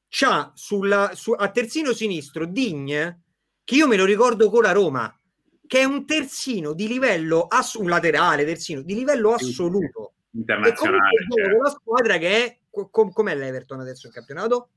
c'ha 0.09 0.53
sulla, 0.55 1.13
su, 1.15 1.31
a 1.33 1.49
terzino 1.51 1.95
sinistro 1.95 2.45
Digne, 2.45 3.23
che 3.65 3.77
io 3.77 3.87
me 3.87 3.97
lo 3.97 4.05
ricordo 4.05 4.51
con 4.51 4.63
la 4.63 4.73
Roma 4.73 5.20
che 5.71 5.79
è 5.79 5.85
un 5.85 6.05
terzino 6.05 6.73
di 6.73 6.89
livello 6.89 7.43
ass- 7.43 7.75
un 7.75 7.89
laterale 7.89 8.45
terzino 8.45 8.83
di 8.83 8.93
livello 8.93 9.35
assoluto 9.35 10.15
internazionale 10.33 11.15
e 11.15 11.43
certo. 11.43 11.63
la 11.63 11.71
squadra 11.71 12.19
che 12.19 12.45
è 12.45 12.59
com- 12.91 13.13
com'è 13.13 13.37
l'Everton 13.37 13.79
adesso 13.79 14.09
in 14.09 14.13
campionato? 14.13 14.71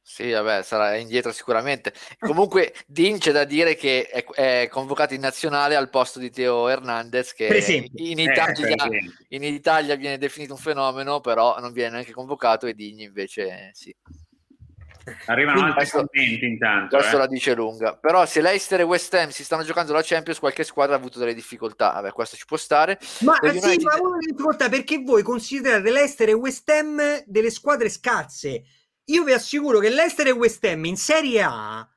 Sì, 0.00 0.30
vabbè, 0.30 0.62
sarà 0.62 0.96
indietro 0.96 1.32
sicuramente. 1.32 1.92
Comunque, 2.18 2.72
Dean 2.86 3.18
c'è 3.18 3.30
da 3.30 3.44
dire 3.44 3.74
che 3.74 4.06
è, 4.06 4.24
è, 4.24 4.68
convocato 4.68 5.12
in 5.12 5.20
nazionale 5.20 5.76
al 5.76 5.90
posto 5.90 6.18
di 6.18 6.30
Teo 6.30 6.66
Hernandez, 6.68 7.34
che 7.34 7.48
in 7.96 8.18
Italia, 8.18 8.86
eh, 8.88 9.12
in 9.28 9.44
Italia, 9.44 9.96
viene 9.96 10.16
definito 10.16 10.54
un 10.54 10.58
fenomeno, 10.60 11.20
però 11.20 11.60
non 11.60 11.72
viene 11.72 11.90
neanche 11.90 12.12
convocato, 12.12 12.66
e 12.66 12.72
Digni 12.72 13.04
invece 13.04 13.68
sì. 13.74 13.94
Arrivano 15.26 15.60
altri 15.60 15.74
questo, 15.74 16.06
commenti 16.06 16.44
intanto. 16.44 16.96
Questo 16.96 17.16
eh. 17.16 17.18
la 17.18 17.26
dice 17.26 17.54
lunga. 17.54 17.96
Però 17.96 18.24
se 18.26 18.40
Leicester 18.40 18.80
e 18.80 18.84
West 18.84 19.12
Ham 19.14 19.30
si 19.30 19.44
stanno 19.44 19.62
giocando 19.62 19.92
la 19.92 20.02
Champions, 20.02 20.38
qualche 20.38 20.64
squadra 20.64 20.94
ha 20.94 20.98
avuto 20.98 21.18
delle 21.18 21.34
difficoltà. 21.34 21.92
Vabbè, 21.92 22.12
questo 22.12 22.36
ci 22.36 22.46
può 22.46 22.56
stare. 22.56 22.98
Ma 23.20 23.36
sì, 23.40 23.46
United... 23.46 23.82
ma 23.82 23.96
una 24.00 24.18
difficoltà 24.18 24.68
perché 24.68 24.98
voi 24.98 25.22
considerate 25.22 25.90
Leicester 25.90 26.28
e 26.28 26.32
West 26.34 26.68
Ham 26.68 27.22
delle 27.26 27.50
squadre 27.50 27.88
scarse. 27.88 28.62
Io 29.04 29.24
vi 29.24 29.32
assicuro 29.32 29.78
che 29.78 29.88
Leicester 29.88 30.28
e 30.28 30.32
West 30.32 30.64
Ham 30.64 30.84
in 30.84 30.96
Serie 30.96 31.42
A 31.42 31.88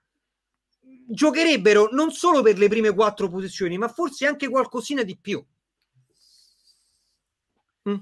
giocherebbero 1.05 1.89
non 1.91 2.11
solo 2.11 2.41
per 2.41 2.57
le 2.57 2.67
prime 2.67 2.93
quattro 2.93 3.29
posizioni, 3.29 3.77
ma 3.77 3.87
forse 3.87 4.25
anche 4.25 4.47
qualcosina 4.47 5.03
di 5.03 5.17
più. 5.17 5.43
Mm. 7.89 7.97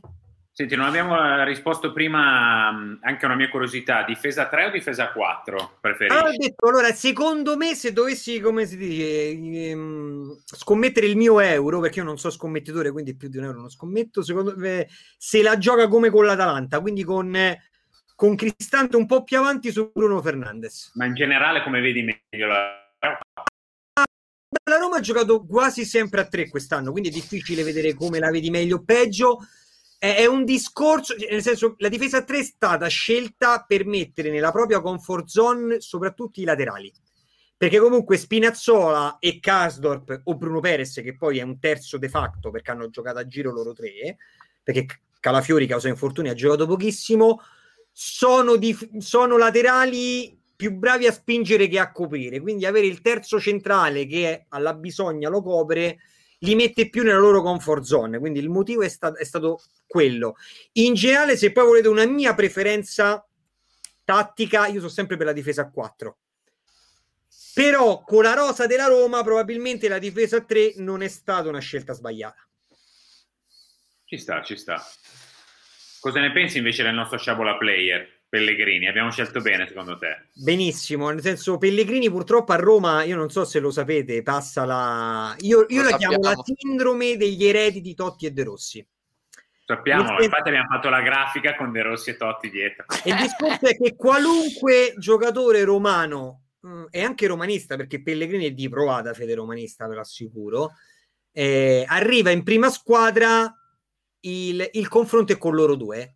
Senti, 0.61 0.75
non 0.75 0.85
abbiamo 0.85 1.17
eh, 1.17 1.43
risposto 1.43 1.91
prima 1.91 2.67
anche 3.01 3.23
a 3.23 3.25
una 3.25 3.35
mia 3.35 3.49
curiosità, 3.49 4.03
difesa 4.03 4.47
3 4.47 4.65
o 4.65 4.69
difesa 4.69 5.11
4 5.11 5.77
preferisci? 5.81 6.15
Allora, 6.15 6.37
detto, 6.37 6.67
allora, 6.67 6.91
secondo 6.91 7.57
me 7.57 7.73
se 7.73 7.91
dovessi, 7.91 8.39
come 8.39 8.67
si 8.67 8.77
dice, 8.77 9.29
ehm, 9.31 10.39
scommettere 10.45 11.07
il 11.07 11.17
mio 11.17 11.39
euro, 11.39 11.79
perché 11.79 11.97
io 11.97 12.05
non 12.05 12.19
so 12.19 12.29
scommettitore, 12.29 12.91
quindi 12.91 13.15
più 13.15 13.27
di 13.27 13.39
un 13.39 13.45
euro 13.45 13.59
non 13.59 13.71
scommetto, 13.71 14.21
secondo 14.21 14.53
me 14.55 14.87
se 15.17 15.41
la 15.41 15.57
gioca 15.57 15.87
come 15.87 16.11
con 16.11 16.25
l'Atalanta, 16.25 16.79
quindi 16.79 17.03
con, 17.03 17.35
con 18.13 18.35
Cristante 18.35 18.97
un 18.97 19.07
po' 19.07 19.23
più 19.23 19.39
avanti 19.39 19.71
su 19.71 19.89
Bruno 19.91 20.21
Fernandes. 20.21 20.91
Ma 20.93 21.05
in 21.05 21.15
generale 21.15 21.63
come 21.63 21.81
vedi 21.81 22.03
meglio 22.03 22.45
la... 22.45 22.77
La 24.69 24.77
Roma 24.77 24.97
ha 24.97 25.01
giocato 25.01 25.43
quasi 25.43 25.85
sempre 25.85 26.21
a 26.21 26.27
3 26.27 26.49
quest'anno, 26.49 26.91
quindi 26.91 27.09
è 27.09 27.11
difficile 27.11 27.63
vedere 27.63 27.95
come 27.95 28.19
la 28.19 28.29
vedi 28.29 28.51
meglio 28.51 28.75
o 28.75 28.83
peggio 28.83 29.39
è, 30.03 30.25
un 30.25 30.45
discorso, 30.45 31.13
nel 31.29 31.43
senso, 31.43 31.75
la 31.77 31.87
difesa 31.87 32.17
a 32.17 32.23
3 32.23 32.39
è 32.39 32.43
stata 32.43 32.87
scelta 32.87 33.63
per 33.67 33.85
mettere 33.85 34.31
nella 34.31 34.51
propria 34.51 34.81
comfort 34.81 35.27
zone 35.27 35.79
soprattutto 35.79 36.41
i 36.41 36.43
laterali. 36.43 36.91
Perché 37.55 37.77
comunque 37.77 38.17
Spinazzola 38.17 39.19
e 39.19 39.39
Kasdorp 39.39 40.21
o 40.23 40.35
Bruno 40.37 40.59
Perez, 40.59 41.01
che 41.03 41.15
poi 41.15 41.37
è 41.37 41.43
un 41.43 41.59
terzo 41.59 41.99
de 41.99 42.09
facto 42.09 42.49
perché 42.49 42.71
hanno 42.71 42.89
giocato 42.89 43.19
a 43.19 43.27
giro 43.27 43.51
loro 43.51 43.73
tre, 43.73 44.17
perché 44.63 44.87
Calafiori, 45.19 45.67
causa 45.67 45.87
infortuni, 45.87 46.29
ha 46.29 46.33
giocato 46.33 46.65
pochissimo, 46.65 47.39
sono, 47.91 48.55
dif- 48.55 48.97
sono 48.97 49.37
laterali 49.37 50.35
più 50.55 50.73
bravi 50.73 51.05
a 51.05 51.11
spingere 51.11 51.67
che 51.67 51.77
a 51.77 51.91
coprire. 51.91 52.39
Quindi 52.39 52.65
avere 52.65 52.87
il 52.87 53.01
terzo 53.01 53.39
centrale 53.39 54.07
che 54.07 54.45
alla 54.49 54.73
bisogna 54.73 55.29
lo 55.29 55.43
copre 55.43 55.99
li 56.43 56.55
mette 56.55 56.89
più 56.89 57.03
nella 57.03 57.17
loro 57.17 57.41
comfort 57.41 57.83
zone. 57.83 58.19
Quindi 58.19 58.39
il 58.39 58.49
motivo 58.49 58.81
è, 58.81 58.89
sta- 58.89 59.15
è 59.15 59.23
stato 59.23 59.61
quello. 59.87 60.35
In 60.73 60.93
generale, 60.93 61.37
se 61.37 61.51
poi 61.51 61.65
volete 61.65 61.87
una 61.87 62.05
mia 62.05 62.33
preferenza 62.33 63.25
tattica, 64.03 64.67
io 64.67 64.79
sono 64.79 64.89
sempre 64.89 65.17
per 65.17 65.27
la 65.27 65.33
difesa 65.33 65.63
a 65.63 65.69
4. 65.69 66.17
Però 67.53 68.03
con 68.03 68.23
la 68.23 68.33
rosa 68.33 68.65
della 68.65 68.87
Roma, 68.87 69.23
probabilmente 69.23 69.87
la 69.87 69.99
difesa 69.99 70.37
a 70.37 70.43
3 70.43 70.73
non 70.77 71.01
è 71.01 71.07
stata 71.07 71.49
una 71.49 71.59
scelta 71.59 71.93
sbagliata. 71.93 72.47
Ci 74.05 74.17
sta, 74.17 74.41
ci 74.41 74.57
sta. 74.57 74.83
Cosa 75.99 76.19
ne 76.19 76.31
pensi 76.31 76.57
invece 76.57 76.83
del 76.83 76.93
nostro 76.93 77.17
Sciabola 77.17 77.57
player? 77.57 78.20
Pellegrini, 78.31 78.87
abbiamo 78.87 79.11
scelto 79.11 79.41
bene 79.41 79.67
secondo 79.67 79.97
te? 79.97 80.27
Benissimo, 80.31 81.09
nel 81.09 81.19
senso 81.19 81.57
Pellegrini 81.57 82.09
purtroppo 82.09 82.53
a 82.53 82.55
Roma, 82.55 83.03
io 83.03 83.17
non 83.17 83.29
so 83.29 83.43
se 83.43 83.59
lo 83.59 83.71
sapete, 83.71 84.23
passa 84.23 84.63
la... 84.63 85.35
Io, 85.39 85.65
io 85.67 85.83
la 85.83 85.97
chiamo 85.97 86.17
la 86.21 86.41
sindrome 86.41 87.17
degli 87.17 87.45
eredi 87.45 87.81
di 87.81 87.93
Totti 87.93 88.25
e 88.25 88.31
De 88.31 88.45
Rossi. 88.45 88.87
Sappiamo, 89.65 90.07
senso... 90.07 90.23
infatti 90.23 90.47
abbiamo 90.47 90.69
fatto 90.69 90.87
la 90.87 91.01
grafica 91.01 91.57
con 91.57 91.73
De 91.73 91.81
Rossi 91.81 92.11
e 92.11 92.15
Totti 92.15 92.49
dietro. 92.49 92.85
il 93.03 93.15
discorso 93.17 93.65
è 93.65 93.75
che 93.75 93.97
qualunque 93.97 94.93
giocatore 94.97 95.65
romano, 95.65 96.43
mm, 96.65 96.85
e 96.89 97.03
anche 97.03 97.27
romanista, 97.27 97.75
perché 97.75 98.01
Pellegrini 98.01 98.45
è 98.45 98.51
di 98.51 98.69
provata 98.69 99.13
fede 99.13 99.35
romanista, 99.35 99.87
ve 99.87 99.95
lo 99.95 100.01
assicuro, 100.01 100.71
eh, 101.33 101.83
arriva 101.85 102.29
in 102.29 102.43
prima 102.43 102.69
squadra, 102.69 103.53
il, 104.21 104.69
il 104.71 104.87
confronto 104.87 105.33
è 105.33 105.37
con 105.37 105.53
loro 105.53 105.75
due 105.75 106.15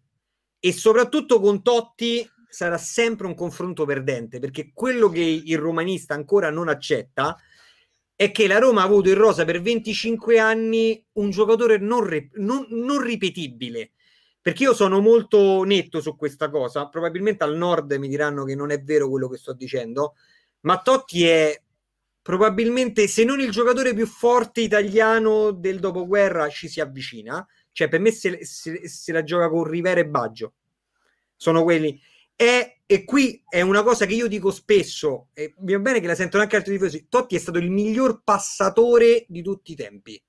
e 0.66 0.74
soprattutto 0.74 1.40
con 1.40 1.62
Totti 1.62 2.28
sarà 2.50 2.80
sempre 2.80 3.28
un 3.28 3.36
confronto 3.36 3.86
perdente 3.86 4.40
perché 4.40 4.72
quello 4.74 5.10
che 5.10 5.22
il 5.22 5.60
romanista 5.60 6.16
ancora 6.16 6.50
non 6.50 6.70
accetta 6.70 7.38
è 8.16 8.32
che 8.32 8.48
la 8.48 8.58
Roma 8.58 8.82
ha 8.82 8.86
avuto 8.86 9.10
in 9.10 9.16
rosa 9.16 9.46
per 9.46 9.62
25 9.62 10.40
anni 10.40 11.06
un 11.14 11.30
giocatore 11.30 11.78
non, 11.78 12.08
non, 12.38 12.66
non 12.70 13.00
ripetibile. 13.00 13.92
Perché 14.42 14.64
io 14.64 14.74
sono 14.74 15.02
molto 15.02 15.64
netto 15.64 16.02
su 16.02 16.16
questa 16.16 16.50
cosa. 16.50 16.88
Probabilmente 16.88 17.44
al 17.44 17.58
nord 17.58 17.92
mi 17.94 18.08
diranno 18.08 18.44
che 18.44 18.56
non 18.56 18.72
è 18.72 18.82
vero 18.82 19.08
quello 19.08 19.30
che 19.30 19.38
sto 19.38 19.54
dicendo 19.54 20.16
ma 20.62 20.82
Totti 20.82 21.28
è 21.28 21.62
probabilmente 22.24 23.08
se 23.08 23.24
non 23.24 23.40
il 23.40 23.52
giocatore 23.52 23.94
più 23.94 24.08
forte 24.08 24.62
italiano 24.62 25.52
del 25.52 25.80
dopoguerra 25.80 26.50
ci 26.50 26.68
si 26.68 26.82
avvicina 26.82 27.46
cioè, 27.76 27.90
per 27.90 28.00
me 28.00 28.12
se, 28.12 28.46
se, 28.46 28.88
se 28.88 29.12
la 29.12 29.22
gioca 29.22 29.50
con 29.50 29.66
Rivera 29.66 30.00
e 30.00 30.08
Baggio. 30.08 30.54
Sono 31.36 31.64
quelli. 31.64 32.00
E, 32.34 32.84
e, 32.86 33.04
qui 33.04 33.44
è 33.50 33.60
una 33.60 33.84
cosa 33.84 34.06
che 34.06 34.14
io 34.14 34.28
dico 34.28 34.50
spesso, 34.50 35.28
e 35.34 35.54
mi 35.58 35.74
va 35.74 35.80
bene 35.80 36.00
che 36.00 36.08
la 36.08 36.16
sentono 36.16 36.44
anche 36.44 36.56
altri 36.56 36.78
tifosi. 36.78 37.08
Totti 37.10 37.36
è 37.36 37.40
stato 37.40 37.58
il 37.58 37.70
miglior 37.70 38.22
passatore 38.24 39.26
di 39.28 39.44
tutti 39.44 39.74
i 39.74 39.76
tempi. 39.76 40.24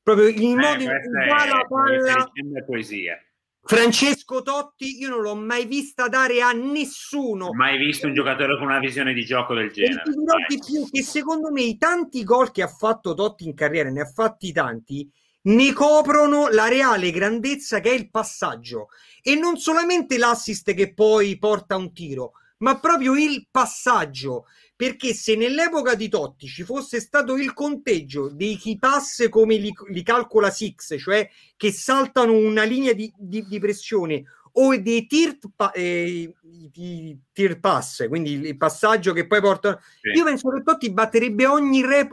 Proprio 0.00 0.28
il 0.28 0.40
eh, 0.40 0.54
modo 0.54 0.82
in 0.82 1.00
cui 1.02 1.10
la 1.10 1.66
palla. 1.66 2.64
Poesia. 2.64 3.18
Francesco 3.60 4.42
Totti, 4.42 5.00
io 5.00 5.08
non 5.08 5.20
l'ho 5.20 5.34
mai 5.34 5.66
vista 5.66 6.06
dare 6.06 6.42
a 6.42 6.52
nessuno. 6.52 7.52
Mai 7.54 7.76
visto 7.76 8.06
un 8.06 8.14
giocatore 8.14 8.56
con 8.56 8.66
una 8.66 8.78
visione 8.78 9.12
di 9.12 9.24
gioco 9.24 9.54
del 9.54 9.72
genere. 9.72 10.02
E 10.02 10.46
di 10.46 10.60
più 10.64 10.88
che 10.88 11.02
secondo 11.02 11.50
me 11.50 11.62
i 11.62 11.76
tanti 11.76 12.22
gol 12.22 12.52
che 12.52 12.62
ha 12.62 12.68
fatto 12.68 13.14
Totti 13.14 13.46
in 13.46 13.54
carriera, 13.54 13.90
ne 13.90 14.02
ha 14.02 14.06
fatti 14.06 14.52
tanti, 14.52 15.10
ne 15.46 15.72
coprono 15.72 16.48
la 16.48 16.68
reale 16.68 17.10
grandezza 17.10 17.80
che 17.80 17.90
è 17.90 17.94
il 17.94 18.10
passaggio 18.10 18.88
e 19.22 19.34
non 19.34 19.56
solamente 19.56 20.18
l'assist 20.18 20.72
che 20.74 20.92
poi 20.94 21.38
porta 21.38 21.76
un 21.76 21.92
tiro, 21.92 22.32
ma 22.58 22.78
proprio 22.78 23.14
il 23.16 23.46
passaggio. 23.50 24.46
Perché 24.76 25.14
se 25.14 25.36
nell'epoca 25.36 25.94
di 25.94 26.08
Totti 26.08 26.48
ci 26.48 26.64
fosse 26.64 26.98
stato 26.98 27.36
il 27.36 27.54
conteggio 27.54 28.28
dei 28.28 28.58
key 28.58 28.76
pass 28.76 29.28
come 29.28 29.56
li, 29.56 29.72
li 29.90 30.02
calcola 30.02 30.50
Six, 30.50 30.98
cioè 30.98 31.28
che 31.56 31.70
saltano 31.70 32.32
una 32.32 32.64
linea 32.64 32.92
di, 32.92 33.10
di, 33.16 33.46
di 33.46 33.60
pressione 33.60 34.24
o 34.56 34.76
dei 34.76 35.06
tier, 35.06 35.38
pa- 35.54 35.70
eh, 35.70 36.34
i, 36.74 37.18
tier 37.32 37.60
pass, 37.60 38.06
quindi 38.08 38.32
il 38.32 38.56
passaggio 38.56 39.12
che 39.12 39.26
poi 39.26 39.40
porta... 39.40 39.80
Sì. 40.00 40.18
Io 40.18 40.24
penso 40.24 40.50
che 40.50 40.62
Totti 40.62 40.92
batterebbe 40.92 41.46
ogni 41.46 41.80
re- 41.80 42.08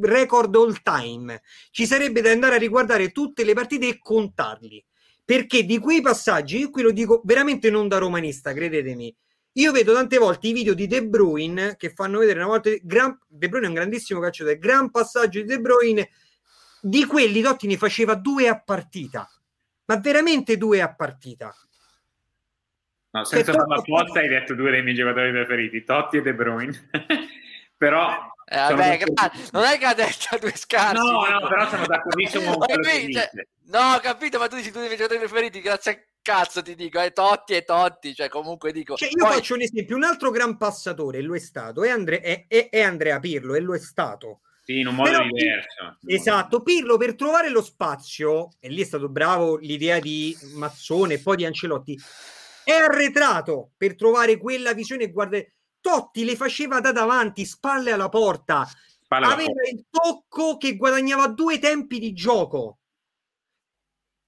record 0.00 0.54
all 0.54 0.80
time. 0.82 1.40
Ci 1.70 1.86
sarebbe 1.86 2.20
da 2.20 2.30
andare 2.30 2.56
a 2.56 2.58
riguardare 2.58 3.10
tutte 3.10 3.44
le 3.44 3.54
partite 3.54 3.88
e 3.88 3.98
contarli. 3.98 4.84
Perché 5.24 5.64
di 5.64 5.78
quei 5.78 6.00
passaggi, 6.00 6.58
io 6.58 6.70
qui 6.70 6.82
lo 6.82 6.90
dico 6.90 7.20
veramente 7.24 7.70
non 7.70 7.86
da 7.86 7.98
romanista, 7.98 8.54
credetemi, 8.54 9.14
io 9.52 9.72
vedo 9.72 9.92
tante 9.92 10.16
volte 10.16 10.48
i 10.48 10.52
video 10.52 10.72
di 10.72 10.86
De 10.86 11.04
Bruyne 11.04 11.76
che 11.76 11.90
fanno 11.90 12.18
vedere 12.18 12.38
una 12.38 12.48
volta 12.48 12.70
gran, 12.82 13.18
De 13.26 13.48
Bruyne 13.48 13.66
è 13.66 13.68
un 13.68 13.74
grandissimo 13.74 14.20
calciatore, 14.20 14.56
gran 14.56 14.90
passaggio 14.90 15.40
di 15.40 15.46
De 15.46 15.60
Bruyne, 15.60 16.10
di 16.80 17.04
quelli 17.04 17.42
Totti 17.42 17.66
ne 17.66 17.76
faceva 17.76 18.14
due 18.14 18.48
a 18.48 18.58
partita, 18.58 19.28
ma 19.84 19.96
veramente 19.96 20.56
due 20.56 20.80
a 20.80 20.94
partita. 20.94 21.54
No, 23.10 23.24
senza 23.24 23.52
farla 23.52 23.76
apposta 23.76 24.20
hai 24.20 24.28
detto 24.28 24.54
due 24.54 24.70
dei 24.70 24.82
miei 24.82 24.94
giocatori 24.94 25.30
preferiti, 25.30 25.84
Totti 25.84 26.18
e 26.18 26.22
De 26.22 26.34
Bruyne. 26.34 26.90
però 27.78 28.27
eh, 28.50 28.56
vabbè, 28.56 28.98
gra- 28.98 29.32
non 29.52 29.64
è 29.64 29.78
che 29.78 29.84
ha 29.84 29.94
detto 29.94 30.38
due 30.40 30.56
scarsi. 30.56 31.02
No, 31.02 31.26
no, 31.26 31.48
però 31.48 31.68
sono 31.68 31.86
d'accordissimo 31.86 32.56
con 32.56 32.66
cioè, 32.82 33.30
No, 33.70 33.94
ho 33.94 34.00
capito, 34.00 34.38
ma 34.38 34.48
tu 34.48 34.56
dici 34.56 34.70
due 34.70 34.80
dei 34.80 34.88
miei 34.88 34.96
giocatori 34.96 35.26
preferiti, 35.26 35.60
grazie 35.60 35.92
a 35.92 35.98
cazzo 36.22 36.62
ti 36.62 36.74
dico, 36.74 36.98
è 36.98 37.12
Totti 37.12 37.54
e 37.54 37.64
Totti, 37.64 38.14
cioè 38.14 38.28
comunque 38.28 38.72
dico... 38.72 38.96
Cioè, 38.96 39.08
io 39.08 39.24
poi... 39.26 39.34
faccio 39.34 39.54
un 39.54 39.62
esempio, 39.62 39.96
un 39.96 40.04
altro 40.04 40.30
gran 40.30 40.56
passatore, 40.56 41.20
lo 41.20 41.34
è 41.34 41.38
stato, 41.38 41.84
è, 41.84 41.90
Andre- 41.90 42.20
è, 42.20 42.46
è, 42.48 42.68
è 42.70 42.80
Andrea 42.80 43.18
Pirlo, 43.20 43.54
e 43.54 43.60
lo 43.60 43.74
è 43.74 43.78
stato. 43.78 44.40
Sì, 44.62 44.80
in 44.80 44.86
un 44.86 44.94
modo 44.94 45.10
Però, 45.10 45.24
diverso. 45.24 45.98
Esatto, 46.06 46.62
Pirlo 46.62 46.96
per 46.96 47.14
trovare 47.14 47.50
lo 47.50 47.62
spazio, 47.62 48.50
e 48.60 48.68
lì 48.68 48.80
è 48.82 48.84
stato 48.84 49.08
bravo 49.08 49.56
l'idea 49.56 49.98
di 49.98 50.36
Mazzone 50.54 51.14
e 51.14 51.18
poi 51.20 51.36
di 51.36 51.44
Ancelotti, 51.46 51.98
è 52.64 52.72
arretrato 52.72 53.70
per 53.76 53.96
trovare 53.96 54.38
quella 54.38 54.72
visione 54.72 55.04
e 55.04 55.10
guardare... 55.10 55.54
Totti 55.80 56.24
le 56.24 56.36
faceva 56.36 56.80
da 56.80 56.92
davanti, 56.92 57.44
spalle 57.44 57.92
alla 57.92 58.08
porta, 58.08 58.66
spalle 58.66 59.26
aveva 59.26 59.52
porta. 59.52 59.70
il 59.70 59.84
tocco 59.90 60.56
che 60.56 60.76
guadagnava 60.76 61.28
due 61.28 61.58
tempi 61.58 61.98
di 61.98 62.12
gioco. 62.12 62.78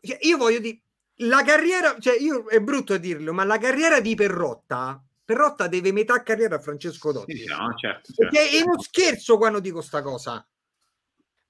Cioè, 0.00 0.18
io 0.22 0.36
voglio 0.36 0.60
dire, 0.60 0.82
la 1.22 1.42
carriera, 1.42 1.98
cioè 1.98 2.16
io 2.18 2.46
è 2.48 2.60
brutto 2.60 2.96
dirlo, 2.96 3.32
ma 3.32 3.44
la 3.44 3.58
carriera 3.58 4.00
di 4.00 4.14
Perrotta, 4.14 5.02
Perrotta 5.30 5.68
deve 5.68 5.92
metà 5.92 6.22
carriera 6.22 6.56
a 6.56 6.60
Francesco 6.60 7.12
Dotti. 7.12 7.36
Sì, 7.36 7.44
no, 7.44 7.72
certo, 7.76 8.12
certo. 8.12 8.36
È 8.36 8.60
uno 8.62 8.80
scherzo 8.80 9.36
quando 9.36 9.60
dico 9.60 9.80
sta 9.80 10.02
cosa. 10.02 10.44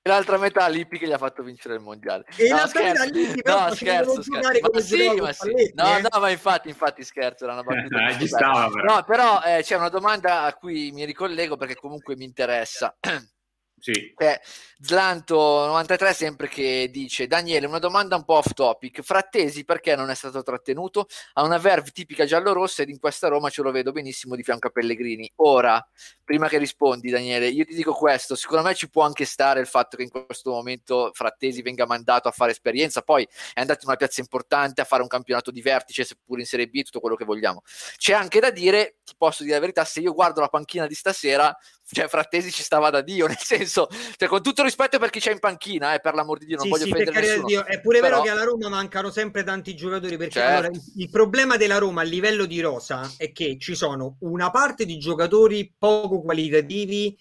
E 0.03 0.09
l'altra 0.09 0.39
metà 0.39 0.67
Lippi 0.67 0.99
che 0.99 1.07
gli 1.07 1.13
ha 1.13 1.19
fatto 1.19 1.43
vincere 1.43 1.75
il 1.75 1.81
mondiale. 1.81 2.25
E 2.37 2.49
no, 2.49 2.57
l'altra 2.57 2.81
scherzo. 2.81 3.05
metà 3.05 3.19
Lippi 3.19 3.43
però 3.43 3.69
no, 3.69 3.75
scherzo, 3.75 4.23
scherzo. 4.23 4.71
Ma 4.73 4.81
sì, 4.81 5.21
ma 5.21 5.33
sì. 5.33 5.73
No, 5.75 5.97
eh? 5.97 6.01
no, 6.01 6.21
ma 6.21 6.31
infatti, 6.31 6.69
infatti 6.69 7.05
scherzo, 7.05 7.45
era 7.45 7.53
una 7.53 7.63
battuta. 7.63 8.09
Eh, 8.09 8.27
stava, 8.27 8.71
però. 8.71 8.95
No, 8.95 9.03
però 9.05 9.43
eh, 9.43 9.63
c'è 9.63 9.77
una 9.77 9.91
domanda 9.91 10.43
a 10.45 10.55
cui 10.55 10.91
mi 10.93 11.05
ricollego 11.05 11.57
perché 11.59 11.75
comunque 11.75 12.17
mi 12.17 12.25
interessa. 12.25 12.97
Sì. 13.81 14.13
Eh, 14.17 14.41
Zlanto93 14.83 16.13
sempre 16.13 16.49
che 16.49 16.89
dice 16.91 17.27
Daniele 17.27 17.67
una 17.67 17.79
domanda 17.79 18.17
un 18.17 18.25
po' 18.25 18.35
off 18.35 18.53
topic. 18.53 19.01
Frattesi 19.03 19.65
perché 19.65 19.97
non 19.97 20.11
è 20.11 20.15
stato 20.15 20.43
trattenuto? 20.43 21.07
Ha 21.35 21.43
una 21.43 21.59
verve 21.59 21.91
tipica 21.91 22.25
giallorossa 22.25 22.83
ed 22.83 22.91
in 22.91 22.99
questa 22.99 23.29
Roma 23.29 23.51
ce 23.51 23.63
lo 23.63 23.71
vedo 23.71 23.93
benissimo 23.93 24.37
di 24.37 24.43
fianco 24.43 24.69
a 24.69 24.71
Pellegrini. 24.71 25.31
Ora 25.37 25.85
prima 26.23 26.49
che 26.49 26.59
rispondi 26.59 27.11
Daniele 27.11 27.49
io 27.49 27.65
ti 27.65 27.75
dico 27.75 27.93
questo. 27.93 28.35
Secondo 28.35 28.65
me 28.65 28.75
ci 28.75 28.89
può 28.91 29.03
anche 29.03 29.25
stare 29.25 29.61
il 29.61 29.67
fatto 29.67 29.97
che 29.97 30.03
in 30.03 30.11
questo 30.11 30.51
momento 30.51 31.11
Frattesi 31.15 31.63
venga 31.63 31.87
mandato 31.87 32.29
a 32.29 32.33
fare 32.33 32.53
esperienza 32.53 33.03
poi 33.03 33.27
è 33.55 33.61
andato 33.61 33.81
in 33.83 33.89
una 33.89 33.97
piazza 33.97 34.21
importante 34.21 34.81
a 34.83 34.85
fare 34.85 35.03
un 35.03 35.09
campionato 35.09 35.51
di 35.51 35.63
vertice 35.63 36.05
seppur 36.05 36.39
in 36.39 36.47
Serie 36.47 36.69
B 36.69 36.83
tutto 36.83 37.01
quello 37.01 37.17
che 37.17 37.25
vogliamo. 37.25 37.63
C'è 37.97 38.13
anche 38.13 38.41
da 38.41 38.51
dire 38.51 38.97
ti 39.05 39.15
posso 39.17 39.43
dire 39.43 39.55
la 39.55 39.61
verità 39.61 39.85
se 39.85 40.01
io 40.01 40.13
guardo 40.13 40.41
la 40.41 40.49
panchina 40.49 40.87
di 40.87 40.95
stasera 40.95 41.57
cioè 41.93 42.09
Frattesi 42.09 42.51
ci 42.51 42.63
stava 42.63 42.91
da 42.91 43.01
Dio, 43.01 43.27
nel 43.29 43.39
senso, 43.39 43.89
cioè, 44.17 44.29
con 44.29 44.43
tutto 44.43 44.63
rispetto 44.63 44.99
per 44.99 45.11
chi 45.11 45.21
c'è 45.21 45.33
in 45.33 45.39
panchina, 45.39 45.95
eh, 45.95 46.01
per 46.01 46.15
l'amor 46.15 46.39
di 46.39 46.47
Dio, 46.47 46.57
non 46.57 46.65
sì, 46.65 46.71
voglio 46.71 46.85
sì, 46.85 46.91
offendere 46.93 47.21
nessuno. 47.21 47.47
Dio. 47.47 47.65
È 47.65 47.81
pure 47.81 48.01
Però... 48.01 48.11
vero 48.17 48.23
che 48.23 48.31
alla 48.31 48.45
Roma 48.45 48.69
mancano 48.69 49.11
sempre 49.11 49.43
tanti 49.43 49.75
giocatori, 49.75 50.17
perché 50.17 50.35
certo. 50.35 50.51
allora, 50.51 50.69
il, 50.69 50.83
il, 50.97 51.11
problema 51.11 51.57
della 51.57 51.79
Roma 51.79 52.03
a 52.03 52.05
livello 52.05 52.47
di 52.47 52.61
rosa 52.61 53.11
è 53.17 53.33
che 53.33 53.59
ci 53.59 53.75
sono 53.75 54.17
una 54.21 54.51
parte 54.51 54.85
di 54.85 54.99
giocatori 54.99 55.75
poco 55.77 56.23
qualitativi 56.23 57.19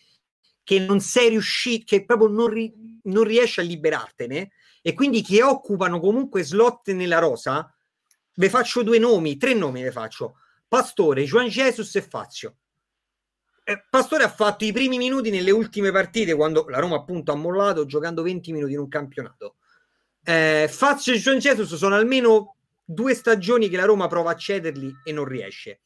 che 0.63 0.79
non 0.79 0.99
sei 0.99 1.29
riuscito, 1.29 1.85
che 1.87 2.05
proprio 2.05 2.27
non, 2.29 2.47
ri, 2.47 2.71
non 3.03 3.23
riesci 3.23 3.59
a 3.59 3.63
liberartene, 3.63 4.51
e 4.81 4.93
quindi 4.93 5.21
che 5.23 5.41
occupano 5.43 5.99
comunque 5.99 6.43
slot 6.43 6.91
nella 6.91 7.19
rosa, 7.19 7.73
ve 8.35 8.49
faccio 8.49 8.83
due 8.83 8.99
nomi, 8.99 9.37
tre 9.37 9.53
nomi 9.53 9.81
ve 9.81 9.91
faccio. 9.91 10.35
Pastore, 10.67 11.23
Juan 11.23 11.47
Jesus 11.47 11.95
e 11.95 12.01
Fazio 12.03 12.55
Pastore 13.89 14.23
ha 14.23 14.29
fatto 14.29 14.65
i 14.65 14.71
primi 14.71 14.97
minuti 14.97 15.29
nelle 15.29 15.51
ultime 15.51 15.91
partite 15.91 16.33
quando 16.33 16.65
la 16.69 16.79
Roma 16.79 16.95
appunto 16.95 17.31
ha 17.31 17.35
mollato 17.35 17.85
giocando 17.85 18.23
20 18.23 18.51
minuti 18.51 18.73
in 18.73 18.79
un 18.79 18.87
campionato. 18.87 19.55
Eh, 20.23 20.67
Fazio 20.69 21.13
e 21.13 21.17
John 21.17 21.37
Jesus 21.37 21.75
sono 21.75 21.95
almeno 21.95 22.55
due 22.83 23.13
stagioni 23.13 23.69
che 23.69 23.77
la 23.77 23.85
Roma 23.85 24.07
prova 24.07 24.31
a 24.31 24.35
cederli 24.35 24.91
e 25.03 25.11
non 25.11 25.25
riesce. 25.25 25.81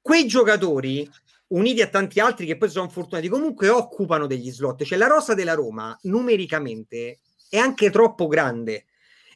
Quei 0.00 0.26
giocatori, 0.26 1.08
uniti 1.48 1.80
a 1.80 1.86
tanti 1.86 2.18
altri 2.20 2.46
che 2.46 2.56
poi 2.56 2.68
sono 2.68 2.88
fortunati, 2.88 3.28
comunque 3.28 3.68
occupano 3.68 4.26
degli 4.26 4.50
slot. 4.50 4.82
Cioè 4.82 4.98
la 4.98 5.06
rosa 5.06 5.34
della 5.34 5.54
Roma 5.54 5.96
numericamente 6.02 7.20
è 7.48 7.58
anche 7.58 7.90
troppo 7.90 8.26
grande 8.26 8.86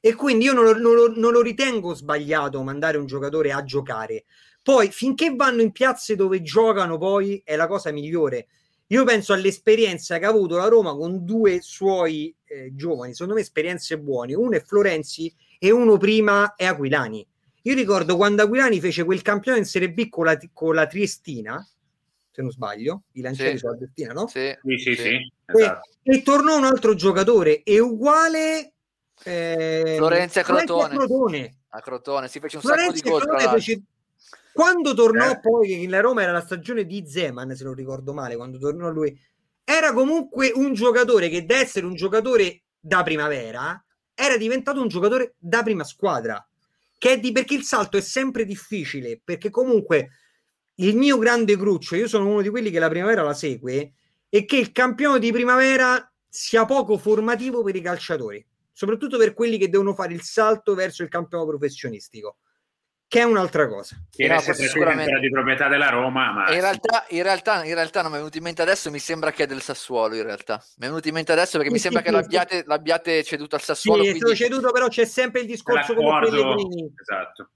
e 0.00 0.14
quindi 0.14 0.44
io 0.44 0.52
non 0.52 0.64
lo, 0.64 0.76
non 0.76 0.94
lo, 0.94 1.12
non 1.14 1.32
lo 1.32 1.40
ritengo 1.40 1.94
sbagliato 1.94 2.62
mandare 2.62 2.98
un 2.98 3.06
giocatore 3.06 3.52
a 3.52 3.62
giocare 3.62 4.24
poi, 4.68 4.90
finché 4.90 5.34
vanno 5.34 5.62
in 5.62 5.72
piazze 5.72 6.14
dove 6.14 6.42
giocano, 6.42 6.98
poi 6.98 7.40
è 7.42 7.56
la 7.56 7.66
cosa 7.66 7.90
migliore. 7.90 8.48
Io 8.88 9.02
penso 9.02 9.32
all'esperienza 9.32 10.18
che 10.18 10.26
ha 10.26 10.28
avuto 10.28 10.58
la 10.58 10.68
Roma 10.68 10.94
con 10.94 11.24
due 11.24 11.62
suoi 11.62 12.36
eh, 12.44 12.74
giovani, 12.74 13.12
secondo 13.12 13.32
me 13.32 13.40
esperienze 13.40 13.98
buone. 13.98 14.34
Uno 14.34 14.56
è 14.56 14.60
Florenzi 14.62 15.34
e 15.58 15.70
uno 15.70 15.96
prima 15.96 16.54
è 16.54 16.66
Aquilani. 16.66 17.26
Io 17.62 17.74
ricordo 17.74 18.16
quando 18.16 18.42
Aquilani 18.42 18.78
fece 18.78 19.04
quel 19.04 19.22
campionato 19.22 19.62
in 19.62 19.68
Serie 19.70 19.90
B 19.90 20.10
con 20.10 20.26
la, 20.26 20.38
con 20.52 20.74
la 20.74 20.86
Triestina, 20.86 21.66
se 22.30 22.42
non 22.42 22.50
sbaglio, 22.50 23.04
i 23.12 23.22
lancieri 23.22 23.52
sì. 23.52 23.58
sulla 23.60 23.74
Triestina, 23.74 24.12
no? 24.12 24.26
Sì, 24.26 24.54
sì, 24.62 24.76
sì. 24.76 24.94
sì. 24.94 25.08
E, 25.08 25.30
esatto. 25.46 25.88
e, 26.02 26.22
tornò 26.22 26.58
un 26.58 26.64
altro 26.64 26.94
giocatore, 26.94 27.62
è 27.62 27.78
uguale... 27.78 28.74
Eh, 29.24 29.94
Florenzi 29.96 30.40
a 30.40 30.42
Crotone. 30.42 30.84
A 30.84 30.88
Crotone. 30.88 31.56
A 31.70 31.80
Crotone, 31.80 32.28
si 32.28 32.38
fece 32.38 32.56
un 32.56 32.62
Florenzi 32.62 32.98
sacco 32.98 33.18
di 33.18 33.24
gol. 33.24 33.40
Fece 33.52 33.82
quando 34.58 34.92
tornò 34.92 35.30
eh. 35.30 35.38
poi, 35.38 35.86
la 35.86 36.00
Roma 36.00 36.22
era 36.22 36.32
la 36.32 36.40
stagione 36.40 36.84
di 36.84 37.04
Zeman, 37.06 37.54
se 37.54 37.62
non 37.62 37.74
ricordo 37.74 38.12
male, 38.12 38.34
quando 38.34 38.58
tornò 38.58 38.90
lui, 38.90 39.16
era 39.62 39.92
comunque 39.92 40.50
un 40.52 40.74
giocatore 40.74 41.28
che 41.28 41.46
da 41.46 41.58
essere 41.58 41.86
un 41.86 41.94
giocatore 41.94 42.62
da 42.80 43.04
primavera 43.04 43.80
era 44.12 44.36
diventato 44.36 44.80
un 44.80 44.88
giocatore 44.88 45.34
da 45.38 45.62
prima 45.62 45.84
squadra. 45.84 46.44
Che 46.98 47.08
è 47.08 47.20
di, 47.20 47.30
perché 47.30 47.54
il 47.54 47.62
salto 47.62 47.98
è 47.98 48.00
sempre 48.00 48.44
difficile, 48.44 49.20
perché 49.22 49.48
comunque 49.48 50.08
il 50.74 50.96
mio 50.96 51.18
grande 51.18 51.56
cruccio, 51.56 51.94
io 51.94 52.08
sono 52.08 52.26
uno 52.26 52.42
di 52.42 52.48
quelli 52.48 52.72
che 52.72 52.80
la 52.80 52.88
primavera 52.88 53.22
la 53.22 53.34
segue, 53.34 53.92
è 54.28 54.44
che 54.44 54.56
il 54.56 54.72
campione 54.72 55.20
di 55.20 55.30
primavera 55.30 56.12
sia 56.28 56.64
poco 56.64 56.98
formativo 56.98 57.62
per 57.62 57.76
i 57.76 57.80
calciatori, 57.80 58.44
soprattutto 58.72 59.18
per 59.18 59.34
quelli 59.34 59.56
che 59.56 59.68
devono 59.68 59.94
fare 59.94 60.14
il 60.14 60.22
salto 60.22 60.74
verso 60.74 61.04
il 61.04 61.08
campione 61.08 61.46
professionistico 61.46 62.38
che 63.08 63.20
è 63.20 63.22
un'altra 63.22 63.66
cosa. 63.66 63.96
No, 64.16 64.40
sicuramente 64.40 65.18
di 65.18 65.30
proprietà 65.30 65.66
della 65.68 65.88
Roma, 65.88 66.30
ma... 66.30 66.52
In 66.52 66.60
realtà, 66.60 67.06
in, 67.08 67.22
realtà, 67.22 67.64
in 67.64 67.72
realtà 67.72 68.02
non 68.02 68.10
mi 68.10 68.16
è 68.16 68.20
venuto 68.20 68.36
in 68.36 68.42
mente 68.42 68.60
adesso, 68.60 68.90
mi 68.90 68.98
sembra 68.98 69.32
che 69.32 69.44
è 69.44 69.46
del 69.46 69.62
Sassuolo 69.62 70.14
in 70.14 70.24
realtà. 70.24 70.62
Mi 70.76 70.84
è 70.84 70.88
venuto 70.88 71.08
in 71.08 71.14
mente 71.14 71.32
adesso 71.32 71.52
perché 71.56 71.68
sì, 71.68 71.74
mi 71.74 71.80
sembra 71.80 72.00
sì, 72.00 72.06
che 72.06 72.12
l'abbiate, 72.12 72.64
l'abbiate, 72.66 73.24
ceduto 73.24 73.56
al 73.56 73.62
Sassuolo. 73.62 74.04
Sì, 74.04 74.10
quindi... 74.10 74.36
ceduto 74.36 74.70
però 74.72 74.88
c'è 74.88 75.06
sempre 75.06 75.40
il 75.40 75.46
discorso 75.46 75.94
come 75.94 76.20
Pellegrini. 76.20 76.92
Esatto. 77.00 77.48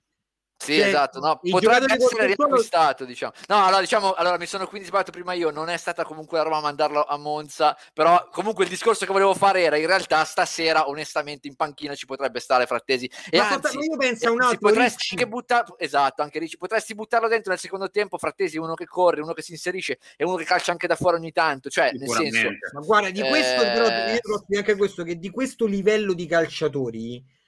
Sì, 0.62 0.78
cioè, 0.78 0.86
esatto, 0.86 1.18
no, 1.18 1.40
potrebbe 1.42 1.92
essere 1.92 2.26
riacquistato, 2.26 3.04
diciamo. 3.04 3.32
No, 3.48 3.64
allora, 3.64 3.80
diciamo, 3.80 4.12
allora 4.12 4.38
mi 4.38 4.46
sono 4.46 4.68
quindi 4.68 4.86
sbagliato 4.86 5.10
prima 5.10 5.32
io, 5.32 5.50
non 5.50 5.68
è 5.68 5.76
stata 5.76 6.04
comunque 6.04 6.38
la 6.38 6.44
Roma 6.44 6.58
a 6.58 6.60
mandarlo 6.60 7.02
a 7.02 7.16
Monza, 7.16 7.76
però 7.92 8.28
comunque 8.30 8.62
il 8.62 8.70
discorso 8.70 9.04
che 9.04 9.10
volevo 9.12 9.34
fare 9.34 9.62
era 9.62 9.76
in 9.76 9.86
realtà 9.86 10.22
stasera 10.24 10.88
onestamente 10.88 11.48
in 11.48 11.56
panchina 11.56 11.96
ci 11.96 12.06
potrebbe 12.06 12.38
stare 12.38 12.66
Frattesi. 12.66 13.10
E 13.28 13.38
Ma 13.38 13.48
anzi, 13.50 13.76
io 13.76 13.96
penso 13.96 14.28
a 14.28 14.30
un 14.30 14.40
altro 14.40 14.58
potresti 14.58 15.08
anche 15.10 15.26
buttarlo, 15.26 15.78
esatto, 15.78 16.22
anche 16.22 16.38
Ricci, 16.38 16.56
potresti 16.56 16.94
buttarlo 16.94 17.26
dentro 17.26 17.50
nel 17.50 17.60
secondo 17.60 17.90
tempo, 17.90 18.16
Frattesi 18.16 18.56
uno 18.56 18.74
che 18.74 18.86
corre, 18.86 19.20
uno 19.20 19.32
che 19.32 19.42
si 19.42 19.50
inserisce 19.50 19.98
e 20.16 20.24
uno 20.24 20.36
che 20.36 20.44
calcia 20.44 20.70
anche 20.70 20.86
da 20.86 20.94
fuori 20.94 21.16
ogni 21.16 21.32
tanto, 21.32 21.70
cioè 21.70 21.90
nel 21.92 22.08
senso 22.08 22.48
Ma 22.74 22.80
guarda, 22.80 23.10
di 23.10 23.20
questo 23.20 23.62
eh... 23.62 23.72
però 23.72 24.44
anche 24.54 24.76
questo 24.76 25.02
che 25.02 25.18
di 25.18 25.30
questo 25.30 25.66
livello 25.66 26.12
di 26.12 26.26
calciatori 26.26 27.40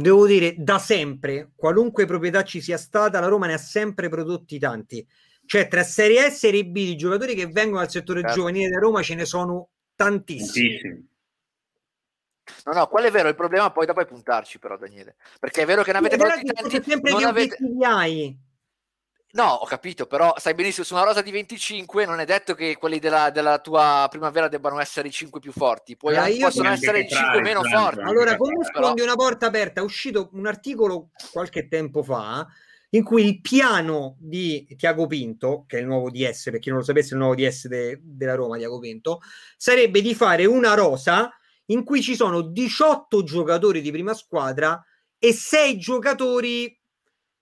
devo 0.00 0.26
dire 0.26 0.54
da 0.58 0.78
sempre, 0.78 1.52
qualunque 1.56 2.06
proprietà 2.06 2.42
ci 2.42 2.60
sia 2.60 2.76
stata, 2.76 3.20
la 3.20 3.28
Roma 3.28 3.46
ne 3.46 3.54
ha 3.54 3.58
sempre 3.58 4.08
prodotti 4.08 4.58
tanti. 4.58 5.06
Cioè, 5.46 5.68
tra 5.68 5.82
Serie 5.82 6.22
A 6.22 6.26
e 6.26 6.30
Serie 6.30 6.66
B, 6.66 6.76
i 6.76 6.96
giocatori 6.96 7.34
che 7.34 7.46
vengono 7.46 7.80
dal 7.80 7.90
settore 7.90 8.20
certo. 8.20 8.36
giovanile 8.36 8.68
da 8.68 8.78
Roma 8.78 9.02
ce 9.02 9.14
ne 9.14 9.24
sono 9.24 9.68
tantissimi. 9.94 10.70
Tantissimi. 10.70 11.08
No, 12.64 12.72
no, 12.72 12.86
quello 12.88 13.08
è 13.08 13.10
vero, 13.10 13.28
il 13.28 13.34
problema 13.34 13.72
poi 13.72 13.86
dopo 13.86 14.00
è 14.00 14.06
puntarci 14.06 14.58
però 14.58 14.76
Daniele, 14.76 15.16
perché 15.40 15.62
è 15.62 15.66
vero 15.66 15.82
che 15.82 15.92
ne 15.92 15.98
avete 15.98 16.16
fatti 16.16 16.52
tanti, 16.52 16.82
sempre 16.82 17.10
non 17.12 17.24
avete... 17.24 17.56
hai. 17.82 18.38
No, 19.36 19.52
ho 19.52 19.66
capito, 19.66 20.06
però 20.06 20.34
sai 20.38 20.54
benissimo, 20.54 20.86
su 20.86 20.94
una 20.94 21.04
rosa 21.04 21.20
di 21.20 21.30
25 21.30 22.06
non 22.06 22.20
è 22.20 22.24
detto 22.24 22.54
che 22.54 22.78
quelli 22.78 22.98
della, 22.98 23.28
della 23.28 23.58
tua 23.58 24.06
primavera 24.08 24.48
debbano 24.48 24.80
essere 24.80 25.08
i 25.08 25.10
5 25.10 25.40
più 25.40 25.52
forti, 25.52 25.94
Poi 25.94 26.16
allora, 26.16 26.46
possono 26.46 26.70
essere 26.70 27.00
i 27.00 27.08
5 27.08 27.42
meno 27.42 27.62
forti. 27.62 28.00
Allora, 28.00 28.34
come 28.36 28.64
sfondi 28.64 29.02
una 29.02 29.14
porta 29.14 29.46
aperta, 29.46 29.82
è 29.82 29.84
uscito 29.84 30.30
un 30.32 30.46
articolo 30.46 31.10
qualche 31.32 31.68
tempo 31.68 32.02
fa 32.02 32.46
in 32.90 33.04
cui 33.04 33.26
il 33.26 33.42
piano 33.42 34.16
di 34.18 34.66
Tiago 34.74 35.06
Pinto, 35.06 35.64
che 35.66 35.76
è 35.76 35.80
il 35.80 35.86
nuovo 35.86 36.08
DS, 36.10 36.44
per 36.50 36.58
chi 36.58 36.70
non 36.70 36.78
lo 36.78 36.84
sapesse, 36.84 37.12
il 37.12 37.20
nuovo 37.20 37.34
DS 37.34 37.66
de, 37.66 38.00
della 38.02 38.36
Roma, 38.36 38.56
Tiago 38.56 38.78
Pinto, 38.78 39.20
sarebbe 39.58 40.00
di 40.00 40.14
fare 40.14 40.46
una 40.46 40.72
rosa 40.72 41.30
in 41.66 41.84
cui 41.84 42.00
ci 42.00 42.16
sono 42.16 42.40
18 42.40 43.22
giocatori 43.22 43.82
di 43.82 43.90
prima 43.90 44.14
squadra 44.14 44.82
e 45.18 45.34
6 45.34 45.76
giocatori 45.78 46.74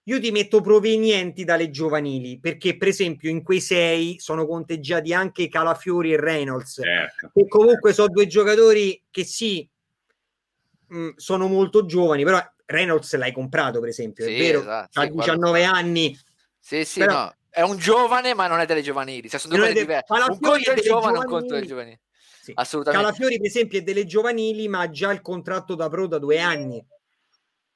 io 0.05 0.21
ti 0.21 0.31
metto 0.31 0.61
provenienti 0.61 1.45
dalle 1.45 1.71
giovanili 1.71 2.39
perché 2.39 2.77
per 2.77 2.89
esempio 2.89 3.31
in 3.31 3.43
quei 3.43 3.61
6 3.61 4.19
sono 4.19 4.47
conteggiati 4.47 5.15
anche 5.15 5.49
Calafiori 5.49 6.13
e 6.13 6.21
Reynolds 6.21 6.81
certo. 6.83 7.31
che 7.33 7.49
comunque 7.49 7.93
sono 7.93 8.09
due 8.09 8.27
giocatori 8.27 9.03
che 9.11 9.25
sì 9.25 9.69
mh, 10.89 10.99
mm, 10.99 11.09
sono 11.17 11.47
molto 11.47 11.87
giovani 11.87 12.25
però 12.25 12.43
Reynolds 12.67 13.15
l'hai 13.17 13.33
comprato 13.33 13.81
per 13.81 13.89
esempio 13.89 14.27
sì, 14.27 14.35
è 14.35 14.39
vero 14.39 14.61
esatto, 14.61 15.01
ha 15.01 15.05
sì, 15.05 15.11
19 15.11 15.61
quando... 15.61 15.79
anni 15.79 16.19
sì 16.59 16.85
sì 16.85 16.99
però... 17.01 17.13
no. 17.13 17.35
è 17.49 17.63
un 17.63 17.79
giovane 17.79 18.35
ma 18.35 18.47
non 18.47 18.61
è 18.61 18.67
delle 18.67 18.83
giovanili 18.83 19.29
cioè, 19.29 19.41
sono 19.41 19.55
due 19.55 19.69
cose 19.69 19.75
de... 19.75 19.81
diverse 19.81 20.13
un 20.13 20.39
conto 20.39 20.71
è 20.71 20.81
giovane 20.81 21.19
un 21.19 21.25
conto 21.25 21.55
è 21.55 21.63
giovanili 21.65 21.99
sì. 22.45 22.53
Assolutamente. 22.57 23.07
Calafiori, 23.07 23.39
per 23.39 23.47
esempio, 23.47 23.79
è 23.79 23.83
delle 23.83 24.05
giovanili, 24.05 24.69
ma 24.69 24.81
ha 24.81 24.91
già 24.91 25.11
il 25.11 25.23
contratto 25.23 25.75
da 25.75 25.89
pro 25.89 26.07
da 26.07 26.19
due 26.19 26.41
anni. 26.41 26.85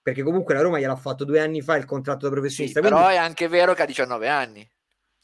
Perché 0.08 0.22
comunque 0.22 0.54
la 0.54 0.62
Roma 0.62 0.78
gliel'ha 0.78 0.96
fatto 0.96 1.24
due 1.24 1.38
anni 1.40 1.60
fa 1.60 1.76
il 1.76 1.84
contratto 1.84 2.26
da 2.26 2.32
professionista. 2.32 2.80
Sì, 2.80 2.86
quindi... 2.86 3.04
Però 3.04 3.14
è 3.14 3.18
anche 3.18 3.46
vero 3.46 3.74
che 3.74 3.82
ha 3.82 3.86
19 3.86 4.28
anni. 4.28 4.70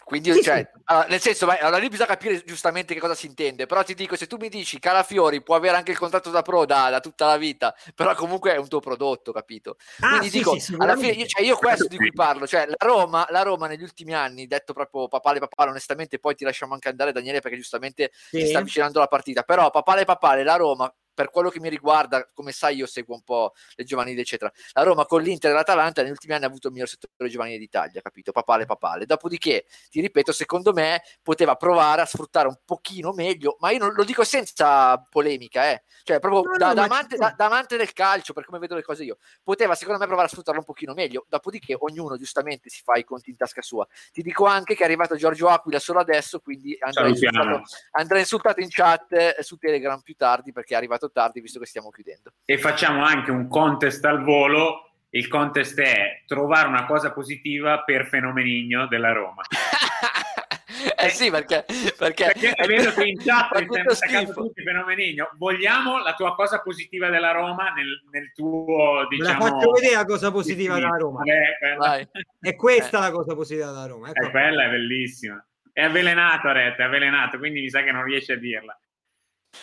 Quindi, 0.04 0.30
sì, 0.34 0.42
cioè, 0.42 0.58
sì. 0.58 0.80
Allora, 0.84 1.06
nel 1.08 1.20
senso, 1.20 1.48
allora 1.48 1.78
lì 1.78 1.88
bisogna 1.88 2.08
capire 2.08 2.44
giustamente 2.44 2.92
che 2.92 3.00
cosa 3.00 3.14
si 3.14 3.24
intende. 3.24 3.64
Però 3.64 3.82
ti 3.82 3.94
dico, 3.94 4.14
se 4.16 4.26
tu 4.26 4.36
mi 4.36 4.50
dici 4.50 4.78
Calafiori 4.78 5.42
può 5.42 5.54
avere 5.54 5.78
anche 5.78 5.92
il 5.92 5.98
contratto 5.98 6.28
da 6.28 6.42
pro 6.42 6.66
da, 6.66 6.90
da 6.90 7.00
tutta 7.00 7.26
la 7.26 7.38
vita, 7.38 7.74
però 7.94 8.14
comunque 8.14 8.52
è 8.52 8.58
un 8.58 8.68
tuo 8.68 8.80
prodotto, 8.80 9.32
capito? 9.32 9.78
Ah, 10.00 10.18
Quindi 10.18 10.28
sì, 10.28 10.38
dico, 10.38 10.56
alla 10.76 10.96
fine, 10.96 11.12
io, 11.12 11.24
cioè, 11.24 11.42
io 11.42 11.56
questo 11.56 11.88
di 11.88 11.96
cui 11.96 12.12
parlo, 12.12 12.46
cioè 12.46 12.66
la 12.66 12.76
Roma, 12.78 13.26
la 13.30 13.40
Roma 13.40 13.66
negli 13.66 13.82
ultimi 13.82 14.12
anni, 14.12 14.46
detto 14.46 14.74
proprio 14.74 15.08
papale 15.08 15.38
papale, 15.38 15.70
onestamente, 15.70 16.18
poi 16.18 16.34
ti 16.34 16.44
lasciamo 16.44 16.74
anche 16.74 16.90
andare 16.90 17.12
Daniele 17.12 17.40
perché 17.40 17.56
giustamente 17.56 18.10
si 18.12 18.46
sta 18.46 18.58
avvicinando 18.58 18.98
la 18.98 19.06
partita, 19.06 19.42
però 19.42 19.70
papale 19.70 20.04
papale, 20.04 20.44
la 20.44 20.56
Roma 20.56 20.94
per 21.14 21.30
quello 21.30 21.48
che 21.48 21.60
mi 21.60 21.68
riguarda, 21.68 22.28
come 22.32 22.52
sai, 22.52 22.76
io 22.76 22.86
seguo 22.86 23.14
un 23.14 23.22
po' 23.22 23.52
le 23.76 23.84
giovanili, 23.84 24.20
eccetera. 24.20 24.52
La 24.72 24.82
Roma 24.82 25.06
con 25.06 25.22
l'Inter 25.22 25.52
e 25.52 25.54
l'Atalanta 25.54 26.02
negli 26.02 26.10
ultimi 26.10 26.34
anni 26.34 26.44
ha 26.44 26.48
avuto 26.48 26.66
il 26.66 26.72
miglior 26.72 26.88
settore 26.88 27.30
giovanile 27.30 27.58
d'Italia, 27.58 28.00
capito? 28.00 28.32
Papale, 28.32 28.66
papale. 28.66 29.06
Dopodiché, 29.06 29.66
ti 29.90 30.00
ripeto, 30.00 30.32
secondo 30.32 30.72
me 30.72 31.02
poteva 31.22 31.54
provare 31.54 32.02
a 32.02 32.06
sfruttare 32.06 32.48
un 32.48 32.58
pochino 32.64 33.12
meglio, 33.12 33.56
ma 33.60 33.70
io 33.70 33.78
non, 33.78 33.94
lo 33.94 34.04
dico 34.04 34.24
senza 34.24 34.98
polemica, 35.08 35.70
eh. 35.70 35.84
Cioè, 36.02 36.18
proprio 36.18 36.42
no, 36.42 36.56
da, 36.56 36.68
no, 36.68 36.74
da, 36.74 36.82
amante, 36.84 37.16
da, 37.16 37.34
da, 37.36 37.46
amante, 37.46 37.76
del 37.76 37.92
calcio, 37.92 38.32
per 38.32 38.44
come 38.44 38.58
vedo 38.58 38.74
le 38.74 38.82
cose 38.82 39.04
io, 39.04 39.18
poteva 39.42 39.74
secondo 39.74 40.00
me 40.00 40.06
provare 40.06 40.26
a 40.26 40.30
sfruttarlo 40.30 40.60
un 40.60 40.66
pochino 40.66 40.94
meglio. 40.94 41.24
Dopodiché, 41.28 41.76
ognuno 41.78 42.16
giustamente 42.16 42.68
si 42.68 42.82
fa 42.82 42.94
i 42.94 43.04
conti 43.04 43.30
in 43.30 43.36
tasca 43.36 43.62
sua. 43.62 43.86
Ti 44.12 44.22
dico 44.22 44.46
anche 44.46 44.74
che 44.74 44.82
è 44.82 44.84
arrivato 44.84 45.16
Giorgio 45.16 45.48
Aquila 45.48 45.78
solo 45.78 46.00
adesso, 46.00 46.40
quindi 46.40 46.76
andrà 46.80 47.08
insultato, 47.08 47.62
andrà 47.92 48.18
insultato 48.18 48.60
in 48.60 48.68
chat 48.70 49.12
eh, 49.12 49.36
su 49.40 49.56
Telegram 49.56 50.00
più 50.00 50.14
tardi 50.16 50.52
perché 50.52 50.74
è 50.74 50.76
arrivato 50.76 51.03
arrivato 51.04 51.10
tardi 51.10 51.40
visto 51.40 51.58
che 51.58 51.66
stiamo 51.66 51.90
chiudendo. 51.90 52.32
E 52.44 52.58
facciamo 52.58 53.04
anche 53.04 53.30
un 53.30 53.48
contest 53.48 54.04
al 54.04 54.22
volo. 54.22 54.88
Il 55.10 55.28
contest 55.28 55.78
è 55.80 56.22
trovare 56.26 56.66
una 56.66 56.86
cosa 56.86 57.12
positiva 57.12 57.82
per 57.84 58.06
Fenomenigno 58.06 58.88
della 58.88 59.12
Roma. 59.12 59.42
eh 60.98 61.08
sì, 61.08 61.30
perché, 61.30 61.64
perché, 61.96 62.32
perché 62.34 62.66
vedo 62.66 62.92
che 62.92 63.04
in 63.04 63.18
chat 63.18 63.54
mi 63.62 63.94
stanno 63.94 64.32
tutti 64.32 64.62
Fenomenigno. 64.62 65.30
Vogliamo 65.36 66.02
la 66.02 66.14
tua 66.14 66.34
cosa 66.34 66.60
positiva 66.60 67.10
della 67.10 67.30
Roma 67.30 67.70
nel, 67.70 68.02
nel 68.10 68.32
tuo, 68.32 69.06
diciamo... 69.08 69.44
La 69.44 69.50
faccio 69.50 69.70
vedere 69.70 69.94
la 69.94 70.04
cosa 70.04 70.32
positiva 70.32 70.74
della 70.74 70.96
Roma. 70.96 71.20
È, 71.22 72.08
è 72.40 72.56
questa 72.56 72.98
eh. 72.98 73.00
la 73.02 73.10
cosa 73.12 73.34
positiva 73.36 73.66
della 73.66 73.86
Roma. 73.86 74.08
Ecco. 74.08 74.26
È 74.26 74.30
quella, 74.30 74.64
è 74.64 74.70
bellissima. 74.70 75.46
È 75.72 75.82
avvelenato, 75.82 76.50
Rete, 76.50 76.82
è 76.82 76.86
avvelenato, 76.86 77.38
quindi 77.38 77.60
mi 77.60 77.70
sa 77.70 77.82
che 77.82 77.92
non 77.92 78.02
riesce 78.02 78.32
a 78.32 78.36
dirla. 78.36 78.76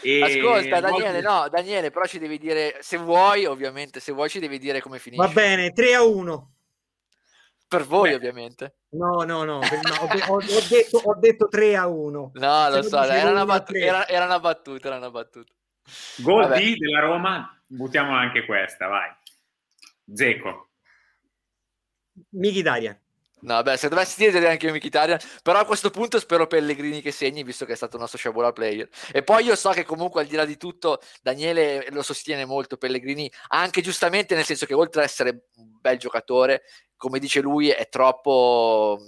E 0.01 0.21
Ascolta 0.23 0.79
Daniele, 0.79 1.21
no, 1.21 1.47
Daniele, 1.49 1.91
però 1.91 2.05
ci 2.05 2.19
devi 2.19 2.37
dire, 2.37 2.77
se 2.81 2.97
vuoi, 2.97 3.45
ovviamente, 3.45 3.99
se 3.99 4.11
vuoi 4.11 4.29
ci 4.29 4.39
devi 4.39 4.57
dire 4.57 4.81
come 4.81 4.99
finisce. 4.99 5.25
Va 5.25 5.31
bene, 5.31 5.71
3 5.71 5.93
a 5.93 6.03
1. 6.03 6.51
Per 7.67 7.85
voi, 7.85 8.09
Beh. 8.09 8.15
ovviamente. 8.15 8.75
No, 8.89 9.23
no, 9.23 9.43
no, 9.43 9.59
no 9.59 9.59
ho, 9.59 10.35
ho, 10.35 10.39
detto, 10.67 10.97
ho, 10.97 11.15
detto, 11.17 11.47
3 11.47 11.75
a 11.77 11.87
1. 11.87 12.31
No, 12.33 12.69
lo 12.69 12.81
so, 12.81 13.01
era 13.03 13.29
una, 13.29 13.45
battuta, 13.45 13.79
era, 13.79 14.07
era 14.07 14.25
una, 14.25 14.39
battuta, 14.39 14.87
era 14.87 14.97
una 14.97 15.09
battuta. 15.09 15.53
Gol 16.17 16.53
di 16.53 16.75
della 16.75 16.99
Roma, 16.99 17.61
buttiamo 17.65 18.13
anche 18.13 18.45
questa, 18.45 18.87
vai. 18.87 19.09
Zeco. 20.13 20.69
Mkhitaryan. 22.29 23.00
No, 23.43 23.61
beh, 23.63 23.75
se 23.75 23.89
dovessi 23.89 24.29
dire 24.29 24.47
anche 24.47 24.67
io 24.67 24.73
Mkhitaryan, 24.73 25.17
però 25.41 25.59
a 25.59 25.65
questo 25.65 25.89
punto 25.89 26.19
spero 26.19 26.45
Pellegrini 26.45 27.01
che 27.01 27.11
segni, 27.11 27.43
visto 27.43 27.65
che 27.65 27.73
è 27.73 27.75
stato 27.75 27.95
il 27.95 28.01
nostro 28.01 28.19
Sciabola 28.19 28.51
player. 28.51 28.87
E 29.11 29.23
poi 29.23 29.45
io 29.45 29.55
so 29.55 29.71
che 29.71 29.83
comunque 29.83 30.21
al 30.21 30.27
di 30.27 30.35
là 30.35 30.45
di 30.45 30.57
tutto 30.57 30.99
Daniele 31.23 31.87
lo 31.89 32.03
sostiene 32.03 32.45
molto 32.45 32.77
Pellegrini, 32.77 33.31
anche 33.47 33.81
giustamente 33.81 34.35
nel 34.35 34.45
senso 34.45 34.67
che 34.67 34.75
oltre 34.75 35.01
ad 35.01 35.07
essere 35.07 35.45
un 35.55 35.79
bel 35.79 35.97
giocatore, 35.97 36.63
come 36.95 37.17
dice 37.17 37.41
lui, 37.41 37.69
è 37.69 37.89
troppo 37.89 38.99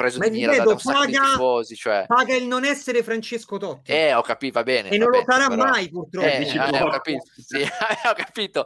preso 0.00 0.18
Ma 0.18 0.28
di 0.28 0.38
mira 0.38 0.56
da, 0.56 0.64
da 0.64 0.70
un 0.70 0.78
paga, 0.82 1.22
tifosi, 1.22 1.76
cioè... 1.76 2.04
paga 2.06 2.34
il 2.34 2.46
non 2.46 2.64
essere 2.64 3.02
Francesco 3.02 3.58
Totti. 3.58 3.92
Eh, 3.92 4.14
ho 4.14 4.22
capito, 4.22 4.58
va 4.58 4.62
bene. 4.62 4.88
E 4.88 4.96
non 4.96 5.10
bene, 5.10 5.24
lo 5.26 5.32
sarà 5.32 5.48
però... 5.48 5.64
mai, 5.66 5.90
purtroppo. 5.90 6.26
Eh, 6.26 6.46
eh, 6.46 6.82
ho 6.82 6.90
capito, 6.90 7.24
sì, 7.36 7.60
ho 8.08 8.14
capito. 8.14 8.64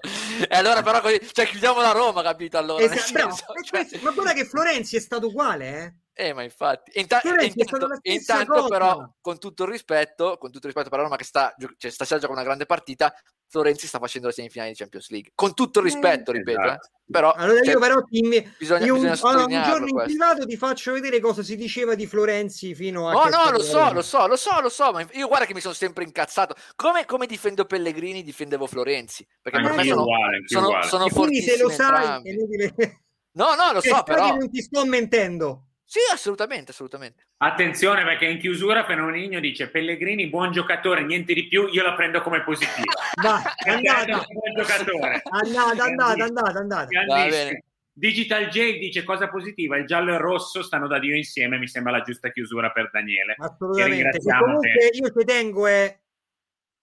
E 0.49 0.57
allora 0.57 0.82
però 0.82 1.01
così, 1.01 1.20
cioè 1.32 1.47
chiudiamo 1.47 1.80
la 1.80 1.91
Roma, 1.91 2.22
capito? 2.22 2.57
Allora, 2.57 2.85
esatto, 2.85 3.01
senso, 3.01 3.45
cioè... 3.64 4.01
Ma 4.03 4.12
guarda 4.12 4.32
che 4.32 4.45
Florenzi 4.45 4.97
è 4.97 5.01
stato 5.01 5.26
uguale, 5.26 5.82
eh? 5.82 5.95
Eh, 6.16 6.32
ma 6.32 6.44
infatti, 6.44 6.92
Inta- 7.00 7.20
intanto, 7.24 7.98
intanto 8.02 8.68
però, 8.68 9.14
con 9.20 9.40
tutto 9.40 9.64
il 9.64 9.70
rispetto, 9.70 10.38
con 10.38 10.52
tutto 10.52 10.68
il 10.68 10.72
rispetto 10.72 10.88
per 10.88 10.98
la 10.98 11.04
Roma 11.04 11.16
che 11.16 11.24
sta, 11.24 11.52
cioè, 11.76 11.90
stasera 11.90 12.20
gioca 12.20 12.32
una 12.32 12.44
grande 12.44 12.66
partita, 12.66 13.12
Florenzi 13.48 13.88
sta 13.88 13.98
facendo 13.98 14.28
le 14.28 14.32
semifinali 14.32 14.70
di 14.70 14.76
Champions 14.76 15.10
League. 15.10 15.32
Con 15.34 15.54
tutto 15.54 15.80
il 15.80 15.86
rispetto, 15.86 16.30
eh, 16.30 16.38
ripeto, 16.38 16.60
esatto. 16.60 16.86
eh. 16.86 17.10
però, 17.10 17.32
allora 17.32 17.58
io 17.58 17.64
cioè, 17.64 17.78
però 17.80 18.02
ti, 18.02 18.20
bisogna, 18.56 18.84
io 18.84 18.94
bisogna 18.94 19.44
un, 19.44 19.52
un 19.52 19.62
giorno 19.64 19.86
in 19.88 20.02
privato 20.04 20.46
ti 20.46 20.56
faccio 20.56 20.92
vedere 20.92 21.18
cosa 21.18 21.42
si 21.42 21.56
diceva 21.56 21.96
di 21.96 22.06
Florenzi 22.06 22.76
fino 22.76 23.08
a... 23.08 23.12
No, 23.12 23.24
no, 23.28 23.50
lo 23.50 23.60
so, 23.60 23.92
lo 23.92 24.02
so, 24.02 24.28
lo 24.28 24.36
so, 24.36 24.60
lo 24.60 24.68
so, 24.68 24.92
ma 24.92 25.04
io 25.14 25.26
guarda 25.26 25.46
che 25.46 25.54
mi 25.54 25.60
sono 25.60 25.74
sempre 25.74 26.04
incazzato. 26.04 26.54
Come, 26.76 27.06
come 27.06 27.26
difendo 27.26 27.64
Pellegrini, 27.64 28.22
difendevo 28.22 28.68
Florenzi. 28.68 29.26
Perché 29.42 29.60
per 29.60 29.72
me 29.72 29.84
sono, 29.84 30.02
uguale, 30.02 30.42
sono, 30.46 30.66
uguale. 30.66 30.86
sono 30.86 31.08
quindi 31.08 31.42
se 31.42 31.58
lo 31.58 31.70
sai, 31.70 32.22
è 32.22 32.30
inutile... 32.30 32.74
No, 33.32 33.54
no, 33.54 33.72
lo 33.72 33.80
so, 33.82 34.02
però... 34.04 34.34
Non 34.36 34.48
ti 34.48 34.62
sto 34.62 34.84
mentendo. 34.84 35.63
Sì, 35.87 36.01
assolutamente, 36.12 36.70
assolutamente. 36.70 37.26
Attenzione 37.39 38.05
perché 38.05 38.26
in 38.26 38.39
chiusura 38.39 38.85
Fenomenino 38.85 39.39
dice 39.39 39.68
Pellegrini 39.68 40.28
buon 40.28 40.51
giocatore, 40.51 41.05
niente 41.05 41.35
di 41.35 41.47
più, 41.47 41.68
io 41.68 41.82
la 41.82 41.95
prendo 41.95 42.20
come 42.22 42.43
positiva. 42.43 42.93
Vai, 43.22 43.43
andata. 43.68 44.24
buon 44.26 44.55
giocatore. 44.57 45.22
Andata, 45.24 45.85
andata, 45.85 46.24
andata, 46.24 46.59
andata. 46.59 46.89
Digital 47.97 48.49
J 48.49 48.78
dice 48.78 49.05
cosa 49.05 49.28
positiva, 49.28 49.76
il 49.76 49.87
giallo 49.87 50.11
e 50.11 50.14
il 50.14 50.20
rosso 50.20 50.62
stanno 50.62 50.89
da 50.89 50.99
Dio 50.99 51.14
insieme, 51.14 51.59
mi 51.59 51.68
sembra 51.68 51.93
la 51.93 52.01
giusta 52.01 52.30
chiusura 52.30 52.70
per 52.70 52.91
Daniele. 52.91 53.37
Assolutamente. 53.39 54.18
Comunque 54.18 54.91
io 54.93 55.12
ci 55.16 55.24
tengo 55.24 55.66
è 55.68 55.97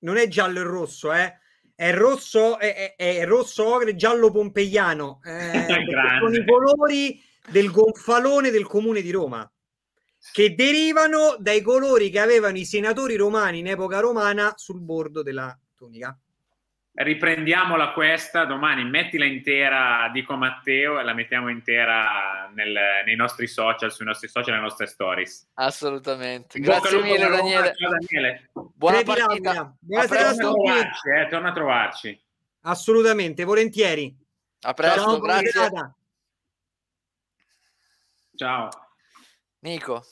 non 0.01 0.17
è 0.17 0.27
giallo 0.27 0.59
e 0.59 0.63
rosso, 0.63 1.13
eh. 1.13 1.37
È 1.75 1.91
rosso, 1.93 2.59
è, 2.59 2.95
è, 2.95 3.17
è 3.17 3.25
rosso 3.25 3.65
ogre 3.65 3.95
giallo 3.95 4.31
pompeiano. 4.31 5.19
Eh, 5.23 5.65
con 6.21 6.33
i 6.33 6.45
colori 6.45 7.21
del 7.49 7.71
gonfalone 7.71 8.49
del 8.49 8.67
comune 8.67 9.01
di 9.01 9.11
Roma, 9.11 9.49
che 10.31 10.53
derivano 10.53 11.35
dai 11.39 11.61
colori 11.61 12.09
che 12.09 12.19
avevano 12.19 12.57
i 12.57 12.65
senatori 12.65 13.15
romani 13.15 13.59
in 13.59 13.67
epoca 13.67 13.99
romana 13.99 14.53
sul 14.55 14.79
bordo 14.79 15.23
della 15.23 15.57
tunica. 15.75 16.17
Riprendiamola 16.93 17.93
questa 17.93 18.43
domani, 18.43 18.83
mettila 18.83 19.23
intera, 19.23 20.09
dico 20.11 20.35
Matteo, 20.35 20.99
e 20.99 21.03
la 21.03 21.13
mettiamo 21.13 21.49
intera 21.49 22.51
nel, 22.53 22.77
nei 23.05 23.15
nostri 23.15 23.47
social, 23.47 23.93
sui 23.93 24.05
nostri 24.05 24.27
social, 24.27 24.53
nelle 24.53 24.65
nostre 24.65 24.87
stories. 24.87 25.49
Assolutamente. 25.53 26.59
Grazie 26.59 27.01
mille, 27.01 27.29
Daniele. 27.29 27.73
Ciao, 27.75 27.89
Daniele. 27.89 28.49
Buona 28.75 29.03
partita. 29.03 29.73
Buonasera 29.79 30.29
a 30.29 30.35
tutti. 30.35 30.69
Eh, 30.69 31.27
torna 31.29 31.49
a 31.49 31.53
trovarci. 31.53 32.21
Assolutamente, 32.63 33.45
volentieri. 33.45 34.13
A 34.63 34.73
presto, 34.73 35.01
Ciao, 35.01 35.19
grazie. 35.19 35.95
Ciao. 38.41 38.69
Nico. 39.59 40.03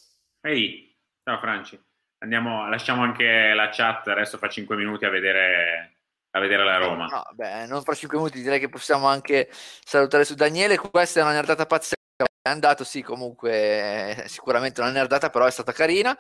Ehi, 0.42 0.96
ciao 1.24 1.40
Franci. 1.40 1.84
Andiamo, 2.20 2.70
lasciamo 2.70 3.02
anche 3.02 3.54
la 3.56 3.70
chat, 3.70 4.08
adesso 4.10 4.38
fa 4.38 4.48
5 4.48 4.76
minuti 4.76 5.04
a 5.04 5.10
vedere 5.10 5.96
a 6.30 6.40
vedere 6.40 6.64
la 6.64 6.78
Roma. 6.78 7.08
No, 7.08 7.24
beh, 7.34 7.66
non 7.66 7.82
fra 7.82 7.96
5 7.96 8.20
minuti 8.20 8.40
direi 8.40 8.60
che 8.60 8.70
possiamo 8.70 9.08
anche 9.08 9.50
salutare 9.52 10.26
su 10.26 10.36
Daniele. 10.36 10.78
Questa 10.78 11.20
è 11.20 11.24
una 11.24 11.32
nerdata 11.32 11.66
pazzesca. 11.66 11.96
È 12.40 12.50
andato, 12.50 12.84
sì, 12.84 13.02
comunque, 13.02 14.26
sicuramente 14.28 14.80
una 14.80 14.92
nerdata, 14.92 15.32
però 15.32 15.48
è 15.48 15.52
stata 15.52 15.72
carina. 15.72 16.16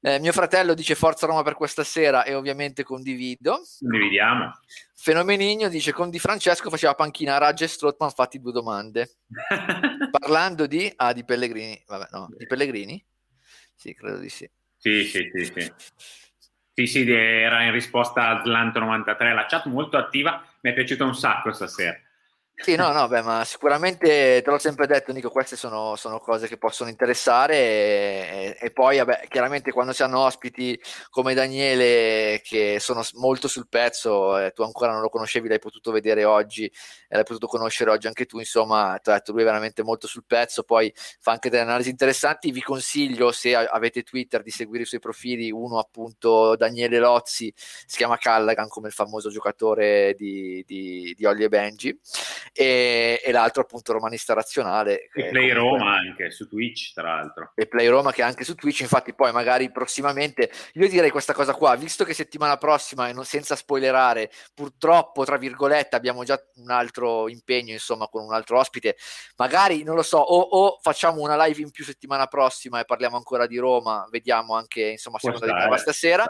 Eh, 0.00 0.20
mio 0.20 0.32
fratello 0.32 0.74
dice 0.74 0.94
Forza 0.94 1.26
Roma 1.26 1.42
per 1.42 1.54
questa 1.54 1.82
sera 1.82 2.24
e 2.24 2.34
ovviamente 2.34 2.84
condivido. 2.84 3.62
Condividiamo. 3.78 4.52
Fenomenigno 4.94 5.68
dice 5.68 5.92
con 5.92 6.10
Di 6.10 6.18
Francesco 6.18 6.68
faceva 6.68 6.94
panchina 6.94 7.36
a 7.36 7.38
Raggi 7.38 7.64
e 7.64 7.68
Strottman 7.68 8.10
fatti 8.10 8.38
due 8.38 8.52
domande. 8.52 9.16
Parlando 10.10 10.66
di... 10.66 10.92
Ah, 10.96 11.12
di 11.12 11.24
Pellegrini. 11.24 11.82
Vabbè, 11.86 12.08
no, 12.12 12.28
di 12.36 12.46
Pellegrini? 12.46 13.04
Sì, 13.74 13.94
credo 13.94 14.18
di 14.18 14.28
sì. 14.28 14.48
Sì, 14.76 15.04
sì, 15.04 15.30
sì, 15.32 15.44
sì. 15.44 15.72
Sì, 16.74 16.86
sì, 16.86 17.10
era 17.10 17.64
in 17.64 17.72
risposta 17.72 18.28
a 18.28 18.42
Slanto93, 18.42 19.34
la 19.34 19.46
chat 19.46 19.66
molto 19.66 19.96
attiva, 19.96 20.44
mi 20.60 20.70
è 20.70 20.74
piaciuta 20.74 21.04
un 21.04 21.14
sacco 21.14 21.52
stasera. 21.52 21.98
Sì, 22.60 22.74
no, 22.74 22.90
no, 22.90 23.06
beh, 23.06 23.22
ma 23.22 23.44
sicuramente 23.44 24.42
te 24.42 24.50
l'ho 24.50 24.58
sempre 24.58 24.86
detto, 24.88 25.12
Nico, 25.12 25.30
queste 25.30 25.54
sono, 25.54 25.94
sono 25.94 26.18
cose 26.18 26.48
che 26.48 26.58
possono 26.58 26.90
interessare 26.90 27.54
e, 27.56 28.56
e, 28.60 28.70
poi, 28.72 28.98
vabbè, 28.98 29.26
chiaramente 29.28 29.70
quando 29.70 29.92
si 29.92 30.02
hanno 30.02 30.18
ospiti 30.24 30.78
come 31.08 31.34
Daniele 31.34 32.40
che 32.42 32.78
sono 32.80 33.02
molto 33.14 33.46
sul 33.46 33.68
pezzo, 33.68 34.36
eh, 34.38 34.50
tu 34.50 34.62
ancora 34.62 34.90
non 34.92 35.00
lo 35.02 35.08
conoscevi, 35.08 35.46
l'hai 35.48 35.60
potuto 35.60 35.92
vedere 35.92 36.24
oggi, 36.24 36.64
e 36.64 37.14
l'hai 37.14 37.22
potuto 37.22 37.46
conoscere 37.46 37.90
oggi 37.90 38.08
anche 38.08 38.26
tu, 38.26 38.40
insomma, 38.40 38.98
ti 39.00 39.10
ho 39.10 39.12
detto, 39.12 39.30
lui 39.32 39.42
è 39.42 39.44
veramente 39.44 39.84
molto 39.84 40.08
sul 40.08 40.24
pezzo, 40.26 40.64
poi 40.64 40.92
fa 41.20 41.30
anche 41.30 41.50
delle 41.50 41.62
analisi 41.62 41.90
interessanti, 41.90 42.50
vi 42.50 42.60
consiglio, 42.60 43.30
se 43.30 43.54
avete 43.54 44.02
Twitter, 44.02 44.42
di 44.42 44.50
seguire 44.50 44.82
i 44.82 44.86
suoi 44.86 45.00
profili, 45.00 45.50
uno 45.52 45.78
appunto 45.78 46.56
Daniele 46.56 46.98
Lozzi, 46.98 47.52
si 47.56 47.96
chiama 47.96 48.16
Callaghan 48.18 48.68
come 48.68 48.88
il 48.88 48.94
famoso 48.94 49.30
giocatore 49.30 50.14
di, 50.18 50.64
di, 50.66 51.14
di 51.16 51.24
Olli 51.24 51.44
e 51.44 51.48
Benji 51.48 51.98
e, 52.52 53.20
e 53.24 53.32
l'altro 53.32 53.62
appunto 53.62 53.92
romanista 53.92 54.34
razionale. 54.34 55.08
E 55.14 55.28
Play 55.28 55.52
comunque... 55.52 55.78
Roma 55.78 55.96
anche 55.96 56.30
su 56.30 56.48
Twitch, 56.48 56.92
tra 56.94 57.14
l'altro. 57.14 57.52
E 57.54 57.66
Play 57.66 57.86
Roma 57.88 58.12
che 58.12 58.22
è 58.22 58.24
anche 58.24 58.44
su 58.44 58.54
Twitch, 58.54 58.80
infatti 58.80 59.14
poi 59.14 59.32
magari 59.32 59.70
prossimamente, 59.70 60.50
io 60.74 60.88
direi 60.88 61.10
questa 61.10 61.32
cosa 61.32 61.54
qua, 61.54 61.74
visto 61.76 62.04
che 62.04 62.14
settimana 62.14 62.56
prossima, 62.56 63.08
e 63.08 63.12
non, 63.12 63.24
senza 63.24 63.56
spoilerare, 63.56 64.30
purtroppo, 64.54 65.24
tra 65.24 65.36
virgolette, 65.36 65.96
abbiamo 65.96 66.24
già 66.24 66.40
un 66.56 66.70
altro 66.70 67.28
impegno, 67.28 67.72
insomma, 67.72 68.08
con 68.08 68.24
un 68.24 68.32
altro 68.32 68.58
ospite, 68.58 68.96
magari, 69.36 69.82
non 69.82 69.94
lo 69.94 70.02
so, 70.02 70.18
o, 70.18 70.40
o 70.40 70.78
facciamo 70.80 71.20
una 71.20 71.42
live 71.44 71.62
in 71.62 71.70
più 71.70 71.84
settimana 71.84 72.26
prossima 72.26 72.80
e 72.80 72.84
parliamo 72.84 73.16
ancora 73.16 73.46
di 73.46 73.58
Roma, 73.58 74.06
vediamo 74.10 74.54
anche, 74.54 74.82
insomma, 74.82 75.18
seconda 75.18 75.46
di 75.68 75.78
stasera. 75.78 76.24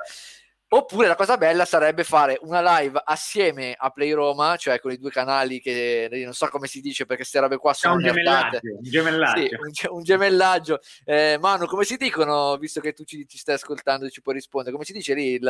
Oppure 0.70 1.06
la 1.06 1.14
cosa 1.14 1.38
bella 1.38 1.64
sarebbe 1.64 2.04
fare 2.04 2.38
una 2.42 2.78
live 2.78 3.00
assieme 3.02 3.74
a 3.74 3.88
Play 3.88 4.12
Roma, 4.12 4.54
cioè 4.56 4.78
con 4.80 4.92
i 4.92 4.98
due 4.98 5.10
canali 5.10 5.60
che 5.60 6.08
non 6.24 6.34
so 6.34 6.48
come 6.48 6.66
si 6.66 6.82
dice 6.82 7.06
perché 7.06 7.22
queste 7.22 7.40
robe 7.40 7.56
qua 7.56 7.72
sono 7.72 7.94
un 7.94 8.02
gemellaggio, 8.02 8.60
un 8.62 8.82
gemellaggio. 8.82 9.40
Sì, 9.40 9.86
un, 9.88 9.96
un 9.96 10.02
gemellaggio. 10.02 10.80
Eh, 11.06 11.38
Manu, 11.40 11.64
come 11.64 11.84
si 11.84 11.96
dicono, 11.96 12.54
visto 12.58 12.80
che 12.80 12.92
tu 12.92 13.04
ci, 13.04 13.26
ci 13.26 13.38
stai 13.38 13.54
ascoltando 13.54 14.04
e 14.04 14.10
ci 14.10 14.20
puoi 14.20 14.34
rispondere, 14.34 14.72
come 14.72 14.84
si 14.84 14.92
dice 14.92 15.14
lì 15.14 15.32
il, 15.32 15.42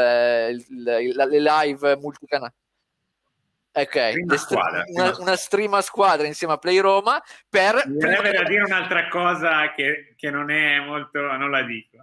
il, 0.53 0.99
il, 1.01 1.17
le 1.17 1.41
live 1.41 1.97
multicanali? 1.97 2.53
Ok, 3.73 4.37
squadra, 4.37 4.85
una, 4.87 5.17
una, 5.19 5.37
stream 5.37 5.75
a 5.75 5.81
squadra 5.81 6.27
insieme 6.29 6.55
a 6.55 6.59
Play 6.59 6.79
Roma 6.79 7.21
per... 7.49 7.83
Mi 7.87 7.97
verrebbe 7.97 8.31
da 8.31 8.45
dire 8.45 8.63
un'altra 8.63 9.09
cosa 9.09 9.73
che, 9.73 10.15
che 10.17 10.31
non 10.31 10.51
è 10.51 10.79
molto... 10.81 11.21
non 11.21 11.51
la 11.51 11.63
dico. 11.63 11.99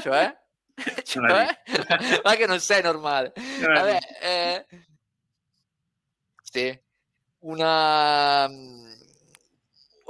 Cioè? 0.00 0.36
cioè, 1.04 1.46
ma 2.24 2.34
che 2.34 2.46
non 2.46 2.60
sei 2.60 2.82
normale. 2.82 3.32
Vabbè, 3.34 3.98
eh, 4.20 4.66
sì, 6.42 6.80
una 7.40 8.48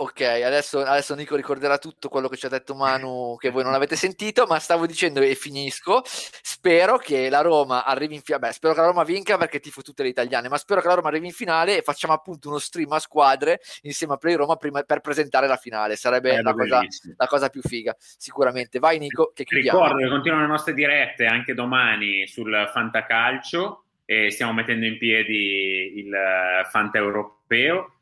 Ok, 0.03 0.21
adesso, 0.21 0.81
adesso, 0.81 1.15
Nico 1.15 1.37
ricorderà 1.37 1.79
tutto 1.79 2.09
quello 2.09 2.27
che 2.27 2.37
ci 2.37 2.47
ha 2.47 2.49
detto 2.49 2.75
Manu 2.75 3.37
che 3.39 3.51
voi 3.51 3.63
non 3.63 3.73
avete 3.73 3.95
sentito, 3.95 4.47
ma 4.47 4.59
stavo 4.59 4.85
dicendo 4.85 5.21
e 5.21 5.37
finisco. 5.37 6.03
Spero 6.05 6.99
che 6.99 7.31
la 7.31 7.41
Roma 7.41 7.85
arrivi 7.85 8.17
in 8.17 8.21
finale. 8.21 8.53
Spero 8.53 8.75
che 8.75 8.81
la 8.81 8.87
Roma 8.87 9.05
vinca 9.05 9.39
perché 9.39 9.61
tifo 9.61 9.81
tutte 9.81 10.03
le 10.03 10.09
italiane, 10.09 10.49
ma 10.49 10.59
spero 10.59 10.81
che 10.81 10.89
la 10.89 10.95
Roma 10.95 11.07
arrivi 11.07 11.27
in 11.27 11.33
finale 11.33 11.79
e 11.79 11.83
facciamo 11.83 12.15
appunto 12.15 12.49
uno 12.49 12.59
stream 12.59 12.91
a 12.91 12.99
squadre 12.99 13.61
insieme 13.83 14.15
a 14.15 14.17
Play 14.17 14.35
Roma 14.35 14.57
prima, 14.57 14.83
per 14.83 14.99
presentare 14.99 15.47
la 15.47 15.57
finale. 15.57 15.95
Sarebbe 15.95 16.43
la 16.43 16.53
cosa, 16.53 16.81
la 17.17 17.27
cosa, 17.29 17.49
più 17.49 17.61
figa, 17.63 17.95
sicuramente. 17.99 18.81
Vai, 18.81 18.99
Nico, 18.99 19.31
che 19.33 19.45
chiudiamo. 19.45 19.83
Ricordo 19.83 20.03
che 20.03 20.11
continuano 20.11 20.43
le 20.47 20.51
nostre 20.51 20.75
dirette 20.75 21.27
anche 21.27 21.55
domani 21.55 22.27
sul 22.27 22.69
Fantacalcio 22.73 23.85
e 24.05 24.33
stiamo 24.33 24.53
mettendo 24.53 24.85
in 24.85 24.99
piedi 24.99 25.93
il 25.95 26.13
Fanta 26.73 26.99
Europeo 26.99 27.99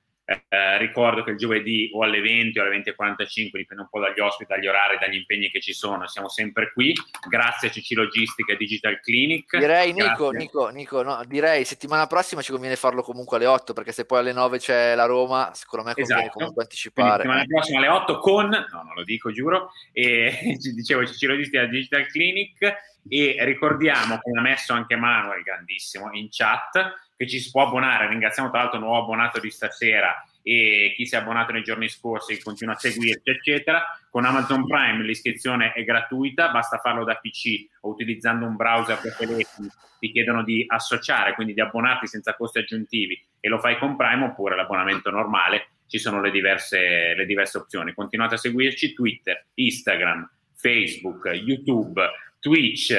eh, 0.48 0.78
ricordo 0.78 1.24
che 1.24 1.32
il 1.32 1.36
giovedì 1.36 1.90
o 1.92 2.04
alle 2.04 2.20
20 2.20 2.58
o 2.58 2.62
alle 2.62 2.76
20.45, 2.78 3.50
dipende 3.52 3.82
un 3.82 3.88
po' 3.88 3.98
dagli 3.98 4.20
ospiti, 4.20 4.52
dagli 4.52 4.68
orari, 4.68 4.96
dagli 4.98 5.16
impegni 5.16 5.50
che 5.50 5.60
ci 5.60 5.72
sono, 5.72 6.06
siamo 6.06 6.28
sempre 6.28 6.72
qui. 6.72 6.94
Grazie 7.28 7.68
a 7.68 7.70
CC 7.70 7.92
Logistica 7.94 8.52
e 8.52 8.56
Digital 8.56 9.00
Clinic. 9.00 9.56
Direi, 9.56 9.92
Nico, 9.92 10.30
Nico, 10.30 10.68
Nico 10.68 11.02
no, 11.02 11.20
direi 11.26 11.64
settimana 11.64 12.06
prossima 12.06 12.42
ci 12.42 12.52
conviene 12.52 12.76
farlo 12.76 13.02
comunque 13.02 13.38
alle 13.38 13.46
8, 13.46 13.72
perché 13.72 13.90
se 13.90 14.04
poi 14.04 14.20
alle 14.20 14.32
9 14.32 14.58
c'è 14.58 14.94
la 14.94 15.06
Roma, 15.06 15.50
secondo 15.52 15.86
me 15.86 15.94
conviene 15.94 16.20
esatto. 16.22 16.38
comunque 16.38 16.62
anticipare. 16.62 17.22
Quindi 17.24 17.38
settimana 17.40 17.60
prossima 17.60 17.78
alle 17.78 17.88
8 17.88 18.18
con, 18.18 18.48
no, 18.48 18.82
non 18.82 18.94
lo 18.94 19.02
dico, 19.02 19.32
giuro, 19.32 19.70
e 19.92 20.56
dicevo 20.74 21.02
CC 21.02 21.22
Logistica 21.22 21.62
e 21.62 21.68
Digital 21.68 22.06
Clinic 22.06 22.88
e 23.08 23.36
ricordiamo, 23.40 24.18
come 24.20 24.38
ha 24.38 24.42
messo 24.42 24.72
anche 24.72 24.94
Manuel, 24.94 25.42
grandissimo, 25.42 26.10
in 26.12 26.28
chat, 26.30 27.08
che 27.20 27.26
ci 27.26 27.38
si 27.38 27.50
può 27.50 27.66
abbonare. 27.66 28.08
Ringraziamo 28.08 28.48
tra 28.48 28.60
l'altro 28.60 28.78
il 28.78 28.84
nuovo 28.84 29.02
abbonato 29.02 29.40
di 29.40 29.50
stasera 29.50 30.24
e 30.42 30.94
chi 30.96 31.04
si 31.04 31.14
è 31.14 31.18
abbonato 31.18 31.52
nei 31.52 31.62
giorni 31.62 31.86
scorsi 31.90 32.34
che 32.34 32.42
continua 32.42 32.72
a 32.72 32.78
seguirci, 32.78 33.28
eccetera. 33.28 33.84
Con 34.08 34.24
Amazon 34.24 34.66
Prime 34.66 35.04
l'iscrizione 35.04 35.74
è 35.74 35.84
gratuita, 35.84 36.48
basta 36.48 36.78
farlo 36.78 37.04
da 37.04 37.16
PC 37.16 37.66
o 37.82 37.90
utilizzando 37.90 38.46
un 38.46 38.56
browser 38.56 38.98
per 38.98 39.16
telefono. 39.16 39.68
Ti 39.98 40.12
chiedono 40.12 40.42
di 40.42 40.64
associare, 40.66 41.34
quindi 41.34 41.52
di 41.52 41.60
abbonarti 41.60 42.06
senza 42.06 42.34
costi 42.34 42.60
aggiuntivi 42.60 43.22
e 43.38 43.48
lo 43.50 43.58
fai 43.58 43.76
con 43.76 43.96
Prime 43.96 44.24
oppure 44.24 44.56
l'abbonamento 44.56 45.10
normale. 45.10 45.72
Ci 45.88 45.98
sono 45.98 46.22
le 46.22 46.30
diverse, 46.30 47.12
le 47.14 47.26
diverse 47.26 47.58
opzioni. 47.58 47.92
Continuate 47.92 48.36
a 48.36 48.38
seguirci 48.38 48.94
Twitter, 48.94 49.44
Instagram, 49.52 50.26
Facebook, 50.54 51.26
YouTube, 51.26 52.00
Twitch, 52.38 52.96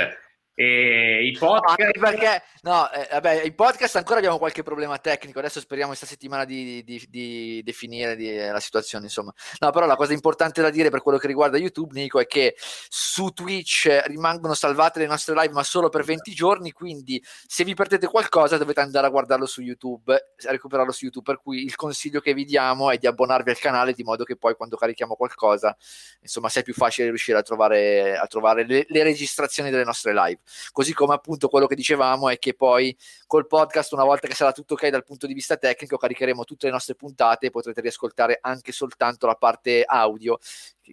e 0.61 1.25
i 1.25 1.31
podcast... 1.31 1.95
No, 1.95 1.99
perché, 1.99 2.43
no, 2.61 2.91
eh, 2.91 3.07
vabbè, 3.11 3.41
i 3.43 3.53
podcast 3.53 3.95
ancora 3.95 4.19
abbiamo 4.19 4.37
qualche 4.37 4.61
problema 4.61 4.99
tecnico, 4.99 5.39
adesso 5.39 5.59
speriamo 5.59 5.89
questa 5.89 6.05
settimana 6.05 6.45
di, 6.45 6.83
di, 6.83 7.03
di 7.09 7.61
definire 7.63 8.15
di, 8.15 8.31
eh, 8.31 8.51
la 8.51 8.59
situazione, 8.59 9.05
insomma. 9.05 9.33
No, 9.59 9.71
però 9.71 9.87
la 9.87 9.95
cosa 9.95 10.13
importante 10.13 10.61
da 10.61 10.69
dire 10.69 10.91
per 10.91 11.01
quello 11.01 11.17
che 11.17 11.25
riguarda 11.25 11.57
YouTube, 11.57 11.99
Nico, 11.99 12.19
è 12.19 12.27
che 12.27 12.55
su 12.59 13.29
Twitch 13.29 14.03
rimangono 14.05 14.53
salvate 14.53 14.99
le 14.99 15.07
nostre 15.07 15.33
live, 15.33 15.51
ma 15.51 15.63
solo 15.63 15.89
per 15.89 16.03
20 16.03 16.31
giorni, 16.31 16.71
quindi 16.71 17.23
se 17.47 17.63
vi 17.63 17.73
perdete 17.73 18.05
qualcosa 18.05 18.57
dovete 18.57 18.81
andare 18.81 19.07
a 19.07 19.09
guardarlo 19.09 19.47
su 19.47 19.61
YouTube, 19.61 20.13
a 20.13 20.51
recuperarlo 20.51 20.91
su 20.91 21.05
YouTube, 21.05 21.25
per 21.25 21.41
cui 21.41 21.63
il 21.63 21.75
consiglio 21.75 22.19
che 22.19 22.35
vi 22.35 22.45
diamo 22.45 22.91
è 22.91 22.97
di 22.99 23.07
abbonarvi 23.07 23.49
al 23.49 23.57
canale, 23.57 23.93
di 23.93 24.03
modo 24.03 24.23
che 24.23 24.37
poi 24.37 24.53
quando 24.55 24.77
carichiamo 24.77 25.15
qualcosa, 25.15 25.75
insomma, 26.21 26.49
sia 26.49 26.61
più 26.61 26.75
facile 26.75 27.07
riuscire 27.07 27.39
a 27.39 27.41
trovare, 27.41 28.15
a 28.15 28.27
trovare 28.27 28.63
le, 28.63 28.85
le 28.87 29.01
registrazioni 29.01 29.71
delle 29.71 29.83
nostre 29.83 30.13
live 30.13 30.39
così 30.71 30.93
come 30.93 31.13
appunto 31.13 31.47
quello 31.47 31.67
che 31.67 31.75
dicevamo 31.75 32.29
è 32.29 32.37
che 32.37 32.53
poi 32.53 32.95
col 33.27 33.47
podcast 33.47 33.93
una 33.93 34.03
volta 34.03 34.27
che 34.27 34.35
sarà 34.35 34.51
tutto 34.51 34.73
ok 34.73 34.87
dal 34.87 35.03
punto 35.03 35.27
di 35.27 35.33
vista 35.33 35.57
tecnico 35.57 35.97
caricheremo 35.97 36.43
tutte 36.43 36.67
le 36.67 36.71
nostre 36.71 36.95
puntate 36.95 37.47
e 37.47 37.49
potrete 37.49 37.81
riascoltare 37.81 38.39
anche 38.41 38.71
soltanto 38.71 39.27
la 39.27 39.35
parte 39.35 39.83
audio 39.83 40.37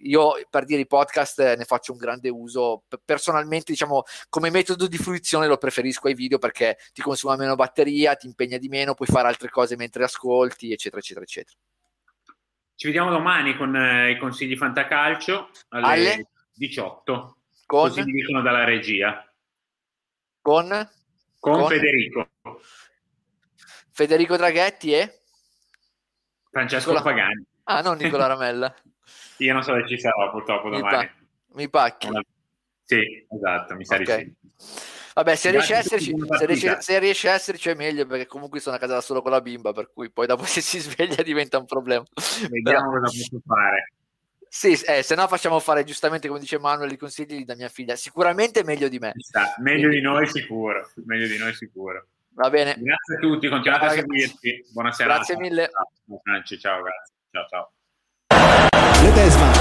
io 0.03 0.33
per 0.49 0.65
dire 0.65 0.81
i 0.81 0.87
podcast 0.87 1.55
ne 1.55 1.63
faccio 1.65 1.91
un 1.91 1.97
grande 1.97 2.29
uso 2.29 2.83
personalmente 3.03 3.71
diciamo 3.71 4.03
come 4.29 4.49
metodo 4.49 4.87
di 4.87 4.97
fruizione 4.97 5.47
lo 5.47 5.57
preferisco 5.57 6.07
ai 6.07 6.13
video 6.13 6.37
perché 6.37 6.77
ti 6.93 7.01
consuma 7.01 7.35
meno 7.35 7.55
batteria 7.55 8.15
ti 8.15 8.27
impegna 8.27 8.57
di 8.57 8.69
meno 8.69 8.93
puoi 8.93 9.07
fare 9.07 9.27
altre 9.27 9.49
cose 9.49 9.75
mentre 9.75 10.03
ascolti 10.03 10.71
eccetera 10.71 11.01
eccetera 11.01 11.25
eccetera 11.25 11.57
ci 12.75 12.87
vediamo 12.87 13.09
domani 13.09 13.57
con 13.57 13.75
eh, 13.75 14.11
i 14.11 14.17
consigli 14.17 14.55
Fantacalcio 14.55 15.49
alle, 15.69 16.13
alle? 16.13 16.29
18 16.53 17.37
con? 17.65 17.81
così 17.81 18.03
mi 18.03 18.11
dicono 18.11 18.41
dalla 18.41 18.63
regia 18.63 19.28
con? 20.41 20.67
Con, 21.39 21.53
con 21.53 21.67
Federico. 21.67 22.29
Federico 23.91 24.37
Draghetti 24.37 24.93
e? 24.93 25.21
Francesco 26.49 26.91
Nicola... 26.91 27.09
Pagani. 27.09 27.45
Ah, 27.63 27.81
non 27.81 27.97
Nicola 27.97 28.27
Ramella. 28.27 28.73
Io 29.37 29.53
non 29.53 29.63
so 29.63 29.73
se 29.75 29.87
ci 29.87 29.99
sarò 29.99 30.31
purtroppo 30.31 30.69
domani. 30.69 30.97
Mi, 30.97 31.07
pa- 31.07 31.13
mi 31.55 31.69
pacchi. 31.69 32.07
Sì, 32.83 33.25
esatto, 33.29 33.75
mi 33.75 33.85
sa 33.85 33.95
okay. 33.95 34.23
di 34.23 34.35
sì. 34.55 34.97
Vabbè, 35.13 35.35
se 35.35 35.51
riesce, 35.51 35.75
esserci, 35.75 36.15
se, 36.37 36.45
riesce, 36.45 36.81
se 36.81 36.99
riesce, 36.99 37.29
a 37.29 37.33
esserci, 37.33 37.69
è 37.69 37.75
meglio 37.75 38.05
perché 38.05 38.25
comunque 38.25 38.61
sono 38.61 38.77
a 38.77 38.79
casa 38.79 38.93
da 38.93 39.01
solo 39.01 39.21
con 39.21 39.31
la 39.31 39.41
bimba, 39.41 39.73
per 39.73 39.91
cui 39.91 40.09
poi 40.11 40.27
dopo 40.27 40.43
se 40.47 40.61
si 40.61 40.79
sveglia 40.79 41.21
diventa 41.21 41.57
un 41.57 41.65
problema. 41.65 42.05
Vediamo 42.49 42.89
Però... 42.89 43.01
cosa 43.01 43.17
posso 43.17 43.41
fare. 43.45 43.93
Sì, 44.49 44.73
eh, 44.85 45.03
se 45.03 45.13
no 45.13 45.27
facciamo 45.27 45.59
fare 45.59 45.83
giustamente 45.83 46.27
come 46.27 46.39
dice 46.39 46.57
Manuel 46.57 46.91
i 46.91 46.97
consigli 46.97 47.45
da 47.45 47.55
mia 47.55 47.69
figlia. 47.69 47.95
Sicuramente 47.95 48.63
meglio 48.63 48.89
di 48.89 48.97
me. 48.97 49.13
Sta, 49.15 49.53
meglio 49.59 49.87
Quindi. 49.87 49.97
di 49.97 50.01
noi 50.01 50.27
sicuro, 50.27 50.89
meglio 51.05 51.27
di 51.27 51.37
noi 51.37 51.53
sicuro. 51.53 52.07
Va 52.33 52.49
bene. 52.49 52.75
Grazie 52.77 53.15
a 53.15 53.19
tutti, 53.19 53.47
continuate 53.47 53.85
ciao, 53.85 53.93
a 53.93 53.97
seguirci. 53.97 54.65
Buonasera. 54.73 55.13
Grazie 55.13 55.37
mille. 55.37 55.69
Ciao, 55.69 56.57
ciao, 56.57 56.81
grazie. 56.81 57.15
Ciao, 57.31 57.45
ciao. 57.47 57.71
Ledesma, 59.03 59.51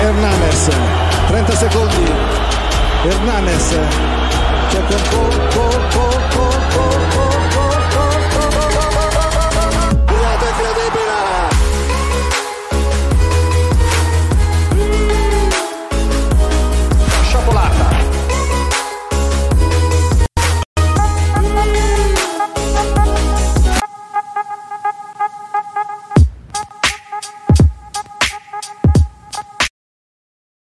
Hernanes, 0.00 0.68
30 1.28 1.52
secondi. 1.52 2.10
Hernanes, 3.04 3.70
c'è 4.68 4.82
per 4.86 5.08
po, 5.08 5.28
po, 5.54 5.68
po. 5.98 6.35